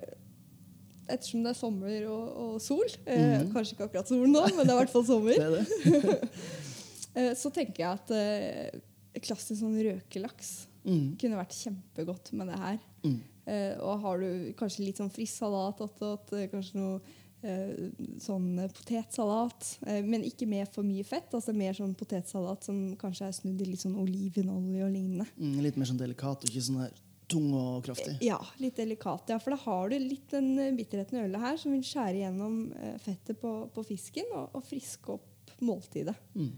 ettersom 1.08 1.42
det 1.44 1.52
er 1.54 1.58
sommer 1.58 2.06
og, 2.12 2.24
og 2.44 2.54
sol, 2.62 2.86
eh, 3.08 3.42
kanskje 3.52 3.74
ikke 3.76 3.88
akkurat 3.88 4.08
sol 4.10 4.26
nå, 4.28 4.44
men 4.56 4.64
det 4.64 4.72
er 4.72 4.76
i 4.76 4.80
hvert 4.84 4.94
fall 4.94 5.06
sommer, 5.08 5.38
Det 5.42 5.50
det. 5.58 6.18
eh, 7.18 7.32
så 7.38 7.52
tenker 7.54 7.84
jeg 7.84 7.92
at 7.92 8.14
eh, 8.16 9.20
klassisk 9.24 9.62
sånn 9.64 9.78
røkelaks 9.88 10.56
Mm. 10.88 11.16
kunne 11.20 11.36
vært 11.36 11.52
kjempegodt 11.58 12.30
med 12.38 12.48
det 12.48 12.58
her. 12.58 12.76
Mm. 13.04 13.16
Eh, 13.44 13.72
og 13.84 13.98
har 14.04 14.22
du 14.22 14.52
kanskje 14.56 14.84
litt 14.86 15.00
sånn 15.00 15.10
frisk 15.12 15.34
salat 15.42 15.80
attåt, 15.84 16.30
eh, 16.32 16.46
kanskje 16.48 16.78
noe 16.78 17.00
eh, 17.42 17.90
sånn 18.22 18.46
potetsalat, 18.74 19.66
men 20.06 20.24
ikke 20.26 20.48
med 20.48 20.70
for 20.72 20.86
mye 20.86 21.04
fett. 21.04 21.34
altså 21.34 21.52
Mer 21.52 21.76
sånn 21.76 21.92
potetsalat 21.98 22.64
som 22.64 22.80
kanskje 22.96 23.28
er 23.28 23.36
snudd 23.36 23.60
i 23.60 23.68
litt 23.68 23.84
sånn 23.84 23.98
olivenolje 24.00 24.86
og 24.86 24.94
lignende. 24.94 25.28
Mm, 25.36 25.60
litt 25.66 25.76
mer 25.76 25.90
sånn 25.90 26.00
delikat 26.00 26.46
og 26.46 26.48
ikke 26.50 26.64
sånn 26.70 26.80
her 26.86 26.96
tung 27.28 27.48
og 27.56 27.82
kraftig. 27.86 28.16
Ja, 28.24 28.38
litt 28.62 28.78
delikat. 28.80 29.28
Ja, 29.32 29.38
for 29.42 29.54
da 29.54 29.60
har 29.62 29.90
du 29.92 29.98
litt 30.00 30.30
den 30.32 30.54
bitterheten 30.78 31.18
i 31.18 31.24
ølet 31.26 31.42
her 31.42 31.58
som 31.60 31.74
vil 31.74 31.84
skjære 31.86 32.22
gjennom 32.22 32.62
eh, 32.78 32.96
fettet 33.04 33.40
på, 33.42 33.52
på 33.74 33.84
fisken 33.86 34.30
og, 34.32 34.56
og 34.56 34.64
friske 34.66 35.18
opp 35.18 35.52
måltidet. 35.64 36.16
Mm. 36.38 36.54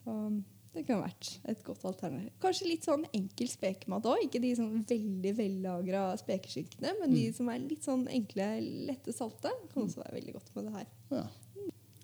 Så 0.00 0.16
det 0.70 0.84
kunne 0.86 1.02
vært 1.02 1.32
et 1.50 1.62
godt 1.66 1.84
alternativ. 1.88 2.30
Kanskje 2.42 2.68
litt 2.68 2.86
sånn 2.86 3.02
enkel 3.16 3.50
spekemat 3.50 4.06
òg. 4.06 4.24
Ikke 4.26 4.40
de 4.42 4.52
sånn 4.58 4.84
veldig 4.86 5.32
vellagra 5.38 6.04
spekeskinkene, 6.20 6.94
men 7.00 7.14
de 7.16 7.24
som 7.34 7.50
er 7.50 7.64
litt 7.64 7.86
sånn 7.86 8.06
enkle, 8.10 8.52
lette 8.86 9.14
salte. 9.14 9.52
Kan 9.72 9.88
også 9.88 10.04
være 10.04 10.16
veldig 10.20 10.36
godt 10.38 10.52
med 10.54 10.68
det 10.68 10.74
her. 10.78 10.90
Ja. 11.16 11.26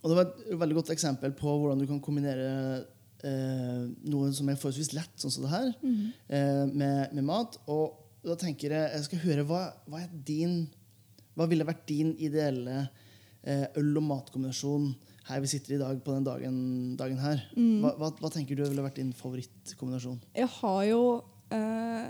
Og 0.03 0.11
det 0.11 0.19
var 0.19 0.27
et 0.27 0.59
veldig 0.61 0.79
godt 0.81 0.93
eksempel 0.95 1.33
på 1.39 1.55
hvordan 1.61 1.81
du 1.81 1.87
kan 1.89 2.03
kombinere 2.03 2.51
eh, 3.27 3.85
noe 4.11 4.31
som 4.37 4.49
er 4.51 4.59
forholdsvis 4.61 4.93
lett, 4.97 5.13
sånn 5.21 5.35
som 5.35 5.47
det 5.47 5.53
her, 5.53 5.69
eh, 5.83 6.65
med, 6.71 7.15
med 7.17 7.27
mat. 7.27 7.59
Og 7.73 7.99
da 8.27 8.37
tenker 8.41 8.75
jeg 8.75 8.93
jeg 8.95 9.07
skal 9.09 9.23
høre 9.27 9.47
hva, 9.47 9.63
hva 9.87 10.03
er 10.03 10.11
din 10.27 10.65
Hva 11.37 11.45
ville 11.51 11.67
vært 11.69 11.83
din 11.91 12.15
ideelle 12.17 12.87
eh, 13.45 13.67
øl- 13.77 13.99
og 14.01 14.07
matkombinasjon 14.09 14.95
her 15.27 15.41
vi 15.43 15.51
sitter 15.51 15.75
i 15.75 15.79
dag 15.83 15.99
på 16.07 16.15
den 16.15 16.25
dagen, 16.25 16.59
dagen 16.97 17.19
her? 17.21 17.43
Hva, 17.83 17.91
hva, 17.99 18.09
hva 18.23 18.31
tenker 18.33 18.57
du 18.57 18.63
ville 18.65 18.85
vært 18.85 18.97
din 19.03 19.11
favorittkombinasjon? 19.13 20.21
Jeg 20.39 20.49
har 20.55 20.81
jo 20.87 21.01
eh, 21.53 22.07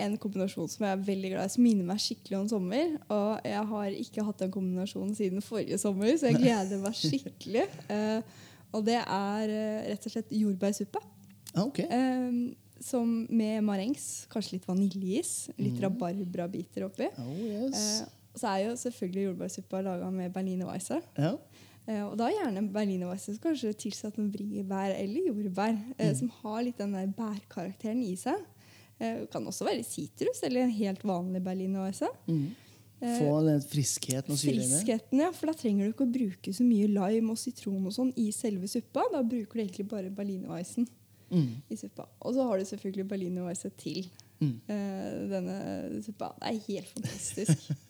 en 0.00 0.16
kombinasjon 0.22 0.70
som 0.70 0.86
jeg 0.86 0.96
er 0.96 1.02
veldig 1.08 1.32
glad 1.34 1.50
i, 1.50 1.52
som 1.54 1.64
minner 1.66 1.88
meg 1.88 2.00
skikkelig 2.02 2.38
om 2.38 2.48
sommer. 2.50 2.94
Og 3.12 3.48
jeg 3.50 3.64
har 3.72 3.96
ikke 4.04 4.24
hatt 4.28 4.44
den 4.44 4.54
kombinasjonen 4.54 5.16
siden 5.18 5.44
forrige 5.44 5.80
sommer, 5.82 6.12
så 6.16 6.30
jeg 6.30 6.40
gleder 6.44 6.82
meg 6.84 6.96
skikkelig. 6.98 7.66
Eh, 7.92 8.38
og 8.72 8.84
det 8.86 8.98
er 9.00 9.54
eh, 9.54 9.88
rett 9.90 10.06
og 10.06 10.14
slett 10.14 10.32
jordbærsuppe. 10.34 11.02
Ah, 11.54 11.64
ok. 11.64 11.80
Eh, 11.84 12.40
som 12.80 13.10
med 13.28 13.64
marengs, 13.66 14.26
kanskje 14.32 14.56
litt 14.56 14.68
vaniljeis, 14.68 15.50
litt 15.60 15.80
rabarbrabiter 15.82 16.86
oppi. 16.86 17.10
Oh, 17.20 17.34
yes. 17.36 17.82
Eh, 18.00 18.16
så 18.40 18.52
er 18.54 18.68
jo 18.68 18.76
selvfølgelig 18.78 19.26
jordbærsuppa 19.26 19.82
laga 19.84 20.08
med 20.14 20.32
berlinerweisse. 20.32 21.00
Ja. 21.18 21.34
Eh, 21.90 22.02
og 22.06 22.16
da 22.20 22.28
gjerne 22.30 22.62
Berliner 22.72 23.18
som 23.20 23.38
kanskje 23.42 23.72
tilsatt 23.86 24.18
noen 24.18 24.30
bringebær 24.32 24.94
eller 24.94 25.30
jordbær. 25.30 25.76
Eh, 25.98 26.14
Som 26.16 26.30
har 26.40 26.62
litt 26.66 26.78
den 26.78 26.94
der 26.94 27.10
bærkarakteren 27.16 28.02
i 28.04 28.14
seg. 28.20 28.38
Eh, 29.00 29.24
kan 29.32 29.46
også 29.48 29.66
være 29.66 29.84
sitrus 29.86 30.42
eller 30.46 30.66
en 30.66 30.74
helt 30.76 31.02
vanlig 31.04 31.42
berlinerweisse. 31.44 32.08
Mm. 32.28 32.50
Få 33.00 33.40
den 33.46 33.60
friskheten 33.64 34.34
og 34.34 34.38
syren. 34.38 34.60
Friskheten, 34.60 35.20
ja, 35.22 35.30
for 35.32 35.46
da 35.48 35.54
trenger 35.56 35.86
du 35.86 35.92
ikke 35.94 36.04
å 36.04 36.12
bruke 36.12 36.52
så 36.52 36.64
mye 36.66 36.88
lime 36.92 37.32
og 37.32 37.38
sitron 37.40 37.86
og 37.88 37.94
sånn 37.96 38.10
i 38.20 38.26
selve 38.36 38.68
suppa. 38.68 39.06
Da 39.12 39.22
bruker 39.24 39.56
du 39.56 39.62
egentlig 39.64 39.88
bare 39.88 40.10
berlinerweissen 40.12 40.88
Mm. 41.30 41.62
i 41.70 41.76
suppa. 41.78 42.08
Og 42.26 42.34
så 42.34 42.42
har 42.48 42.58
du 42.58 42.64
selvfølgelig 42.64 43.08
berlinerweisse 43.08 43.70
til 43.78 44.08
Mm. 44.40 44.60
uh, 44.68 45.28
denne 45.30 46.02
suppa. 46.02 46.32
Det 46.40 46.48
er 46.50 46.60
helt 46.68 46.88
fantastisk. 46.96 47.70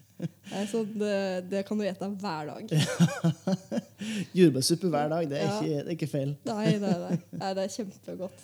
Eh, 0.53 0.67
så 0.69 0.83
det, 0.85 1.49
det 1.49 1.63
kan 1.65 1.79
du 1.79 1.85
ete 1.89 2.05
hver 2.21 2.51
dag. 2.51 2.67
Jordbærsuppe 4.37 4.91
hver 4.93 5.09
dag, 5.09 5.31
det 5.31 5.39
er, 5.39 5.47
Ja. 5.47 5.61
ikke, 5.61 5.77
det 5.79 5.87
er 5.87 5.95
ikke 5.97 6.09
feil. 6.11 6.35
Nei, 6.45 6.67
det 6.83 6.91
er. 6.91 7.17
Nei, 7.41 7.53
det 7.57 7.63
er 7.65 7.73
kjempegodt. 7.73 8.43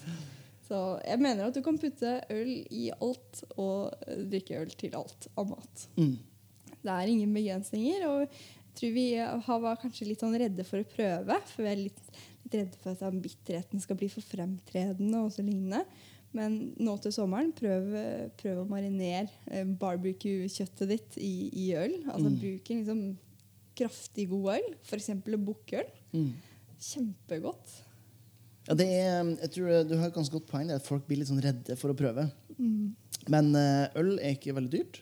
Så 0.68 0.79
jeg 1.07 1.20
mener 1.20 1.44
at 1.50 1.55
du 1.55 1.61
kan 1.62 1.76
putte 1.79 2.14
øl 2.33 2.52
i 2.70 2.87
alt 2.96 3.42
og 3.57 3.92
eh, 4.09 4.22
drikke 4.33 4.57
øl 4.62 4.72
til 4.81 4.96
alt 4.98 5.29
av 5.38 5.50
mat. 5.50 5.85
Mm. 6.00 6.16
Det 6.87 6.94
er 6.94 7.12
ingen 7.12 7.35
begrensninger. 7.37 8.07
Og 8.09 8.25
jeg 8.25 8.75
tror 8.79 8.96
vi 8.96 9.07
var 9.66 9.79
kanskje 9.83 10.09
litt 10.09 10.22
sånn 10.25 10.37
redde 10.38 10.64
for 10.68 10.83
å 10.83 10.88
prøve. 10.96 11.38
For 11.53 11.64
vi 11.66 11.72
er 11.75 11.81
litt, 11.87 12.03
litt 12.46 12.59
redde 12.62 12.83
for 12.83 12.94
at 13.09 13.22
bitterheten 13.25 13.83
skal 13.83 13.99
bli 14.01 14.09
for 14.12 14.25
fremtredende 14.25 15.22
og 15.27 15.33
så 15.35 15.44
lignende. 15.46 15.85
Men 16.37 16.57
nå 16.85 16.96
til 17.01 17.14
sommeren, 17.14 17.53
prøv, 17.57 17.87
prøv 18.37 18.59
å 18.61 18.66
marinere 18.68 19.31
eh, 19.49 19.64
barbecue-kjøttet 19.81 20.90
ditt 20.90 21.16
i, 21.22 21.31
i 21.64 21.70
øl. 21.79 21.94
Altså 22.12 22.29
Mm. 22.29 22.37
bruk 22.42 22.70
en 22.75 22.83
liksom 22.83 23.01
kraftig 23.77 24.27
god 24.29 24.51
øl, 24.59 24.66
f.eks. 24.85 25.09
bukkøl. 25.25 25.88
Mm. 26.12 26.31
Kjempegodt. 26.90 27.72
Ja, 28.66 28.75
det 28.75 28.87
er, 28.90 29.25
jeg 29.46 29.51
tror 29.55 29.85
Du 29.88 29.94
har 29.96 30.09
et 30.11 30.14
ganske 30.16 30.35
godt 30.35 30.49
poeng. 30.51 30.70
at 30.75 30.85
Folk 30.87 31.07
blir 31.07 31.20
litt 31.22 31.29
sånn 31.31 31.40
redde 31.42 31.77
for 31.79 31.92
å 31.94 31.96
prøve. 31.96 32.29
Mm. 32.59 32.94
Men 33.33 33.53
eh, 33.57 33.88
øl 34.01 34.16
er 34.18 34.35
ikke 34.37 34.55
veldig 34.57 34.72
dyrt. 34.77 35.01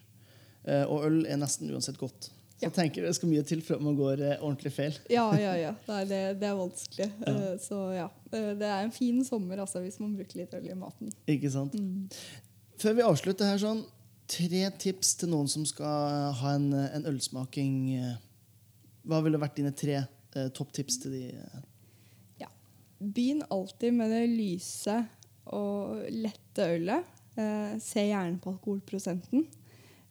Eh, 0.66 0.84
og 0.84 1.04
øl 1.08 1.20
er 1.26 1.36
nesten 1.40 1.70
uansett 1.74 1.98
godt. 2.00 2.30
Så 2.54 2.68
jeg 2.68 2.72
tenker 2.76 3.02
det 3.02 3.14
skal 3.16 3.28
mye 3.32 3.42
til 3.44 3.60
før 3.66 3.80
man 3.82 3.96
går 3.98 4.20
eh, 4.22 4.36
ordentlig 4.40 4.70
feil. 4.72 4.94
Ja, 5.10 5.24
ja, 5.36 5.54
ja. 5.58 5.72
Nei, 5.88 6.02
det, 6.08 6.20
det 6.40 6.46
er 6.48 6.54
vanskelig. 6.58 7.08
Ja. 7.26 7.56
Så 7.60 7.80
ja. 7.96 8.06
Eh, 8.30 8.52
Det 8.60 8.68
er 8.70 8.84
en 8.86 8.92
fin 8.94 9.18
sommer 9.26 9.58
altså, 9.64 9.82
hvis 9.84 9.98
man 10.00 10.14
bruker 10.16 10.38
litt 10.42 10.54
øl 10.54 10.68
i 10.70 10.76
maten. 10.78 11.10
Ikke 11.28 11.50
sant? 11.52 11.74
Mm. 11.74 12.06
Før 12.80 12.94
vi 12.98 13.04
avslutter 13.06 13.50
her, 13.50 13.58
sånn, 13.60 13.82
tre 14.30 14.62
tips 14.80 15.16
til 15.20 15.28
noen 15.34 15.50
som 15.50 15.66
skal 15.68 16.32
ha 16.40 16.54
en, 16.56 16.70
en 16.74 17.04
ølsmaking. 17.10 17.74
eh, 17.98 18.14
Hva 19.04 19.18
ville 19.26 19.38
vært 19.42 19.58
dine 19.58 19.74
tre 19.76 19.98
eh, 20.04 20.48
topptips 20.56 21.02
til 21.02 21.12
de? 21.18 21.24
eh? 21.34 21.58
Ja. 22.46 22.48
Begynn 23.02 23.42
alltid 23.52 23.92
med 23.98 24.14
det 24.14 24.22
lyse 24.30 24.96
og 25.52 26.06
lette 26.14 26.70
ølet. 26.78 27.10
Eh, 27.36 27.74
se 27.82 28.06
gjerne 28.08 28.38
på 28.40 28.54
alkoholprosenten. 28.54 29.44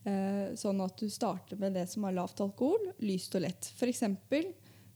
Eh, 0.06 0.54
sånn 0.60 0.82
at 0.84 0.98
du 1.00 1.08
starter 1.10 1.56
med 1.62 1.78
det 1.78 1.86
som 1.90 2.04
har 2.04 2.12
lavt 2.18 2.42
alkohol, 2.44 2.90
lyst 3.00 3.36
og 3.38 3.46
lett. 3.46 3.70
F.eks. 3.78 4.02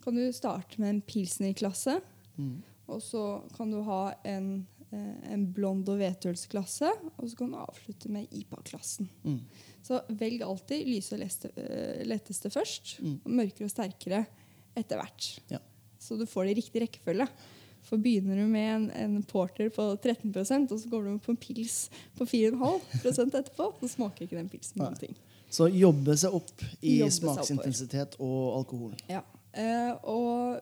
kan 0.04 0.16
du 0.16 0.26
starte 0.36 0.80
med 0.82 0.90
en 0.90 1.02
pilsnerklasse. 1.02 2.00
Mm. 2.38 2.58
Og 2.92 3.02
så 3.04 3.22
kan 3.56 3.72
du 3.72 3.82
ha 3.88 4.14
en, 4.28 4.68
eh, 4.92 5.32
en 5.34 5.46
blond- 5.54 5.88
og 5.90 6.00
hvetølsklasse. 6.00 6.92
Og 7.18 7.30
så 7.30 7.38
kan 7.38 7.52
du 7.52 7.58
avslutte 7.58 8.10
med 8.12 8.28
IPA-klassen. 8.32 9.08
Mm. 9.24 9.40
Så 9.84 10.02
velg 10.10 10.42
alltid 10.44 10.88
lyse 10.88 11.14
og 11.16 11.20
leste, 11.24 11.52
eh, 11.56 12.04
letteste 12.06 12.52
først, 12.52 13.00
Mm. 13.00 13.20
og 13.26 13.32
mørkere 13.32 13.66
og 13.66 13.72
sterkere 13.72 14.26
etter 14.76 14.98
hvert. 15.00 15.40
Ja. 15.50 15.60
Så 16.00 16.18
du 16.18 16.26
får 16.26 16.46
det 16.46 16.58
i 16.58 16.62
riktig 16.62 16.82
rekkefølge. 16.84 17.28
For 17.88 17.98
begynner 18.04 18.36
du 18.42 18.46
med 18.52 18.68
en, 18.76 18.86
en 18.92 19.22
porter 19.24 19.70
på 19.72 19.84
13% 20.04 20.74
og 20.76 20.80
så 20.82 20.90
går 20.92 21.06
du 21.08 21.14
på 21.24 21.32
en 21.32 21.40
pils 21.40 21.78
på 22.20 22.28
4,5% 22.28 23.38
etterpå, 23.40 23.70
så 23.80 23.88
smaker 23.96 24.26
ikke 24.28 24.36
den 24.40 24.50
pilsen 24.52 24.82
noen 24.84 24.98
ting. 25.00 25.16
Så 25.50 25.70
jobbe 25.72 26.18
seg 26.20 26.34
opp 26.36 26.64
i 26.84 26.98
Jobbe 27.00 27.16
smaksintensitet 27.16 28.18
og 28.20 28.58
alkohol. 28.58 28.98
Ja. 29.08 29.22
Eh, 29.56 29.94
og 30.04 30.60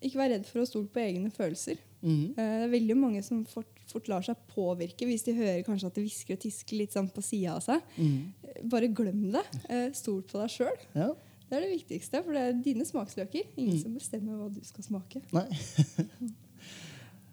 ikke 0.00 0.20
vær 0.20 0.30
redd 0.32 0.46
for 0.48 0.62
å 0.62 0.68
stole 0.70 0.86
på 0.94 1.02
egne 1.02 1.32
følelser. 1.34 1.80
Mm. 2.00 2.30
Eh, 2.30 2.36
det 2.38 2.68
er 2.68 2.70
veldig 2.72 2.96
mange 2.96 3.22
som 3.26 3.42
fort, 3.50 3.82
fort 3.90 4.06
lar 4.08 4.22
seg 4.24 4.38
påvirke 4.54 5.04
hvis 5.10 5.26
de 5.26 5.34
hører 5.36 5.64
kanskje 5.66 5.90
at 5.90 5.98
det 5.98 6.04
hvisker 6.06 6.38
og 6.38 6.44
tisker 6.46 6.78
litt 6.78 6.94
sånn 6.94 7.10
på 7.12 7.24
sida 7.26 7.56
av 7.58 7.64
seg. 7.66 7.82
Eh, 7.98 8.62
Bare 8.70 8.88
glem 8.94 9.26
det. 9.34 9.42
Eh, 9.68 9.88
Stol 9.98 10.22
på 10.30 10.38
deg 10.40 10.54
sjøl. 10.54 10.78
Ja. 10.94 11.10
Det 11.50 11.58
er 11.58 11.64
det 11.66 11.72
viktigste, 11.74 12.20
for 12.22 12.36
det 12.38 12.42
er 12.46 12.58
dine 12.62 12.86
smaksløker. 12.86 13.50
Ingen 13.58 13.74
Mm. 13.74 13.82
som 13.82 13.94
bestemmer 13.98 14.38
hva 14.38 14.46
du 14.54 14.60
skal 14.62 14.86
smake. 14.86 15.24
Nei. 15.34 15.48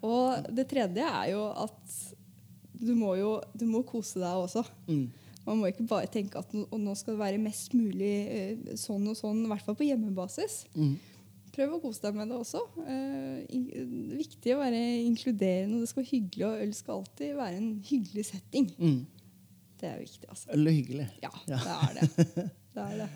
Og 0.06 0.52
det 0.54 0.68
tredje 0.70 1.06
er 1.08 1.32
jo 1.34 1.48
at 1.58 1.98
du 2.78 2.94
må 2.98 3.16
jo 3.18 3.38
du 3.58 3.66
må 3.70 3.82
kose 3.88 4.22
deg 4.22 4.38
også. 4.44 4.64
Mm. 4.90 5.08
Man 5.48 5.62
må 5.62 5.70
ikke 5.72 5.88
bare 5.88 6.10
tenke 6.12 6.40
at 6.42 6.52
nå, 6.54 6.94
skal 7.00 7.16
det 7.16 7.22
være 7.22 7.40
mest 7.42 7.74
mulig 7.78 8.16
eh, 8.28 8.74
sånn 8.78 9.06
og 9.08 9.16
sånn, 9.16 9.46
i 9.46 9.52
hvert 9.52 9.64
fall 9.64 9.78
på 9.80 9.88
hjemmebasis. 9.88 10.66
Mm. 10.76 10.98
Prøv 11.56 11.78
å 11.78 11.80
kose 11.82 12.04
deg 12.04 12.18
med 12.20 12.30
det 12.30 12.38
også. 12.38 12.60
Det 12.78 12.98
er 13.80 13.94
viktig 14.20 14.54
å 14.54 14.60
være 14.60 14.82
inkluderende, 15.08 15.80
det 15.82 15.90
skal 15.90 16.04
være 16.04 16.12
hyggelig, 16.12 16.44
og 16.46 16.66
øl 16.66 16.74
skal 16.78 17.00
alltid 17.00 17.32
være 17.40 17.62
en 17.62 17.72
hyggelig 17.88 18.26
setting. 18.28 18.68
Mm. 18.78 19.00
Det 19.78 19.90
er 19.90 19.98
viktig, 20.04 20.28
altså. 20.30 20.52
Øl 20.54 20.70
er 20.70 20.76
hyggelig. 20.76 21.08
Ja, 21.24 21.32
Ja. 21.48 21.58
det 21.64 21.78
er 21.80 21.98
det. 21.98 22.28
det, 22.76 22.84
er 22.84 22.94
det. 23.02 23.10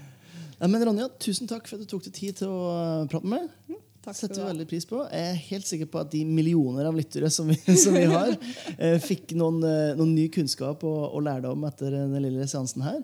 Ja, 0.61 0.67
men 0.71 0.87
Ronja, 0.87 1.09
tusen 1.21 1.51
takk 1.51 1.67
for 1.69 1.77
at 1.77 1.83
du 1.85 1.91
tok 1.91 2.07
deg 2.07 2.15
tid 2.17 2.39
til 2.41 2.49
å 2.53 2.63
uh, 2.71 3.05
prate 3.11 3.27
med 3.27 3.43
meg. 3.43 3.83
Takk 4.01 4.17
setter 4.17 4.39
vi 4.41 4.47
veldig 4.47 4.65
pris 4.65 4.87
på. 4.89 5.03
Jeg 5.13 5.29
er 5.29 5.41
helt 5.51 5.67
sikker 5.69 5.89
på 5.93 5.99
at 6.01 6.09
de 6.09 6.23
millioner 6.25 6.87
av 6.89 6.95
lyttere 6.97 7.29
som 7.29 7.49
vi, 7.51 7.57
som 7.77 7.93
vi 7.93 8.07
har, 8.09 8.33
eh, 8.81 8.97
fikk 9.03 9.35
noen, 9.37 9.59
eh, 9.61 9.93
noen 9.97 10.15
ny 10.17 10.25
kunnskap 10.33 10.81
og, 10.89 11.03
og 11.11 11.21
lærdom 11.27 11.67
etter 11.69 11.93
den 11.93 12.15
lille 12.23 12.47
seansen 12.49 12.81
her. 12.81 12.97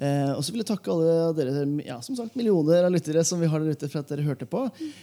Eh, 0.00 0.30
og 0.32 0.40
så 0.40 0.54
vil 0.54 0.62
jeg 0.62 0.70
takke 0.70 0.94
alle 0.94 1.16
dere 1.36 1.64
ja, 1.84 1.98
som 2.00 2.16
sagt, 2.16 2.32
millioner 2.38 2.86
av 2.86 2.94
lyttere 2.94 3.20
som 3.26 3.40
vi 3.42 3.48
har 3.52 3.60
der 3.60 3.76
ute 3.76 3.90
for 3.90 4.00
at 4.00 4.08
dere 4.08 4.24
hørte 4.24 4.48
på. 4.48 4.62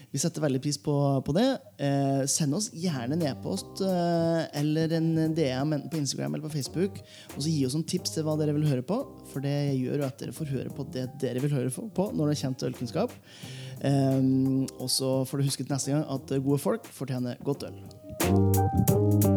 Vi 0.09 0.21
setter 0.21 0.41
veldig 0.41 0.61
pris 0.63 0.79
på, 0.81 0.95
på 1.21 1.35
det. 1.37 1.45
Eh, 1.85 2.23
send 2.33 2.57
oss 2.57 2.71
gjerne 2.73 3.13
en 3.13 3.27
e-post 3.29 3.83
eh, 3.85 4.41
eller 4.57 4.97
en 4.97 5.11
DM 5.37 5.77
enten 5.77 5.93
på 5.93 6.01
Instagram 6.01 6.33
eller 6.33 6.47
på 6.47 6.55
Facebook. 6.55 6.97
Og 7.35 7.43
så 7.43 7.51
gi 7.51 7.61
oss 7.67 7.77
noen 7.77 7.85
tips 7.93 8.17
til 8.17 8.25
hva 8.25 8.39
dere 8.41 8.57
vil 8.57 8.65
høre 8.71 8.85
på. 8.89 9.03
For 9.29 9.45
det 9.45 9.53
gjør 9.77 10.01
jo 10.01 10.09
at 10.09 10.17
dere 10.23 10.33
får 10.33 10.53
høre 10.55 10.73
på 10.73 10.89
det 10.97 11.05
dere 11.21 11.45
vil 11.45 11.53
høre 11.53 11.69
på 11.69 12.09
når 12.17 12.33
det 12.33 12.41
kommer 12.41 12.57
til 12.57 12.73
ølkunnskap. 12.73 13.13
Um, 13.85 14.67
og 14.79 14.89
så 14.89 15.23
får 15.25 15.37
du 15.37 15.43
huske 15.43 15.63
til 15.63 15.73
neste 15.73 15.91
gang 15.93 16.05
at 16.09 16.43
gode 16.43 16.59
folk 16.59 16.87
fortjener 16.89 17.35
godt 17.45 17.63
øl. 17.69 19.36